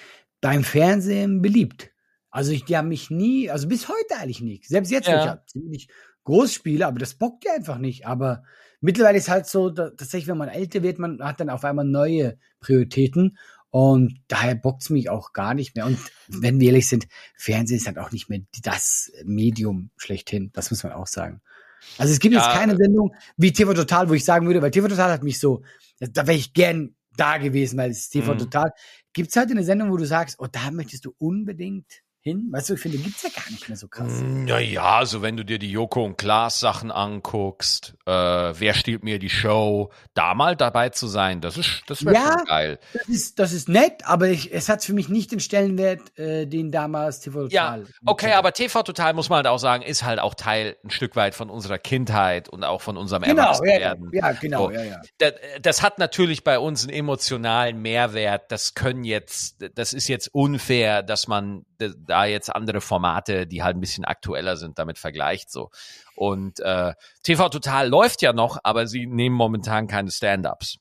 beim 0.42 0.64
Fernsehen 0.64 1.42
beliebt. 1.42 1.90
Also 2.30 2.52
ich, 2.52 2.66
die 2.66 2.76
haben 2.78 2.88
mich 2.88 3.10
nie, 3.10 3.50
also 3.52 3.68
bis 3.68 3.88
heute 3.88 4.18
eigentlich 4.20 4.42
nicht. 4.42 4.68
Selbst 4.68 4.92
jetzt, 4.92 5.08
Ja. 5.08 5.20
ich 5.20 5.26
ja 5.26 5.44
ziemlich 5.46 5.88
groß 6.24 6.54
spiele, 6.54 6.88
aber 6.88 7.00
das 7.00 7.16
bockt 7.16 7.46
ja 7.46 7.54
einfach 7.54 7.78
nicht. 7.78 8.06
Aber 8.08 8.44
mittlerweile 8.82 9.18
ist 9.18 9.30
halt 9.30 9.46
so, 9.46 9.70
da, 9.70 9.90
tatsächlich, 9.90 10.28
wenn 10.28 10.38
man 10.38 10.50
älter 10.50 10.84
wird, 10.84 11.00
man 11.00 11.22
hat 11.22 11.40
dann 11.40 11.50
auf 11.50 11.64
einmal 11.64 11.86
neue 11.86 12.38
Prioritäten 12.60 13.38
und 13.70 14.20
daher 14.28 14.56
bockt's 14.56 14.90
mich 14.90 15.10
auch 15.10 15.34
gar 15.34 15.54
nicht 15.54 15.76
mehr. 15.76 15.86
Und 15.86 15.98
wenn 16.28 16.60
wir 16.60 16.68
ehrlich 16.68 16.88
sind, 16.88 17.08
Fernsehen 17.36 17.78
ist 17.78 17.88
halt 17.88 17.98
auch 17.98 18.12
nicht 18.12 18.30
mehr 18.30 18.42
das 18.62 19.12
Medium 19.26 19.90
schlechthin. 19.98 20.52
Das 20.54 20.70
muss 20.70 20.84
man 20.84 20.94
auch 20.94 21.08
sagen. 21.08 21.42
Also 21.98 22.14
es 22.14 22.20
gibt 22.20 22.34
jetzt 22.34 22.46
Ja. 22.46 22.54
keine 22.54 22.78
Sendung 22.78 23.16
wie 23.38 23.52
TV 23.52 23.74
Total, 23.74 24.10
wo 24.10 24.14
ich 24.14 24.26
sagen 24.26 24.46
würde, 24.48 24.62
weil 24.62 24.72
TV 24.72 24.88
Total 24.88 25.12
hat 25.12 25.24
mich 25.24 25.40
so, 25.40 25.64
da 26.00 26.28
wäre 26.28 26.38
ich 26.38 26.54
gern 26.54 26.96
da 27.18 27.38
gewesen, 27.38 27.78
weil 27.78 27.92
es 27.92 28.00
ist 28.00 28.10
TV 28.10 28.34
Mhm. 28.34 28.38
Total. 28.40 28.72
Gibt 29.14 29.30
es 29.30 29.36
halt 29.36 29.52
eine 29.52 29.64
Sendung, 29.64 29.92
wo 29.92 29.98
du 29.98 30.06
sagst, 30.06 30.38
oh, 30.40 30.48
da 30.52 30.72
möchtest 30.72 31.06
du 31.06 31.14
unbedingt 31.18 31.86
hin. 32.24 32.48
Weißt 32.52 32.70
du, 32.70 32.74
ich 32.76 32.80
finde, 32.80 32.98
gibt's 32.98 33.22
ja 33.24 33.30
gar 33.30 33.50
nicht 33.52 33.68
mehr 33.68 33.78
so 33.78 33.88
krass. 33.88 34.22
Naja, 34.24 34.84
also 34.98 35.22
wenn 35.22 35.36
du 35.38 35.44
dir 35.44 35.60
die 35.60 35.70
Joko 35.70 36.04
und 36.06 36.18
Klaas 36.18 36.60
Sachen 36.60 36.90
anguckst, 36.92 37.96
äh, 38.06 38.12
wer 38.12 38.74
stiehlt 38.74 39.04
mir 39.04 39.20
die 39.20 39.30
Show, 39.30 39.92
da 40.14 40.34
mal 40.34 40.56
dabei 40.56 40.90
zu 40.90 41.08
sein, 41.08 41.42
das 41.42 41.58
ist, 41.58 41.84
das 41.88 42.06
wäre 42.06 42.16
Ja. 42.16 42.34
schon 42.38 42.46
geil. 42.46 42.80
Das 42.94 43.08
ist, 43.08 43.40
das 43.40 43.52
ist 43.54 43.68
nett, 43.70 44.06
aber 44.06 44.30
ich, 44.30 44.54
es 44.54 44.70
hat 44.70 44.84
für 44.84 44.94
mich 44.94 45.10
nicht 45.10 45.32
den 45.32 45.40
Stellenwert, 45.42 46.18
äh, 46.18 46.46
den 46.48 46.72
damals 46.72 47.20
TV 47.20 47.48
Ja, 47.48 47.76
Total. 47.78 47.88
okay, 48.06 48.32
aber 48.34 48.54
TV 48.54 48.84
Total 48.84 49.14
muss 49.14 49.30
man 49.30 49.38
halt 49.38 49.48
auch 49.48 49.60
sagen, 49.60 49.84
ist 49.84 50.04
halt 50.04 50.20
auch 50.20 50.34
Teil 50.34 50.78
ein 50.84 50.90
Stück 50.92 51.16
weit 51.16 51.36
von 51.36 51.50
unserer 51.50 51.78
Kindheit 51.78 52.48
und 52.50 52.64
auch 52.64 52.82
von 52.82 52.96
unserem 52.98 53.24
Genau, 53.24 53.36
ja, 53.42 53.44
Erwachsenwerden. 53.44 54.10
ja, 54.14 54.32
genau, 54.32 54.66
So. 54.68 54.72
ja, 54.72 54.84
ja. 54.84 55.02
das, 55.18 55.34
das 55.62 55.82
hat 55.82 56.00
natürlich 56.00 56.44
bei 56.46 56.58
uns 56.58 56.84
einen 56.84 56.94
emotionalen 56.96 57.82
Mehrwert. 57.82 58.52
Das 58.52 58.74
können 58.76 59.04
jetzt, 59.04 59.58
das 59.76 59.92
ist 59.94 60.08
jetzt 60.08 60.34
unfair, 60.34 61.04
dass 61.04 61.28
man 61.28 61.66
da 61.90 62.26
jetzt 62.26 62.54
andere 62.54 62.82
Formate, 62.82 63.48
die 63.48 63.64
halt 63.64 63.78
ein 63.78 63.82
bisschen 63.82 64.06
aktueller 64.06 64.58
sind, 64.58 64.80
damit 64.80 64.98
vergleicht 64.98 65.52
so. 65.52 65.70
Und 66.16 66.60
äh, 66.60 66.94
TV 67.24 67.50
Total 67.50 67.88
läuft 67.88 68.22
ja 68.22 68.34
noch, 68.34 68.60
aber 68.64 68.88
sie 68.88 69.06
nehmen 69.06 69.36
momentan 69.36 69.88
keine 69.88 70.12
Stand-ups. 70.12 70.78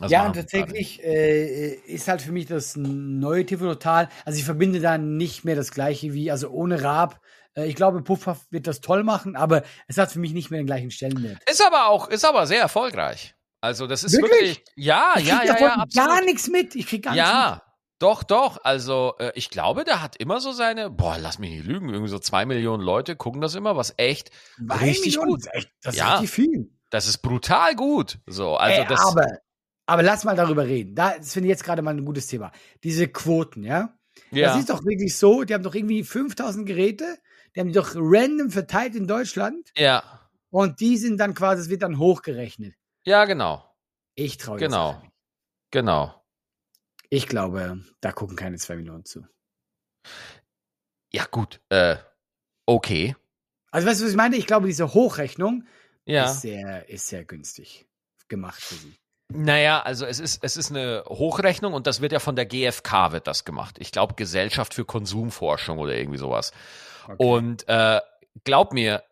Das 0.00 0.10
ja, 0.10 0.26
und 0.26 0.34
tatsächlich 0.34 1.02
äh, 1.02 1.74
ist 1.74 2.08
halt 2.08 2.22
für 2.22 2.32
mich 2.32 2.46
das 2.46 2.76
neue 2.76 3.46
TV 3.46 3.64
Total. 3.66 4.08
Also 4.24 4.38
ich 4.38 4.44
verbinde 4.44 4.80
da 4.80 4.98
nicht 4.98 5.44
mehr 5.44 5.56
das 5.56 5.70
gleiche 5.70 6.12
wie, 6.12 6.30
also 6.30 6.50
ohne 6.50 6.82
Raab. 6.82 7.20
Äh, 7.54 7.66
ich 7.66 7.74
glaube, 7.74 8.02
Puffpuff 8.02 8.46
wird 8.50 8.66
das 8.66 8.80
toll 8.80 9.04
machen, 9.04 9.36
aber 9.36 9.62
es 9.88 9.98
hat 9.98 10.12
für 10.12 10.18
mich 10.18 10.32
nicht 10.32 10.50
mehr 10.50 10.60
den 10.60 10.66
gleichen 10.66 10.90
Stellenwert. 10.90 11.38
Ist 11.48 11.64
aber 11.64 11.88
auch, 11.88 12.08
ist 12.08 12.24
aber 12.24 12.46
sehr 12.46 12.60
erfolgreich. 12.60 13.34
Also 13.60 13.86
das 13.86 14.04
ist 14.04 14.14
Wirklich? 14.14 14.32
wirklich, 14.32 14.64
ja, 14.76 15.14
Ich 15.18 15.26
ja, 15.26 15.42
ja, 15.44 15.52
davon 15.52 15.66
ja, 15.66 15.74
absolut. 15.74 16.08
gar 16.08 16.24
nichts 16.24 16.48
mit. 16.48 16.74
Ich 16.74 16.86
krieg 16.86 17.02
gar 17.02 17.12
nichts 17.12 17.28
Ja, 17.28 17.62
doch, 18.00 18.24
doch. 18.24 18.58
Also 18.64 19.14
äh, 19.18 19.30
ich 19.36 19.50
glaube, 19.50 19.84
der 19.84 20.02
hat 20.02 20.16
immer 20.16 20.40
so 20.40 20.50
seine, 20.50 20.90
boah, 20.90 21.16
lass 21.20 21.38
mich 21.38 21.50
nicht 21.50 21.64
lügen, 21.66 21.90
irgendwie 21.90 22.10
so 22.10 22.18
zwei 22.18 22.44
Millionen 22.46 22.82
Leute 22.82 23.14
gucken 23.14 23.40
das 23.40 23.54
immer, 23.54 23.76
was 23.76 23.94
echt. 23.98 24.30
Zwei 24.56 24.76
richtig 24.78 25.16
Millionen, 25.16 25.30
gut. 25.30 25.40
Das 25.46 25.46
ist, 25.46 25.54
echt, 25.54 25.70
das 25.82 25.94
ist 25.94 25.98
Ja. 26.00 26.12
richtig 26.14 26.30
viel. 26.30 26.70
Das 26.90 27.06
ist 27.06 27.18
brutal 27.18 27.76
gut. 27.76 28.18
So, 28.26 28.56
also 28.56 28.80
Ey, 28.80 28.88
das. 28.88 29.00
aber, 29.00 29.26
aber 29.86 30.02
lass 30.02 30.24
mal 30.24 30.34
darüber 30.34 30.66
reden. 30.66 30.94
Da, 30.96 31.16
das 31.18 31.32
finde 31.34 31.46
ich 31.48 31.50
jetzt 31.50 31.62
gerade 31.62 31.82
mal 31.82 31.94
ein 31.96 32.04
gutes 32.04 32.26
Thema. 32.26 32.50
Diese 32.82 33.06
Quoten, 33.06 33.62
ja? 33.62 33.96
ja. 34.32 34.48
Das 34.48 34.58
ist 34.58 34.70
doch 34.70 34.84
wirklich 34.84 35.16
so, 35.16 35.44
die 35.44 35.54
haben 35.54 35.62
doch 35.62 35.74
irgendwie 35.74 36.02
5000 36.02 36.66
Geräte, 36.66 37.18
die 37.54 37.60
haben 37.60 37.68
die 37.68 37.74
doch 37.74 37.92
random 37.94 38.50
verteilt 38.50 38.94
in 38.96 39.06
Deutschland 39.06 39.70
ja, 39.76 40.02
und 40.50 40.80
die 40.80 40.96
sind 40.96 41.18
dann 41.18 41.34
quasi, 41.34 41.62
es 41.62 41.68
wird 41.68 41.82
dann 41.82 41.98
hochgerechnet. 41.98 42.74
ja, 43.04 43.24
genau, 43.24 43.64
Ich 44.14 44.36
traue 44.38 44.58
genau, 44.58 45.00
genau. 45.70 46.19
Ich 47.10 47.26
glaube, 47.26 47.84
da 48.00 48.12
gucken 48.12 48.36
keine 48.36 48.56
zwei 48.56 48.76
Millionen 48.76 49.04
zu. 49.04 49.26
Ja 51.12 51.26
gut, 51.30 51.60
äh, 51.68 51.96
okay, 52.66 53.16
Also 53.72 53.86
weißt 53.86 54.00
du, 54.00 54.04
was 54.04 54.10
ich 54.12 54.16
meine? 54.16 54.36
Ich 54.36 54.46
glaube, 54.46 54.68
diese 54.68 54.94
Hochrechnung 54.94 55.64
ja. 56.04 56.26
ist, 56.26 56.40
sehr, 56.40 56.88
ist 56.88 57.08
sehr 57.08 57.24
günstig 57.24 57.86
gemacht 58.28 58.62
für 58.62 58.76
sie. 58.76 58.94
Naja, 59.32 59.80
also 59.82 60.06
es 60.06 60.18
ist 60.18 60.42
es 60.42 60.56
ist 60.56 60.70
eine 60.70 61.04
Hochrechnung 61.06 61.72
und 61.72 61.86
das 61.86 62.00
wird 62.00 62.10
ja 62.10 62.18
von 62.18 62.34
der 62.34 62.46
GfK 62.46 63.12
wird 63.12 63.28
das 63.28 63.44
gemacht. 63.44 63.76
Ich 63.78 63.92
glaube 63.92 64.14
Gesellschaft 64.14 64.74
für 64.74 64.84
Konsumforschung 64.84 65.78
oder 65.78 65.96
irgendwie 65.96 66.18
sowas. 66.18 66.52
Okay. 67.04 67.14
Und 67.18 67.68
äh, 67.68 68.00
glaub 68.42 68.72
mir, 68.72 69.04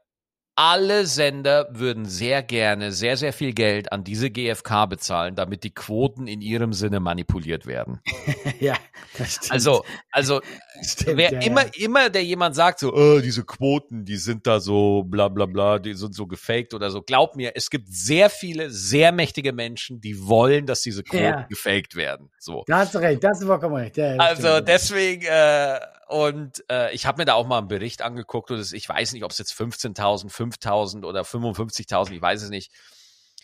alle 0.59 1.07
Sender 1.07 1.69
würden 1.71 2.05
sehr 2.05 2.43
gerne 2.43 2.91
sehr, 2.91 3.17
sehr 3.17 3.33
viel 3.33 3.53
Geld 3.53 3.93
an 3.93 4.03
diese 4.03 4.29
GfK 4.29 4.87
bezahlen, 4.87 5.37
damit 5.37 5.63
die 5.63 5.71
Quoten 5.73 6.27
in 6.27 6.41
ihrem 6.41 6.73
Sinne 6.73 6.99
manipuliert 6.99 7.67
werden. 7.67 8.01
ja, 8.61 8.75
das 9.17 9.37
stimmt. 9.37 9.53
Also, 9.53 9.85
also 10.11 10.41
Stimmt, 10.83 11.17
wer 11.17 11.33
ja, 11.33 11.41
immer, 11.43 11.63
ja. 11.67 11.71
immer 11.77 12.11
der 12.11 12.25
jemand 12.25 12.57
sagt 12.57 12.81
so, 12.81 12.93
oh, 12.93 13.21
diese 13.21 13.45
Quoten, 13.45 14.05
die 14.05 14.17
sind 14.17 14.49
da 14.49 14.59
so 14.59 15.05
bla 15.05 15.29
bla 15.29 15.47
bla, 15.47 15.79
die 15.79 15.95
sind 15.95 16.13
so 16.17 16.27
gefaked 16.27 16.75
oder 16.75 16.91
so. 16.91 17.03
Glaub 17.03 17.37
mir, 17.37 17.53
es 17.55 17.71
gibt 17.71 17.87
sehr 17.89 18.29
viele, 18.29 18.69
sehr 18.71 19.13
mächtige 19.13 19.53
Menschen, 19.53 20.01
die 20.01 20.27
wollen, 20.27 20.67
dass 20.67 20.83
diese 20.83 21.05
Quoten 21.05 21.23
Ja. 21.23 21.47
gefaked 21.49 21.95
werden. 21.95 22.31
So. 22.41 22.65
Da 22.67 22.79
hast 22.79 22.97
du 22.97 22.99
recht, 22.99 23.23
da 23.23 23.29
hast 23.29 23.43
du 23.43 23.47
vollkommen 23.47 23.77
recht. 23.77 23.97
Das 23.97 24.19
Also 24.19 24.59
deswegen, 24.61 25.25
äh, 25.25 25.79
und 26.09 26.65
äh, 26.71 26.93
ich 26.95 27.07
habe 27.07 27.21
mir 27.21 27.25
da 27.27 27.35
auch 27.35 27.47
mal 27.47 27.59
einen 27.59 27.69
Bericht 27.69 28.03
angeguckt 28.03 28.51
und 28.51 28.73
ich 28.73 28.89
weiß 28.89 29.13
nicht, 29.13 29.25
ob 29.25 29.31
es 29.31 29.39
jetzt 29.39 29.53
15.000, 29.53 30.31
5.000 30.31 31.05
oder 31.05 31.23
55.000, 31.23 32.13
ich 32.13 32.23
weiß 32.23 32.43
es 32.43 32.51
nicht. 32.51 32.73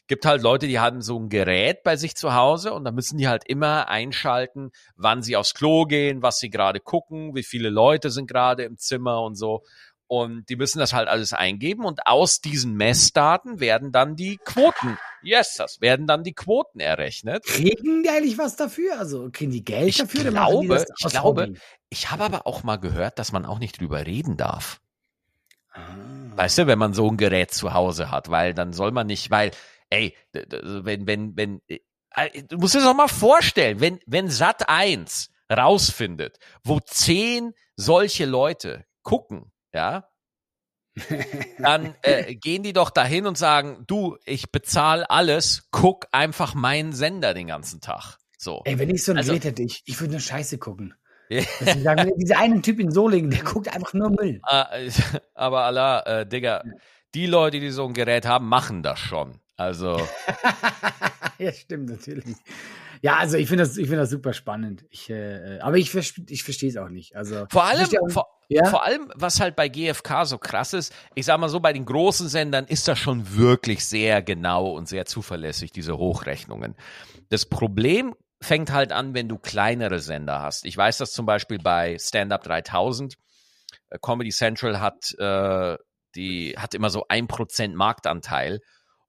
Gibt 0.06 0.26
halt 0.26 0.42
Leute, 0.42 0.66
die 0.66 0.78
haben 0.78 1.00
so 1.00 1.18
ein 1.18 1.30
Gerät 1.30 1.82
bei 1.82 1.96
sich 1.96 2.14
zu 2.14 2.34
Hause 2.34 2.74
und 2.74 2.84
da 2.84 2.90
müssen 2.90 3.16
die 3.16 3.28
halt 3.28 3.44
immer 3.46 3.88
einschalten, 3.88 4.70
wann 4.96 5.22
sie 5.22 5.36
aufs 5.36 5.54
Klo 5.54 5.84
gehen, 5.84 6.22
was 6.22 6.38
sie 6.38 6.50
gerade 6.50 6.80
gucken, 6.80 7.34
wie 7.34 7.42
viele 7.42 7.70
Leute 7.70 8.10
sind 8.10 8.26
gerade 8.26 8.64
im 8.64 8.76
Zimmer 8.76 9.22
und 9.22 9.34
so. 9.34 9.62
Und 10.06 10.48
die 10.50 10.56
müssen 10.56 10.78
das 10.80 10.92
halt 10.92 11.08
alles 11.08 11.32
eingeben 11.32 11.84
und 11.86 12.06
aus 12.06 12.40
diesen 12.42 12.74
Messdaten 12.74 13.58
werden 13.58 13.90
dann 13.90 14.16
die 14.16 14.36
Quoten, 14.36 14.98
yes, 15.22 15.54
das 15.56 15.80
werden 15.80 16.06
dann 16.06 16.22
die 16.24 16.34
Quoten 16.34 16.78
errechnet. 16.78 17.42
Kriegen 17.44 18.02
die 18.02 18.10
eigentlich 18.10 18.36
was 18.36 18.54
dafür? 18.56 18.98
Also 18.98 19.30
kriegen 19.32 19.50
die 19.50 19.64
Geld 19.64 19.88
Ich 19.88 19.96
dafür? 19.96 20.30
glaube, 20.30 20.84
ich 20.98 21.06
glaube, 21.10 21.42
Hobby? 21.44 21.58
Ich 21.88 22.10
habe 22.10 22.24
aber 22.24 22.46
auch 22.46 22.62
mal 22.64 22.76
gehört, 22.76 23.18
dass 23.18 23.32
man 23.32 23.46
auch 23.46 23.58
nicht 23.58 23.80
drüber 23.80 24.04
reden 24.04 24.36
darf. 24.36 24.80
Ah. 25.72 25.80
Weißt 26.36 26.58
du, 26.58 26.66
wenn 26.66 26.78
man 26.78 26.92
so 26.94 27.08
ein 27.10 27.16
Gerät 27.16 27.52
zu 27.52 27.72
Hause 27.72 28.10
hat, 28.10 28.28
weil 28.30 28.54
dann 28.54 28.72
soll 28.72 28.92
man 28.92 29.06
nicht, 29.06 29.30
weil, 29.30 29.52
ey, 29.90 30.14
d- 30.34 30.44
wenn, 30.52 31.06
wenn, 31.06 31.36
wenn, 31.36 31.62
äh, 31.66 32.42
du 32.48 32.58
musst 32.58 32.74
dir 32.74 32.78
das 32.78 32.86
doch 32.88 32.94
mal 32.94 33.08
vorstellen, 33.08 33.80
wenn, 33.80 34.00
wenn 34.06 34.28
Sat 34.28 34.68
1 34.68 35.30
rausfindet, 35.50 36.38
wo 36.62 36.78
zehn 36.80 37.54
solche 37.76 38.24
Leute 38.26 38.84
gucken, 39.02 39.50
ja, 39.74 40.08
dann 41.58 41.94
äh, 42.02 42.34
gehen 42.36 42.62
die 42.62 42.72
doch 42.72 42.90
dahin 42.90 43.26
und 43.26 43.36
sagen, 43.36 43.84
du, 43.86 44.16
ich 44.24 44.52
bezahle 44.52 45.10
alles, 45.10 45.68
guck 45.72 46.06
einfach 46.12 46.54
meinen 46.54 46.92
Sender 46.92 47.34
den 47.34 47.48
ganzen 47.48 47.80
Tag. 47.80 48.18
So. 48.38 48.62
Ey, 48.64 48.78
wenn 48.78 48.90
ich 48.90 49.02
so 49.04 49.12
ein 49.12 49.18
Also- 49.18 49.32
Gerät 49.32 49.44
hätte, 49.44 49.62
ich, 49.62 49.82
ich 49.86 50.00
würde 50.00 50.12
nur 50.12 50.20
Scheiße 50.20 50.58
gucken. 50.58 50.94
Sagen, 51.82 52.12
dieser 52.18 52.38
eine 52.38 52.60
Typ 52.60 52.78
in 52.78 52.92
Solingen, 52.92 53.30
der 53.30 53.42
guckt 53.42 53.74
einfach 53.74 53.94
nur 53.94 54.10
Müll. 54.10 54.40
Ah, 54.44 54.68
äh, 54.76 54.90
aber 55.34 55.64
Allah, 55.64 56.00
äh, 56.02 56.26
Digga, 56.26 56.62
die 57.14 57.26
Leute, 57.26 57.58
die 57.58 57.70
so 57.70 57.86
ein 57.86 57.94
Gerät 57.94 58.26
haben, 58.26 58.46
machen 58.48 58.82
das 58.82 59.00
schon. 59.00 59.40
Also, 59.56 60.00
ja, 61.38 61.52
stimmt, 61.52 61.88
natürlich. 61.88 62.36
Ja, 63.02 63.16
also 63.16 63.36
ich 63.36 63.48
finde 63.48 63.64
das, 63.64 63.76
ich 63.76 63.86
finde 63.86 64.02
das 64.02 64.10
super 64.10 64.32
spannend. 64.32 64.84
Ich, 64.90 65.10
äh, 65.10 65.58
aber 65.60 65.76
ich, 65.76 65.94
ich 65.94 66.44
verstehe 66.44 66.68
es 66.70 66.76
auch 66.76 66.88
nicht. 66.88 67.16
Also 67.16 67.46
vor 67.50 67.64
allem, 67.64 67.88
vor, 68.10 68.26
ja? 68.48 68.64
vor 68.66 68.84
allem, 68.84 69.10
was 69.14 69.40
halt 69.40 69.56
bei 69.56 69.68
GfK 69.68 70.24
so 70.24 70.38
krass 70.38 70.72
ist, 70.72 70.92
ich 71.14 71.26
sag 71.26 71.38
mal 71.38 71.48
so, 71.48 71.60
bei 71.60 71.72
den 71.72 71.84
großen 71.84 72.28
Sendern 72.28 72.66
ist 72.66 72.88
das 72.88 72.98
schon 72.98 73.36
wirklich 73.36 73.86
sehr 73.86 74.22
genau 74.22 74.70
und 74.70 74.88
sehr 74.88 75.06
zuverlässig, 75.06 75.72
diese 75.72 75.98
Hochrechnungen. 75.98 76.76
Das 77.30 77.46
Problem 77.46 78.14
fängt 78.40 78.72
halt 78.72 78.92
an, 78.92 79.14
wenn 79.14 79.28
du 79.28 79.38
kleinere 79.38 80.00
Sender 80.00 80.42
hast. 80.42 80.64
Ich 80.64 80.76
weiß 80.76 80.98
das 80.98 81.12
zum 81.12 81.26
Beispiel 81.26 81.58
bei 81.58 81.98
Stand 81.98 82.32
Up 82.32 82.42
3000. 82.42 83.14
Äh, 83.90 83.98
Comedy 84.00 84.30
Central 84.30 84.80
hat, 84.80 85.14
äh, 85.18 85.76
die, 86.14 86.54
hat 86.56 86.74
immer 86.74 86.90
so 86.90 87.06
ein 87.08 87.26
Prozent 87.26 87.74
Marktanteil. 87.74 88.60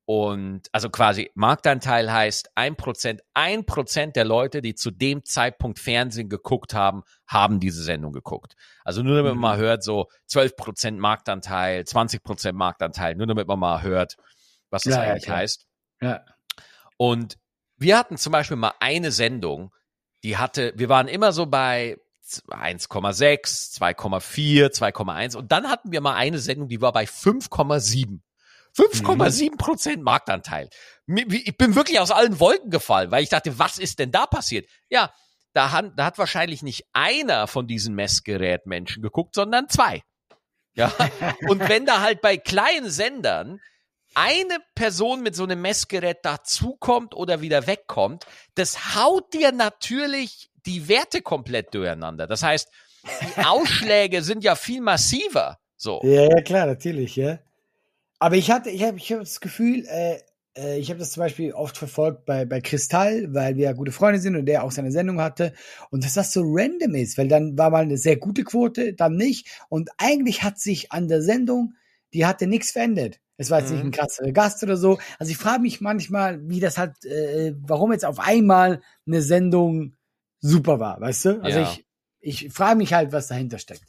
Und 0.07 0.67
also 0.71 0.91
quasi 0.91 1.31
Marktanteil 1.33 2.11
heißt 2.13 2.51
ein 2.53 2.75
Prozent, 2.75 3.21
ein 3.33 3.65
Prozent 3.65 4.15
der 4.15 4.23
Leute, 4.25 4.61
die 4.61 4.75
zu 4.75 4.91
dem 4.91 5.25
Zeitpunkt 5.25 5.79
Fernsehen 5.79 6.29
geguckt 6.29 6.75
haben, 6.75 7.01
haben 7.27 7.59
diese 7.59 7.81
Sendung 7.81 8.13
geguckt. 8.13 8.53
Also 8.83 9.01
nur 9.01 9.15
damit 9.15 9.31
man 9.31 9.37
Mhm. 9.37 9.41
mal 9.41 9.57
hört, 9.57 9.83
so 9.83 10.07
12 10.27 10.55
Prozent 10.55 10.99
Marktanteil, 10.99 11.85
20 11.85 12.21
Prozent 12.21 12.55
Marktanteil, 12.55 13.15
nur 13.15 13.25
damit 13.25 13.47
man 13.47 13.57
mal 13.57 13.81
hört, 13.81 14.15
was 14.69 14.83
das 14.83 14.93
Ja, 14.93 15.03
ja, 15.05 15.11
eigentlich 15.11 15.23
klar. 15.25 15.37
heißt. 15.37 15.65
ja. 16.01 16.23
Und 16.97 17.37
wir 17.77 17.97
hatten 17.97 18.17
zum 18.17 18.31
Beispiel 18.31 18.57
mal 18.57 18.73
eine 18.79 19.11
Sendung, 19.11 19.73
die 20.23 20.37
hatte, 20.37 20.71
wir 20.77 20.87
waren 20.87 21.07
immer 21.07 21.31
so 21.31 21.45
bei 21.47 21.97
1,6, 22.47 23.73
2,4, 23.79 24.69
2,1 24.71 25.35
und 25.35 25.51
dann 25.51 25.67
hatten 25.69 25.91
wir 25.91 26.01
mal 26.01 26.15
eine 26.15 26.39
Sendung, 26.39 26.67
die 26.69 26.81
war 26.81 26.93
bei 26.93 27.05
5,7. 27.05 28.21
5,7 28.77 29.57
Prozent 29.57 30.03
Marktanteil. 30.03 30.69
Ich 31.07 31.57
bin 31.57 31.75
wirklich 31.75 31.99
aus 31.99 32.11
allen 32.11 32.39
Wolken 32.39 32.71
gefallen, 32.71 33.11
weil 33.11 33.23
ich 33.23 33.29
dachte, 33.29 33.57
was 33.57 33.77
ist 33.77 33.99
denn 33.99 34.11
da 34.11 34.25
passiert? 34.25 34.67
Ja, 34.89 35.13
da 35.53 35.71
hat, 35.71 35.93
da 35.95 36.05
hat 36.05 36.17
wahrscheinlich 36.17 36.63
nicht 36.63 36.85
einer 36.93 37.47
von 37.47 37.67
diesen 37.67 37.95
Messgerätmenschen 37.95 39.01
geguckt, 39.01 39.35
sondern 39.35 39.69
zwei. 39.69 40.03
Ja. 40.73 40.91
Und 41.47 41.67
wenn 41.69 41.86
da 41.86 42.01
halt 42.01 42.21
bei 42.21 42.38
kleinen 42.38 42.89
Sendern 42.89 43.61
eine 44.15 44.57
Person 44.76 45.23
mit 45.23 45.36
so 45.36 45.43
einem 45.43 45.61
Messgerät 45.61 46.19
dazukommt 46.23 47.13
oder 47.13 47.41
wieder 47.41 47.67
wegkommt, 47.67 48.26
das 48.55 48.95
haut 48.95 49.34
dir 49.34 49.51
natürlich 49.51 50.49
die 50.65 50.88
Werte 50.88 51.21
komplett 51.21 51.73
durcheinander. 51.73 52.28
Das 52.28 52.43
heißt, 52.43 52.69
die 53.21 53.41
Ausschläge 53.45 54.21
sind 54.23 54.43
ja 54.43 54.55
viel 54.55 54.82
massiver. 54.82 55.59
So. 55.78 56.01
Ja, 56.03 56.23
ja, 56.23 56.41
klar, 56.41 56.65
natürlich, 56.65 57.15
ja. 57.15 57.39
Aber 58.20 58.36
ich 58.36 58.51
hatte, 58.51 58.70
ich 58.70 58.84
habe 58.84 58.97
ich 58.97 59.11
hab 59.11 59.20
das 59.20 59.41
Gefühl, 59.41 59.86
äh, 59.88 60.20
äh, 60.57 60.80
ich 60.80 60.89
habe 60.89 60.99
das 60.99 61.11
zum 61.11 61.22
Beispiel 61.22 61.53
oft 61.53 61.78
verfolgt 61.78 62.26
bei, 62.26 62.45
bei 62.45 62.61
Kristall, 62.61 63.34
weil 63.34 63.57
wir 63.57 63.66
ja 63.66 63.74
gute 63.74 63.91
Freunde 63.91 64.20
sind 64.20 64.36
und 64.36 64.45
der 64.45 64.63
auch 64.63 64.72
seine 64.72 64.91
Sendung 64.91 65.22
hatte. 65.22 65.53
Und 65.91 66.03
dass 66.03 66.13
das 66.13 66.34
so 66.34 66.41
random 66.45 66.95
ist, 66.95 67.18
weil 67.18 67.28
dann 67.28 67.57
war 67.57 67.70
mal 67.70 67.84
eine 67.84 67.97
sehr 67.97 68.18
gute 68.18 68.43
Quote, 68.43 68.93
dann 68.93 69.16
nicht. 69.16 69.47
Und 69.70 69.89
eigentlich 69.97 70.43
hat 70.43 70.59
sich 70.59 70.91
an 70.91 71.07
der 71.07 71.22
Sendung, 71.22 71.74
die 72.13 72.26
hatte 72.26 72.47
nichts 72.47 72.72
verändert. 72.72 73.20
Es 73.38 73.51
war 73.51 73.59
jetzt 73.59 73.70
mhm. 73.70 73.76
nicht 73.76 73.86
ein 73.86 73.91
krasser 73.91 74.32
Gast 74.32 74.63
oder 74.63 74.78
so. 74.78 74.97
Also 75.20 75.32
ich 75.32 75.38
frage 75.38 75.61
mich 75.61 75.82
manchmal, 75.82 76.39
wie 76.47 76.61
das 76.61 76.78
halt, 76.78 77.03
äh, 77.05 77.53
warum 77.57 77.91
jetzt 77.91 78.05
auf 78.05 78.20
einmal 78.20 78.82
eine 79.05 79.22
Sendung 79.22 79.95
super 80.39 80.80
war, 80.80 81.01
weißt 81.01 81.26
du? 81.26 81.41
Also 81.43 81.59
ja. 81.59 81.63
ich, 81.63 81.86
ich 82.45 82.53
frage 82.53 82.78
mich 82.78 82.93
halt, 82.93 83.11
was 83.11 83.28
dahinter 83.28 83.57
steckt. 83.57 83.84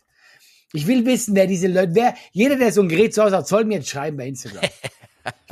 Ich 0.73 0.87
will 0.87 1.07
wissen, 1.07 1.35
wer 1.35 1.47
diese 1.47 1.69
Leute, 1.69 1.95
wer, 1.95 2.14
jeder, 2.33 2.57
der 2.57 2.73
so 2.73 2.83
ein 2.83 2.89
Gerät 2.89 3.14
zu 3.14 3.23
Hause 3.23 3.37
hat, 3.37 3.49
soll 3.49 3.64
mir 3.64 3.77
jetzt 3.77 3.89
schreiben 3.89 4.17
bei 4.17 4.27
Instagram. 4.27 4.64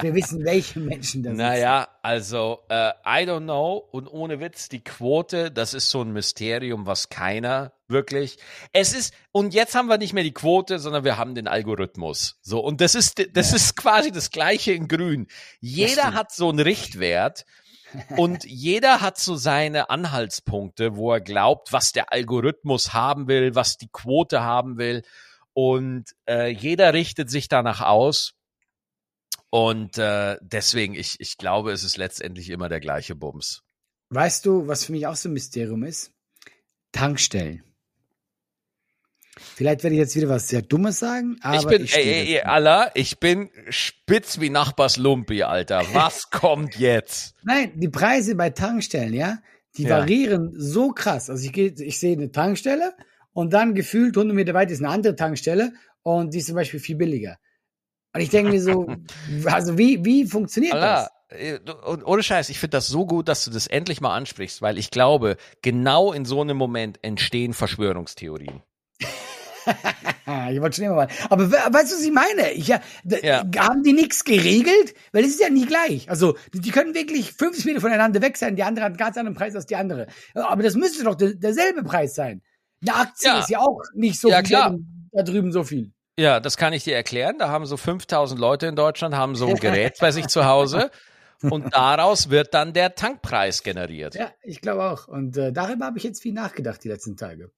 Wir 0.01 0.15
wissen, 0.15 0.45
welche 0.45 0.81
Menschen 0.81 1.23
das 1.23 1.31
sind. 1.31 1.39
Naja, 1.39 1.89
also, 2.03 2.61
äh, 2.69 2.91
I 3.05 3.27
don't 3.27 3.43
know. 3.43 3.77
Und 3.91 4.09
ohne 4.09 4.41
Witz, 4.41 4.69
die 4.69 4.83
Quote, 4.83 5.51
das 5.51 5.75
ist 5.75 5.91
so 5.91 6.03
ein 6.03 6.13
Mysterium, 6.13 6.87
was 6.87 7.09
keiner 7.09 7.73
wirklich. 7.89 8.39
Es 8.73 8.93
ist, 8.93 9.15
und 9.33 9.55
jetzt 9.55 9.75
haben 9.75 9.89
wir 9.89 9.99
nicht 9.99 10.13
mehr 10.13 10.25
die 10.25 10.33
Quote, 10.33 10.79
sondern 10.79 11.05
wir 11.05 11.17
haben 11.17 11.35
den 11.35 11.49
Algorithmus. 11.49 12.39
So, 12.43 12.61
und 12.61 12.81
das 12.81 12.95
ist, 12.95 13.25
das 13.35 13.51
ja. 13.51 13.57
ist 13.57 13.77
quasi 13.77 14.11
das 14.11 14.31
Gleiche 14.31 14.73
in 14.73 14.89
Grün. 14.89 15.27
Jeder 15.61 16.15
hat 16.15 16.33
so 16.33 16.49
einen 16.49 16.61
Richtwert. 16.61 17.45
Und 18.17 18.45
jeder 18.45 19.01
hat 19.01 19.19
so 19.19 19.37
seine 19.37 19.91
Anhaltspunkte, 19.91 20.97
wo 20.97 21.13
er 21.13 21.21
glaubt, 21.21 21.73
was 21.73 21.93
der 21.93 22.13
Algorithmus 22.13 22.93
haben 22.93 23.29
will, 23.29 23.55
was 23.55 23.77
die 23.77 23.89
Quote 23.89 24.43
haben 24.43 24.79
will. 24.79 25.03
Und 25.53 26.15
äh, 26.29 26.49
jeder 26.49 26.93
richtet 26.93 27.31
sich 27.31 27.49
danach 27.49 27.81
aus. 27.81 28.35
Und 29.51 29.99
äh, 29.99 30.37
deswegen, 30.41 30.95
ich, 30.95 31.21
ich 31.21 31.37
glaube, 31.37 31.73
es 31.73 31.85
ist 31.85 31.97
letztendlich 31.97 32.51
immer 32.51 32.69
der 32.69 32.81
gleiche 32.81 33.15
Bums. 33.15 33.63
Weißt 34.11 34.45
du, 34.47 34.67
was 34.67 34.85
für 34.85 34.93
mich 34.93 35.07
auch 35.07 35.17
so 35.17 35.29
ein 35.29 35.33
Mysterium 35.33 35.85
ist? 35.85 36.13
Tankstellen. 36.93 37.63
Vielleicht 39.37 39.83
werde 39.83 39.95
ich 39.95 40.01
jetzt 40.01 40.15
wieder 40.15 40.29
was 40.29 40.49
sehr 40.49 40.63
Dummes 40.63 40.99
sagen, 40.99 41.39
aber 41.43 41.57
ich 41.57 41.67
bin, 41.67 41.85
ich 41.85 41.97
ey, 41.97 42.35
ey, 42.35 42.41
Allah, 42.43 42.91
ich 42.95 43.19
bin 43.19 43.51
spitz 43.69 44.39
wie 44.41 44.51
Nachbars 44.51 44.97
Lumpi, 44.97 45.43
Alter. 45.43 45.83
Was 45.93 46.31
kommt 46.31 46.77
jetzt? 46.77 47.35
Nein, 47.43 47.73
die 47.75 47.89
Preise 47.89 48.37
bei 48.37 48.51
Tankstellen, 48.51 49.13
ja, 49.13 49.39
die 49.77 49.85
ja. 49.85 49.99
variieren 49.99 50.53
so 50.57 50.91
krass. 50.91 51.31
Also 51.31 51.45
ich 51.45 51.53
gehe, 51.53 51.75
ich 51.77 51.99
sehe 51.99 52.17
eine 52.17 52.31
Tankstelle 52.31 52.95
und 53.33 53.53
dann 53.53 53.75
gefühlt 53.75 54.17
100 54.17 54.35
Meter 54.35 54.55
weit 54.55 54.71
ist 54.71 54.81
eine 54.81 54.91
andere 54.91 55.17
Tankstelle 55.17 55.73
und 56.03 56.33
die 56.33 56.39
ist 56.39 56.47
zum 56.47 56.55
Beispiel 56.55 56.81
viel 56.81 56.97
billiger. 56.97 57.39
Und 58.13 58.21
ich 58.21 58.31
denke 58.31 58.53
mir 58.53 58.63
so, 58.63 58.87
also 59.47 59.77
wie, 59.77 60.05
wie 60.05 60.27
funktioniert 60.27 60.75
Allah, 60.75 61.11
das? 61.29 61.41
Äh, 61.41 61.59
und 61.87 62.05
ohne 62.07 62.23
Scheiß, 62.23 62.49
ich 62.51 62.61
finde 62.61 62.77
das 62.77 62.87
so 62.87 63.07
gut, 63.07 63.29
dass 63.29 63.45
du 63.45 63.51
das 63.51 63.67
endlich 63.67 64.01
mal 64.01 64.15
ansprichst, 64.15 64.63
weil 64.63 64.79
ich 64.79 64.91
glaube, 64.91 65.37
genau 65.63 66.13
in 66.13 66.25
so 66.25 66.41
einem 66.41 66.57
Moment 66.57 67.01
entstehen 67.03 67.53
Verschwörungstheorien. 67.53 68.63
ich 70.51 70.61
wollte 70.61 70.77
schon 70.77 70.85
immer 70.85 70.95
mal. 70.95 71.09
Aber 71.31 71.51
weißt 71.51 71.93
du, 71.93 71.97
was 71.97 72.03
ich 72.03 72.13
meine? 72.13 72.53
Ich, 72.53 72.69
ja, 72.69 72.81
ja. 73.23 73.45
Haben 73.59 73.83
die 73.83 73.93
nichts 73.93 74.25
geregelt? 74.25 74.95
Weil 75.13 75.25
es 75.25 75.31
ist 75.31 75.41
ja 75.41 75.51
nie 75.51 75.67
gleich. 75.67 76.09
Also, 76.11 76.37
die, 76.53 76.61
die, 76.61 76.71
können 76.71 76.95
wirklich 76.95 77.33
50 77.33 77.65
Meter 77.65 77.81
voneinander 77.81 78.21
weg 78.21 78.37
sein. 78.37 78.57
Die 78.57 78.63
andere 78.63 78.85
hat 78.85 78.93
einen 78.93 78.99
ganz 78.99 79.17
anderen 79.17 79.37
Preis 79.37 79.55
als 79.55 79.67
die 79.67 79.77
andere. 79.77 80.07
Aber 80.35 80.63
das 80.63 80.75
müsste 80.75 81.05
doch 81.05 81.15
der, 81.15 81.35
derselbe 81.35 81.83
Preis 81.83 82.15
sein. 82.15 82.43
Eine 82.83 82.97
Aktie 82.97 83.29
ja. 83.29 83.41
ist 83.41 83.51
ja 83.51 83.61
auch 83.61 83.81
nicht 83.95 84.21
so 84.21 84.29
ja, 84.29 84.43
klar. 84.43 84.77
da 85.13 85.23
drüben 85.23 85.53
so 85.53 85.65
viel. 85.65 85.93
Ja, 86.19 86.39
das 86.39 86.57
kann 86.57 86.73
ich 86.73 86.85
dir 86.85 86.95
erklären. 86.95 87.39
Da 87.39 87.49
haben 87.49 87.67
so 87.67 87.77
5000 87.77 88.39
Leute 88.39 88.67
in 88.67 88.77
Deutschland, 88.77 89.17
haben 89.17 89.35
so 89.35 89.47
ein 89.47 89.57
Gerät 89.57 89.97
bei 90.01 90.13
sich 90.13 90.29
zu 90.29 90.45
Hause. 90.45 90.91
Und 91.43 91.75
daraus 91.75 92.31
wird 92.31 92.55
dann 92.55 92.73
der 92.73 92.95
Tankpreis 92.95 93.63
generiert. 93.63 94.15
Ja, 94.15 94.31
ich 94.43 94.61
glaube 94.61 94.85
auch. 94.85 95.09
Und 95.09 95.37
äh, 95.37 95.53
darüber 95.53 95.87
habe 95.87 95.99
ich 95.99 96.05
jetzt 96.05 96.23
viel 96.23 96.33
nachgedacht 96.33 96.83
die 96.85 96.89
letzten 96.89 97.17
Tage. 97.17 97.51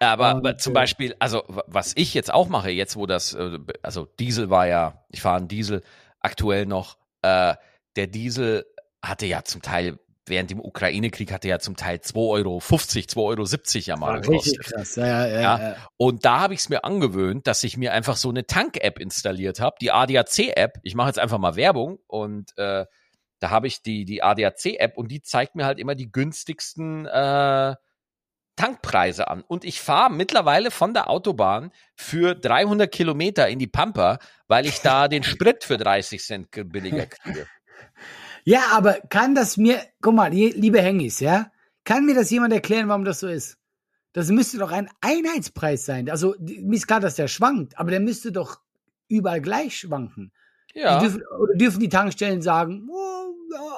Aber, 0.00 0.36
und, 0.36 0.60
zum 0.60 0.72
äh, 0.72 0.74
Beispiel, 0.74 1.16
also 1.18 1.42
was 1.66 1.92
ich 1.96 2.14
jetzt 2.14 2.32
auch 2.32 2.48
mache, 2.48 2.70
jetzt 2.70 2.96
wo 2.96 3.06
das, 3.06 3.34
äh, 3.34 3.58
also 3.82 4.06
Diesel 4.18 4.50
war 4.50 4.66
ja, 4.66 5.04
ich 5.10 5.20
fahre 5.20 5.38
einen 5.38 5.48
Diesel 5.48 5.82
aktuell 6.20 6.66
noch, 6.66 6.96
äh, 7.22 7.54
der 7.96 8.06
Diesel 8.06 8.66
hatte 9.02 9.26
ja 9.26 9.44
zum 9.44 9.62
Teil 9.62 9.98
während 10.28 10.50
dem 10.50 10.60
Ukraine-Krieg 10.60 11.32
hatte 11.32 11.48
ja 11.48 11.58
zum 11.58 11.76
Teil 11.76 11.98
2,50 11.98 12.16
Euro, 12.16 12.58
2,70 12.58 13.16
Euro 13.16 13.44
ja 13.86 13.96
mal 13.96 14.20
gekostet. 14.20 14.60
Krass. 14.60 14.96
Ja, 14.96 15.06
ja, 15.06 15.26
ja, 15.26 15.40
ja. 15.40 15.76
Und 15.96 16.24
da 16.24 16.40
habe 16.40 16.54
ich 16.54 16.60
es 16.60 16.68
mir 16.68 16.84
angewöhnt, 16.84 17.46
dass 17.46 17.64
ich 17.64 17.76
mir 17.76 17.92
einfach 17.92 18.16
so 18.16 18.28
eine 18.28 18.46
Tank-App 18.46 18.98
installiert 18.98 19.60
habe, 19.60 19.76
die 19.80 19.90
ADAC-App. 19.90 20.80
Ich 20.82 20.94
mache 20.94 21.08
jetzt 21.08 21.18
einfach 21.18 21.38
mal 21.38 21.56
Werbung 21.56 21.98
und 22.06 22.56
äh, 22.58 22.86
da 23.40 23.50
habe 23.50 23.66
ich 23.66 23.82
die, 23.82 24.04
die 24.04 24.22
ADAC-App 24.22 24.96
und 24.96 25.08
die 25.08 25.22
zeigt 25.22 25.54
mir 25.54 25.64
halt 25.64 25.78
immer 25.78 25.94
die 25.94 26.10
günstigsten 26.10 27.06
äh, 27.06 27.74
Tankpreise 28.58 29.28
an. 29.28 29.42
Und 29.46 29.64
ich 29.64 29.80
fahre 29.80 30.12
mittlerweile 30.12 30.70
von 30.70 30.92
der 30.92 31.08
Autobahn 31.08 31.70
für 31.94 32.34
300 32.34 32.90
Kilometer 32.90 33.48
in 33.48 33.58
die 33.58 33.68
Pampa, 33.68 34.18
weil 34.48 34.66
ich 34.66 34.80
da 34.80 35.06
den 35.06 35.22
Sprit 35.22 35.62
für 35.62 35.78
30 35.78 36.22
Cent 36.22 36.48
billiger 36.50 37.06
kriege. 37.06 37.46
Ja, 38.44 38.68
aber 38.72 38.94
kann 39.10 39.34
das 39.34 39.58
mir, 39.58 39.82
guck 40.00 40.14
mal, 40.14 40.32
liebe 40.32 40.80
Hengis, 40.80 41.20
ja, 41.20 41.50
kann 41.84 42.06
mir 42.06 42.14
das 42.14 42.30
jemand 42.30 42.54
erklären, 42.54 42.88
warum 42.88 43.04
das 43.04 43.20
so 43.20 43.28
ist? 43.28 43.58
Das 44.14 44.30
müsste 44.30 44.56
doch 44.56 44.70
ein 44.70 44.88
Einheitspreis 45.02 45.84
sein. 45.84 46.08
Also, 46.08 46.34
mir 46.38 46.76
ist 46.76 46.86
klar, 46.86 47.00
dass 47.00 47.16
der 47.16 47.28
schwankt, 47.28 47.78
aber 47.78 47.90
der 47.90 48.00
müsste 48.00 48.32
doch 48.32 48.60
überall 49.06 49.42
gleich 49.42 49.76
schwanken. 49.76 50.32
Ja. 50.78 51.00
Die 51.00 51.18
dürfen, 51.58 51.80
die 51.80 51.88
Tankstellen 51.88 52.42
sagen, 52.42 52.88
oh, 52.90 53.18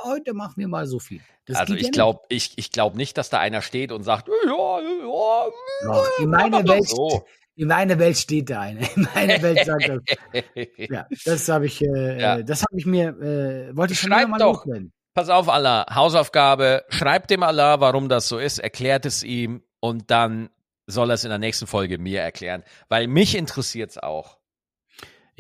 heute 0.05 0.35
machen 0.35 0.55
wir 0.57 0.69
mal 0.69 0.87
so 0.87 0.99
viel. 0.99 1.21
Das 1.47 1.59
also 1.59 1.75
ich 1.75 1.85
ja 1.85 1.91
glaube, 1.91 2.21
ich, 2.29 2.53
ich 2.57 2.71
glaube 2.71 2.97
nicht, 2.97 3.17
dass 3.19 3.31
da 3.31 3.39
einer 3.39 3.63
steht 3.63 3.93
und 3.93 4.03
sagt, 4.03 4.29
ja, 4.29 4.81
ja, 4.81 5.47
Doch, 5.85 6.19
in 6.19 6.31
meiner 6.31 6.67
Welt, 6.67 6.89
so. 6.89 7.25
In 7.57 7.69
meiner 7.69 7.99
Welt 7.99 8.17
steht 8.17 8.49
da 8.49 8.61
eine. 8.61 8.81
In 8.97 9.09
meiner 9.15 9.43
Welt 9.43 9.65
sagt 9.67 9.89
das. 9.89 10.01
ja, 10.77 11.07
das 11.25 11.49
habe 11.49 11.67
ich, 11.67 11.83
äh, 11.83 12.21
ja. 12.21 12.43
das 12.43 12.63
habe 12.63 12.79
ich 12.79 12.87
mir, 12.87 13.09
äh, 13.09 13.77
wollte 13.77 13.93
ich 13.93 14.01
schon 14.01 14.11
mal 14.11 14.39
doch. 14.39 14.65
Loswerden. 14.65 14.93
Pass 15.13 15.29
auf, 15.29 15.49
Allah, 15.49 15.87
Hausaufgabe, 15.93 16.85
schreibt 16.89 17.31
dem 17.31 17.43
Allah, 17.43 17.81
warum 17.81 18.09
das 18.09 18.29
so 18.29 18.39
ist, 18.39 18.59
erklärt 18.59 19.05
es 19.05 19.25
ihm 19.25 19.63
und 19.81 20.11
dann 20.11 20.51
soll 20.87 21.11
er 21.11 21.15
es 21.15 21.25
in 21.25 21.31
der 21.31 21.39
nächsten 21.39 21.67
Folge 21.67 21.99
mir 21.99 22.21
erklären, 22.21 22.63
weil 22.89 23.09
mich 23.09 23.37
interessiert 23.37 23.91
es 23.91 23.99
auch. 23.99 24.40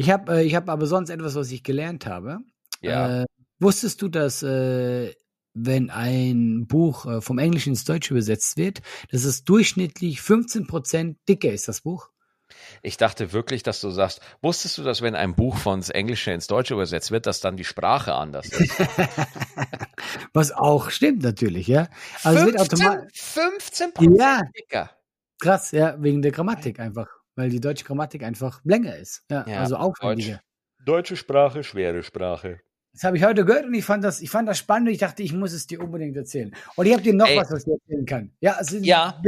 Ich 0.01 0.11
habe 0.11 0.38
äh, 0.38 0.44
ich 0.44 0.55
hab 0.55 0.70
aber 0.70 0.86
sonst 0.86 1.11
etwas, 1.11 1.34
was 1.34 1.51
ich 1.51 1.62
gelernt 1.62 2.07
habe. 2.07 2.38
Ja. 2.80 3.22
Äh, 3.22 3.26
wusstest 3.59 4.01
du, 4.01 4.09
dass 4.09 4.42
äh, 4.42 5.12
wenn 5.53 5.90
ein 5.90 6.66
Buch 6.66 7.05
äh, 7.05 7.20
vom 7.20 7.36
Englischen 7.36 7.70
ins 7.70 7.84
Deutsche 7.84 8.14
übersetzt 8.14 8.57
wird, 8.57 8.80
dass 9.11 9.24
es 9.24 9.44
durchschnittlich 9.44 10.22
15 10.22 10.66
Prozent 10.66 11.18
dicker 11.28 11.53
ist, 11.53 11.68
das 11.68 11.82
Buch. 11.82 12.09
Ich 12.82 12.96
dachte 12.96 13.34
wirklich, 13.34 13.62
dass 13.62 13.82
du 13.82 13.90
sagst, 13.90 14.22
wusstest 14.40 14.78
du, 14.78 14.84
dass 14.84 15.03
wenn 15.03 15.14
ein 15.14 15.34
Buch 15.34 15.59
von 15.59 15.82
Englische 15.82 16.32
ins 16.32 16.46
Deutsche 16.46 16.72
übersetzt 16.72 17.11
wird, 17.11 17.26
dass 17.26 17.40
dann 17.40 17.59
die 17.59 17.64
Sprache 17.64 18.14
anders 18.14 18.48
ist? 18.48 18.72
Was 20.32 20.51
auch 20.51 20.88
stimmt 20.88 21.22
natürlich, 21.22 21.66
ja. 21.66 21.88
Also 22.24 22.46
15, 22.46 23.09
15 23.12 23.92
Prozent 23.92 24.18
ja. 24.18 24.40
dicker. 24.59 24.90
Krass, 25.38 25.72
ja, 25.72 26.03
wegen 26.03 26.22
der 26.22 26.32
Grammatik 26.32 26.80
einfach, 26.80 27.09
weil 27.41 27.49
die 27.49 27.61
deutsche 27.61 27.84
Grammatik 27.84 28.22
einfach 28.22 28.61
länger 28.64 28.97
ist. 28.97 29.24
Ja, 29.30 29.47
ja 29.49 29.61
also 29.61 29.76
aufwendiger. 29.76 30.41
Deutsch, 30.78 30.86
deutsche 30.86 31.16
Sprache, 31.16 31.64
schwere 31.64 32.03
Sprache. 32.03 32.61
Das 32.93 33.05
habe 33.05 33.16
ich 33.16 33.24
heute 33.24 33.45
gehört 33.45 33.64
und 33.64 33.74
ich 33.74 33.84
fand 33.84 34.05
das, 34.05 34.20
ich 34.20 34.30
fand 34.30 34.49
das 34.49 34.59
spannend. 34.59 34.91
Ich 34.91 34.99
dachte, 34.99 35.22
ich 35.22 35.32
muss 35.32 35.53
es 35.53 35.66
dir 35.66 35.80
unbedingt 35.80 36.16
erzählen. 36.16 36.55
Und 36.76 36.86
ich 36.86 36.93
habe 36.93 37.03
dir 37.03 37.14
noch 37.14 37.28
Ey. 37.28 37.38
was, 37.38 37.51
was 37.51 37.66
ich 37.66 37.72
erzählen 37.72 38.05
kann. 38.05 38.32
Ja, 38.41 38.53
also 38.53 38.76
ja. 38.78 39.22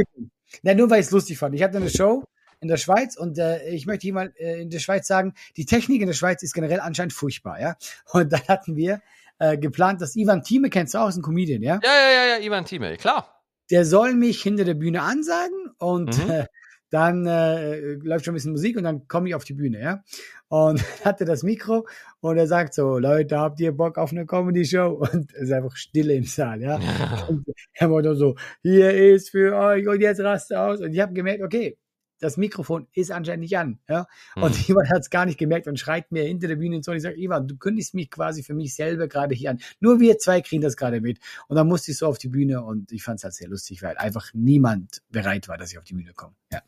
ja 0.61 0.73
nur 0.75 0.89
weil 0.89 0.99
ich 0.99 1.07
es 1.07 1.11
lustig 1.11 1.37
fand. 1.37 1.55
Ich 1.55 1.63
hatte 1.63 1.77
eine 1.77 1.89
Show 1.89 2.23
in 2.59 2.67
der 2.67 2.77
Schweiz 2.77 3.17
und 3.17 3.37
äh, 3.39 3.67
ich 3.69 3.85
möchte 3.87 4.03
hier 4.03 4.13
mal 4.13 4.33
äh, 4.37 4.61
in 4.61 4.69
der 4.69 4.79
Schweiz 4.79 5.07
sagen, 5.07 5.33
die 5.57 5.65
Technik 5.65 6.01
in 6.01 6.07
der 6.07 6.13
Schweiz 6.13 6.43
ist 6.43 6.53
generell 6.53 6.81
anscheinend 6.81 7.13
furchtbar, 7.13 7.59
ja. 7.59 7.75
Und 8.11 8.31
da 8.31 8.39
hatten 8.47 8.75
wir 8.75 9.01
äh, 9.39 9.57
geplant, 9.57 10.01
dass 10.01 10.15
Ivan 10.15 10.43
Thieme 10.43 10.69
kennst 10.69 10.93
du 10.93 10.99
auch, 10.99 11.09
ist 11.09 11.17
ein 11.17 11.23
Comedian, 11.23 11.61
ja? 11.61 11.79
Ja, 11.83 11.89
ja, 11.89 12.11
ja, 12.11 12.37
ja, 12.37 12.45
Ivan 12.45 12.65
Thieme, 12.65 12.95
klar. 12.97 13.41
Der 13.71 13.85
soll 13.85 14.13
mich 14.13 14.41
hinter 14.43 14.65
der 14.65 14.75
Bühne 14.75 15.01
ansagen 15.01 15.71
und 15.77 16.23
mhm. 16.23 16.29
äh, 16.29 16.45
dann 16.93 17.25
äh, 17.25 17.93
läuft 18.03 18.25
schon 18.25 18.33
ein 18.33 18.35
bisschen 18.35 18.51
Musik 18.51 18.77
und 18.77 18.83
dann 18.83 19.07
komme 19.07 19.27
ich 19.27 19.33
auf 19.33 19.43
die 19.43 19.55
Bühne, 19.55 19.81
ja. 19.81 20.03
Und 20.47 20.79
hatte 21.05 21.25
das 21.25 21.41
Mikro 21.41 21.87
und 22.19 22.37
er 22.37 22.45
sagt 22.45 22.75
so, 22.75 22.99
Leute, 22.99 23.39
habt 23.39 23.59
ihr 23.59 23.71
Bock 23.71 23.97
auf 23.97 24.11
eine 24.11 24.27
Comedy-Show? 24.27 24.89
Und 25.11 25.33
es 25.33 25.41
ist 25.41 25.51
einfach 25.51 25.75
Stille 25.75 26.13
im 26.13 26.25
Saal, 26.25 26.61
ja. 26.61 26.79
ja. 26.79 27.25
Und 27.29 27.45
er 27.73 27.89
war 27.89 28.15
so, 28.15 28.35
hier 28.61 28.93
ist 28.93 29.31
für 29.31 29.55
euch 29.55 29.87
und 29.87 30.01
jetzt 30.01 30.21
raste 30.21 30.59
aus. 30.59 30.81
Und 30.81 30.93
ich 30.93 30.99
habe 30.99 31.13
gemerkt, 31.13 31.41
okay, 31.41 31.77
das 32.23 32.37
Mikrofon 32.37 32.87
ist 32.93 33.11
anscheinend 33.11 33.41
nicht 33.41 33.57
an. 33.57 33.79
Ja? 33.89 34.07
Und 34.35 34.57
mhm. 34.57 34.63
jemand 34.67 34.89
hat 34.89 35.01
es 35.01 35.09
gar 35.09 35.25
nicht 35.25 35.37
gemerkt 35.37 35.67
und 35.67 35.79
schreit 35.79 36.11
mir 36.11 36.23
hinter 36.23 36.47
der 36.47 36.55
Bühne 36.55 36.77
und 36.77 36.85
so. 36.85 36.91
Und 36.91 36.97
ich 36.97 37.03
sage, 37.03 37.19
Ivan, 37.19 37.47
du 37.47 37.57
kündigst 37.57 37.93
mich 37.93 38.09
quasi 38.09 38.43
für 38.43 38.53
mich 38.53 38.73
selber 38.75 39.07
gerade 39.07 39.35
hier 39.35 39.51
an. 39.51 39.59
Nur 39.79 39.99
wir 39.99 40.17
zwei 40.17 40.41
kriegen 40.41 40.61
das 40.61 40.77
gerade 40.77 41.01
mit. 41.01 41.19
Und 41.47 41.57
dann 41.57 41.67
musste 41.67 41.91
ich 41.91 41.97
so 41.97 42.07
auf 42.07 42.17
die 42.17 42.29
Bühne 42.29 42.63
und 42.63 42.91
ich 42.91 43.03
fand 43.03 43.19
es 43.19 43.23
halt 43.25 43.33
sehr 43.33 43.49
lustig, 43.49 43.81
weil 43.83 43.97
einfach 43.97 44.29
niemand 44.33 45.01
bereit 45.09 45.47
war, 45.47 45.57
dass 45.57 45.71
ich 45.71 45.77
auf 45.77 45.83
die 45.83 45.95
Bühne 45.95 46.13
komme. 46.13 46.35
Ja. 46.51 46.61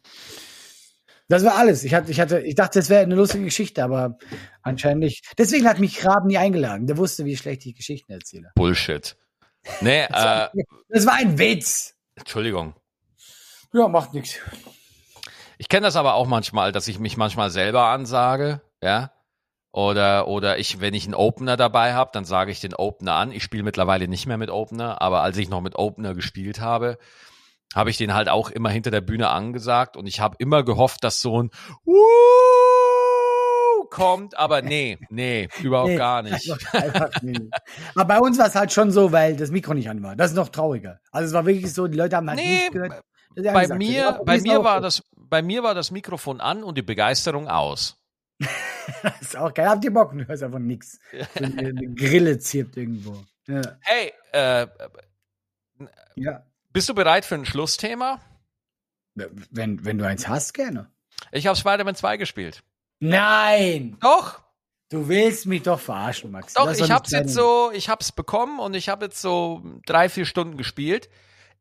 Das 1.28 1.43
war 1.43 1.56
alles. 1.56 1.84
Ich 1.84 1.93
hatte, 1.93 2.12
ich 2.12 2.20
hatte, 2.20 2.39
ich 2.41 2.56
dachte, 2.56 2.80
das 2.80 2.89
wäre 2.89 3.01
eine 3.01 3.16
lustige 3.16 3.45
Geschichte, 3.45 3.84
aber 3.84 4.18
anscheinend 4.62 5.03
nicht. 5.03 5.26
Deswegen 5.38 5.68
hat 5.68 5.80
mich 5.80 5.97
Graben 5.97 6.28
nie 6.28 6.38
eingeladen. 6.38 6.86
Der 6.86 6.97
wusste, 6.97 7.26
wie 7.26 7.36
schlecht 7.36 7.66
ich 7.66 7.76
Geschichten 7.76 8.12
erzähle. 8.12 8.51
Bullshit. 8.56 9.16
Nee, 9.82 10.06
das, 10.10 10.24
war, 10.24 10.56
äh, 10.56 10.64
das 10.89 11.06
war 11.06 11.14
ein 11.14 11.39
Witz. 11.39 11.95
Entschuldigung. 12.16 12.76
Ja, 13.74 13.88
macht 13.88 14.14
nichts. 14.14 14.39
Ich 15.58 15.70
kenne 15.70 15.86
das 15.86 15.95
aber 15.95 16.16
auch 16.16 16.28
manchmal, 16.28 16.72
dass 16.72 16.88
ich 16.88 16.99
mich 16.99 17.18
manchmal 17.18 17.49
selber 17.49 17.86
ansage, 17.86 18.62
ja. 18.82 19.12
Oder, 19.72 20.30
oder 20.30 20.58
ich, 20.58 20.80
wenn 20.80 20.93
ich 20.93 21.03
einen 21.03 21.16
Opener 21.16 21.58
dabei 21.58 21.93
habe, 21.93 22.10
dann 22.14 22.24
sage 22.24 22.49
ich 22.49 22.62
den 22.62 22.74
Opener 22.74 23.16
an. 23.16 23.34
Ich 23.34 23.43
spiele 23.43 23.64
mittlerweile 23.64 24.08
nicht 24.08 24.26
mehr 24.26 24.38
mit 24.38 24.49
Opener, 24.49 25.01
aber 25.01 25.22
als 25.22 25.38
ich 25.38 25.49
noch 25.49 25.60
mit 25.60 25.76
Opener 25.76 26.16
gespielt 26.16 26.62
habe, 26.62 26.97
habe 27.74 27.89
ich 27.89 27.97
den 27.97 28.14
halt 28.14 28.30
auch 28.30 28.49
immer 28.49 28.70
hinter 28.70 28.89
der 28.89 29.01
Bühne 29.01 29.30
angesagt 29.30 29.97
und 29.97 30.08
ich 30.08 30.22
habe 30.22 30.38
immer 30.39 30.64
gehofft, 30.64 31.03
dass 31.03 31.22
so 31.22 31.43
ein 31.43 31.49
Wuh 31.84 31.95
kommt, 33.89 34.38
aber 34.38 34.62
nee, 34.62 34.97
nee, 35.10 35.49
überhaupt 35.62 35.89
nee, 35.89 35.97
gar 35.97 36.22
nicht. 36.22 36.51
Einfach, 36.74 37.10
nee. 37.22 37.49
Aber 37.95 38.06
bei 38.06 38.20
uns 38.20 38.38
war 38.38 38.47
es 38.47 38.56
halt 38.56 38.72
schon 38.72 38.91
so, 38.91 39.12
weil 39.12 39.36
das 39.36 39.51
Mikro 39.51 39.74
nicht 39.74 39.89
an 39.89 40.01
war. 40.03 40.16
Das 40.16 40.32
ist 40.32 40.38
noch 40.38 40.49
trauriger. 40.49 40.99
Also 41.12 41.28
es 41.28 41.34
war 41.34 41.45
wirklich 41.45 41.74
so, 41.74 41.88
die 41.88 41.97
Leute 41.97 42.16
haben 42.16 42.30
halt 42.30 42.39
nee, 42.39 42.56
nicht 42.56 42.72
gehört. 42.72 43.03
Bei 43.36 43.64
gesagt, 43.64 43.78
mir, 43.78 44.22
bei 44.26 44.40
mir 44.40 44.64
war 44.64 44.82
das, 44.82 45.04
bei 45.16 45.42
mir 45.42 45.64
war 45.64 45.74
das 45.74 45.92
Mikrofon 45.92 46.42
an 46.42 46.64
und 46.64 46.78
die 46.78 46.82
Begeisterung 46.82 47.48
aus. 47.48 47.98
das 48.40 49.22
ist 49.22 49.38
auch 49.38 49.54
geil. 49.54 49.70
Habt 49.70 49.84
ihr 49.84 49.94
Bock? 49.94 50.12
Du 50.18 50.28
hörst 50.28 50.44
einfach 50.44 50.60
nichts. 50.60 51.00
eine, 51.36 51.58
eine 51.58 51.94
Grille 51.94 52.40
zirpt 52.40 52.78
irgendwo. 52.78 53.24
Ja. 53.48 53.62
Hey, 53.82 54.14
äh, 54.32 54.68
ja. 56.16 56.44
bist 56.72 56.90
du 56.90 56.96
bereit 56.96 57.26
für 57.26 57.36
ein 57.36 57.46
Schlussthema? 57.46 58.20
Wenn, 59.16 59.86
wenn 59.86 59.98
du 59.98 60.06
eins 60.06 60.28
hast, 60.28 60.54
gerne. 60.54 60.92
Ich 61.32 61.48
habe 61.48 61.58
Spider-Man 61.58 61.96
2 61.96 62.18
gespielt. 62.18 62.64
Nein! 63.00 63.98
Doch! 64.02 64.42
Du 64.90 65.08
willst 65.08 65.46
mich 65.46 65.64
doch 65.64 65.80
verarschen, 65.80 66.32
Max. 66.32 66.54
Doch, 66.54 66.72
ich 66.72 66.92
hab's 66.92 67.12
jetzt 67.12 67.34
so, 67.34 67.72
ich 67.74 67.90
hab's 67.90 68.12
bekommen 68.12 68.60
und 68.60 68.76
ich 68.76 68.88
habe 68.88 69.06
jetzt 69.06 69.20
so 69.20 69.64
drei, 69.86 70.10
vier 70.10 70.26
Stunden 70.26 70.58
gespielt. 70.58 71.10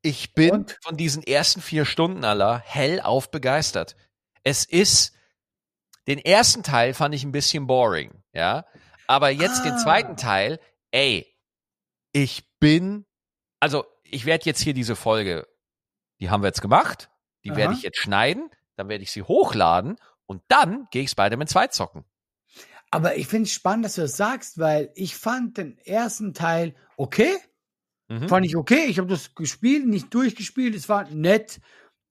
Ich 0.04 0.34
bin 0.34 0.50
und? 0.50 0.78
von 0.82 0.98
diesen 0.98 1.22
ersten 1.22 1.62
vier 1.62 1.86
Stunden 1.86 2.24
aller 2.24 2.58
hellauf 2.58 3.30
begeistert. 3.30 3.96
Es 4.42 4.66
ist, 4.66 5.14
den 6.06 6.18
ersten 6.18 6.62
Teil 6.62 6.92
fand 6.92 7.14
ich 7.14 7.24
ein 7.24 7.32
bisschen 7.32 7.66
boring, 7.66 8.22
ja. 8.34 8.66
Aber 9.06 9.30
jetzt 9.30 9.60
ah. 9.60 9.62
den 9.62 9.78
zweiten 9.78 10.18
Teil, 10.18 10.60
ey, 10.90 11.26
ich 12.12 12.44
bin, 12.58 13.06
also 13.60 13.86
ich 14.02 14.26
werde 14.26 14.44
jetzt 14.44 14.60
hier 14.60 14.74
diese 14.74 14.94
Folge, 14.94 15.48
die 16.20 16.28
haben 16.28 16.42
wir 16.42 16.48
jetzt 16.48 16.60
gemacht, 16.60 17.08
die 17.42 17.56
werde 17.56 17.72
ich 17.72 17.80
jetzt 17.80 17.98
schneiden, 17.98 18.50
dann 18.76 18.90
werde 18.90 19.04
ich 19.04 19.10
sie 19.10 19.22
hochladen 19.22 19.96
und 20.26 20.42
dann 20.48 20.86
gehe 20.90 21.04
ich 21.04 21.10
Spider-Man 21.10 21.46
2 21.46 21.68
zocken. 21.68 22.04
Aber 22.90 23.16
ich 23.16 23.26
finde 23.26 23.44
es 23.44 23.52
spannend, 23.52 23.86
dass 23.86 23.94
du 23.94 24.02
das 24.02 24.18
sagst, 24.18 24.58
weil 24.58 24.92
ich 24.96 25.16
fand 25.16 25.56
den 25.56 25.78
ersten 25.78 26.34
Teil 26.34 26.74
okay, 26.98 27.38
Mhm. 28.08 28.28
Fand 28.28 28.46
ich 28.46 28.56
okay. 28.56 28.86
Ich 28.86 28.98
habe 28.98 29.08
das 29.08 29.34
gespielt, 29.34 29.86
nicht 29.86 30.12
durchgespielt. 30.12 30.74
Es 30.74 30.88
war 30.88 31.08
nett. 31.10 31.60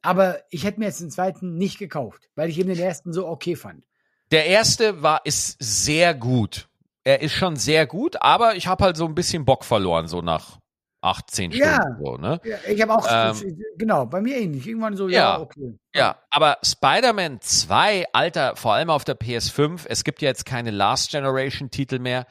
Aber 0.02 0.40
ich 0.50 0.66
hätte 0.66 0.80
mir 0.80 0.88
jetzt 0.88 1.02
den 1.02 1.12
zweiten 1.12 1.58
nicht 1.58 1.80
gekauft, 1.80 2.30
weil 2.36 2.50
ich 2.50 2.60
eben 2.60 2.70
den 2.70 2.80
ersten 2.80 3.14
so 3.14 3.28
okay 3.28 3.56
fand. 3.56 3.86
Der 4.32 4.48
erste 4.48 5.02
war, 5.02 5.26
ist 5.26 5.56
sehr 5.60 6.14
gut. 6.14 6.68
Er 7.06 7.22
ist 7.22 7.34
schon 7.34 7.56
sehr 7.56 7.86
gut, 7.86 8.22
aber 8.22 8.56
ich 8.56 8.68
habe 8.68 8.84
halt 8.84 8.98
so 8.98 9.06
ein 9.06 9.16
bisschen 9.16 9.46
Bock 9.46 9.64
verloren, 9.64 10.08
so 10.08 10.22
nach 10.22 10.60
18 11.04 11.52
ja, 11.52 11.76
Stunden. 11.76 12.04
So, 12.04 12.18
ne? 12.18 12.42
Ja, 12.44 12.58
ich 12.68 12.82
habe 12.82 12.96
auch, 12.96 13.06
ähm, 13.10 13.58
genau, 13.78 14.06
bei 14.06 14.22
mir 14.22 14.38
ähnlich. 14.38 14.66
Irgendwann 14.66 14.96
so, 14.96 15.10
ja, 15.10 15.36
ja 15.36 15.40
okay. 15.40 15.78
Ja, 15.94 16.18
aber 16.30 16.58
Spider-Man 16.64 17.42
2, 17.42 18.06
Alter, 18.14 18.56
vor 18.56 18.74
allem 18.74 18.90
auf 18.90 19.04
der 19.04 19.20
PS5, 19.20 19.86
es 19.88 20.04
gibt 20.04 20.22
ja 20.22 20.30
jetzt 20.30 20.46
keine 20.46 20.72
Last 20.72 21.12
Generation 21.12 21.70
Titel 21.70 22.00
mehr. 22.00 22.26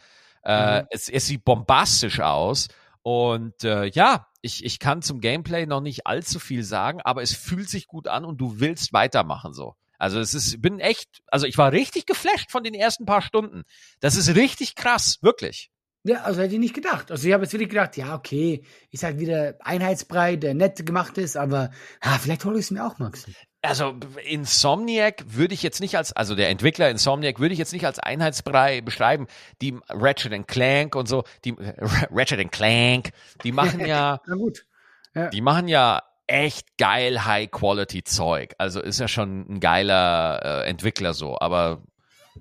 Äh, 0.45 0.81
mhm. 0.81 0.87
es, 0.91 1.09
es 1.09 1.27
sieht 1.27 1.45
bombastisch 1.45 2.21
aus. 2.21 2.69
Und 3.03 3.65
äh, 3.65 3.87
ja, 3.87 4.29
ich, 4.43 4.65
ich 4.65 4.79
kann 4.79 5.03
zum 5.03 5.21
Gameplay 5.21 5.67
noch 5.67 5.81
nicht 5.81 6.07
allzu 6.07 6.39
viel 6.39 6.63
sagen, 6.63 7.01
aber 7.03 7.23
es 7.23 7.33
fühlt 7.33 7.69
sich 7.69 7.87
gut 7.87 8.09
an 8.09 8.25
und 8.25 8.39
du 8.39 8.61
willst 8.61 8.93
weitermachen 8.93 9.53
so. 9.53 9.75
Also 9.99 10.19
es 10.19 10.35
ist, 10.35 10.61
bin 10.61 10.81
echt, 10.81 11.23
also 11.29 11.47
ich 11.47 11.59
war 11.59 11.73
richtig 11.73 12.07
geflasht 12.07 12.51
von 12.51 12.65
den 12.65 12.75
ersten 12.75 13.07
paar 13.07 13.23
Stunden. 13.23 13.63
Das 14.01 14.17
ist 14.17 14.35
richtig 14.35 14.75
krass, 14.75 15.19
wirklich. 15.23 15.71
Ja, 16.05 16.23
also 16.23 16.41
hätte 16.41 16.55
ich 16.55 16.61
nicht 16.61 16.75
gedacht. 16.75 17.13
Also 17.13 17.29
ich 17.29 17.33
habe 17.33 17.45
jetzt 17.45 17.53
wirklich 17.53 17.69
gedacht, 17.69 17.97
ja, 17.97 18.17
okay, 18.17 18.65
ist 18.91 19.05
halt 19.05 19.21
wieder 19.21 19.55
Einheitsbrei, 19.61 20.35
der 20.35 20.55
nett 20.55 20.85
gemacht 20.85 21.19
ist, 21.19 21.37
aber 21.37 21.71
ah, 22.01 22.19
vielleicht 22.19 22.45
hole 22.45 22.59
ich 22.59 22.65
es 22.65 22.71
mir 22.73 22.85
auch, 22.85 22.99
Max 22.99 23.27
also 23.63 23.95
Insomniac 24.25 25.25
würde 25.27 25.55
ich 25.55 25.63
jetzt 25.63 25.81
nicht 25.81 25.97
als, 25.97 26.13
also 26.13 26.35
der 26.35 26.51
Entwickler 26.51 26.91
Insomniac 26.91 27.39
würde 27.39 27.53
ich 27.53 27.59
jetzt 27.59 27.73
nicht 27.73 27.87
als 27.87 27.99
Einheitsbrei 27.99 28.81
beschreiben. 28.81 29.27
Die 29.61 29.79
Ratchet 29.89 30.47
Clank 30.49 30.97
und 30.97 31.09
so, 31.09 31.25
die 31.45 31.55
Ratchet 32.11 32.51
Clank, 32.51 33.11
die 33.45 33.53
machen 33.53 33.81
ja, 33.87 34.21
Na 34.27 34.35
gut. 34.35 34.67
Ja. 35.15 35.29
die 35.29 35.41
machen 35.41 35.69
ja 35.69 36.03
echt 36.27 36.77
geil 36.79 37.25
High-Quality-Zeug. 37.25 38.55
Also 38.59 38.81
ist 38.81 39.01
ja 39.01 39.09
schon 39.09 39.47
ein 39.49 39.61
geiler 39.61 40.65
äh, 40.65 40.69
Entwickler 40.69 41.15
so. 41.15 41.39
Aber 41.39 41.83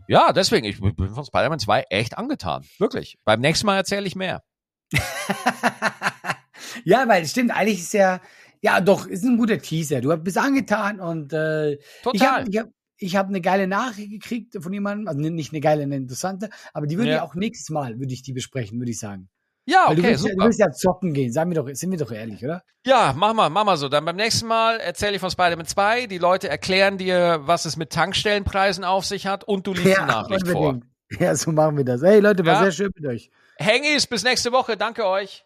ja, 0.08 0.32
deswegen, 0.34 0.66
ich 0.66 0.80
bin 0.80 0.96
von 0.96 1.26
Spider-Man 1.26 1.60
2 1.60 1.86
echt 1.90 2.18
angetan. 2.18 2.66
Wirklich. 2.80 3.18
Beim 3.26 3.42
nächsten 3.42 3.66
Mal 3.66 3.76
erzähle 3.78 4.08
ich 4.08 4.16
mehr. 4.16 4.44
ja, 6.84 7.08
weil 7.08 7.24
es 7.24 7.32
stimmt, 7.32 7.52
eigentlich 7.52 7.80
ist 7.80 7.94
ja, 7.94 8.22
ja, 8.62 8.80
doch, 8.80 9.08
ist 9.08 9.24
ein 9.24 9.38
guter 9.38 9.58
Teaser. 9.58 10.02
Du 10.02 10.16
bist 10.18 10.38
angetan 10.38 11.00
und 11.00 11.34
äh, 11.34 11.78
Total. 12.04 12.16
ich 12.16 12.28
habe 12.28 12.50
ich 12.50 12.58
hab, 12.60 12.68
ich 12.98 13.16
hab 13.16 13.28
eine 13.28 13.42
geile 13.42 13.68
Nachricht 13.68 14.12
gekriegt 14.12 14.58
von 14.60 14.72
jemandem, 14.72 15.08
also 15.08 15.20
nicht 15.20 15.52
eine 15.52 15.62
geile, 15.62 15.84
eine 15.84 15.96
interessante, 15.96 16.50
aber 16.74 16.88
die 16.88 16.98
würde 16.98 17.10
ja. 17.10 17.16
ich 17.18 17.22
auch 17.22 17.36
nächstes 17.36 17.70
Mal, 17.70 18.00
würde 18.00 18.14
ich 18.14 18.22
die 18.22 18.34
besprechen, 18.34 18.80
würde 18.80 18.92
ich 18.92 19.00
sagen. 19.00 19.30
Ja, 19.66 19.86
okay, 19.86 19.96
du 19.96 20.04
willst, 20.04 20.24
super. 20.24 20.36
Du 20.36 20.44
willst 20.46 20.60
ja 20.60 20.72
zocken 20.72 21.14
gehen, 21.14 21.32
sagen 21.32 21.52
wir 21.52 21.62
doch, 21.62 21.70
sind 21.74 21.92
wir 21.92 21.98
doch 21.98 22.12
ehrlich, 22.12 22.44
oder? 22.44 22.64
Ja, 22.86 23.14
mach 23.16 23.34
mal, 23.34 23.50
mach 23.50 23.64
mal 23.64 23.78
so. 23.78 23.90
Dann 23.90 24.06
beim 24.06 24.16
nächsten 24.16 24.48
Mal 24.48 24.80
erzähle 24.80 25.16
ich 25.16 25.22
von 25.22 25.30
Spider-Man 25.30 25.68
2. 25.68 26.08
Die 26.08 26.18
Leute 26.18 26.50
erklären 26.50 26.98
dir, 26.98 27.42
was 27.44 27.66
es 27.66 27.78
mit 27.78 27.92
Tankstellenpreisen 27.92 28.84
auf 28.84 29.06
sich 29.06 29.28
hat 29.28 29.44
und 29.44 29.68
du 29.68 29.74
liest 29.74 29.86
ja, 29.86 30.02
die 30.02 30.08
Nachricht 30.08 30.48
vor. 30.48 30.80
Ja, 31.20 31.36
so 31.36 31.52
machen 31.52 31.78
wir 31.78 31.86
das. 31.86 32.02
Hey 32.02 32.20
Leute, 32.20 32.46
war 32.46 32.54
ja. 32.54 32.64
sehr 32.64 32.72
schön 32.72 32.92
mit 32.96 33.06
euch. 33.06 33.30
Hengis, 33.58 34.08
bis 34.08 34.24
nächste 34.24 34.52
Woche. 34.52 34.78
Danke 34.78 35.06
euch. 35.06 35.46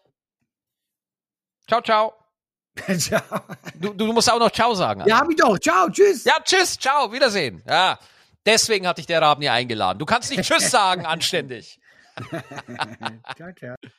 Ciao, 1.66 1.82
ciao. 1.82 2.25
ciao. 2.98 3.22
Du, 3.74 3.92
du 3.94 4.12
musst 4.12 4.30
auch 4.30 4.38
noch 4.38 4.50
Ciao 4.50 4.74
sagen. 4.74 5.02
Ja, 5.06 5.20
hab 5.20 5.30
ich 5.30 5.36
doch. 5.36 5.58
Ciao, 5.58 5.88
tschüss. 5.88 6.24
Ja, 6.24 6.34
tschüss, 6.44 6.78
ciao, 6.78 7.12
Wiedersehen. 7.12 7.62
Ja, 7.66 7.98
deswegen 8.44 8.86
hatte 8.86 9.00
ich 9.00 9.06
der 9.06 9.22
Raben 9.22 9.42
hier 9.42 9.52
eingeladen. 9.52 9.98
Du 9.98 10.06
kannst 10.06 10.30
nicht 10.30 10.42
Tschüss 10.42 10.70
sagen, 10.70 11.06
anständig. 11.06 11.78
ciao, 13.36 13.52
ciao. 13.58 13.76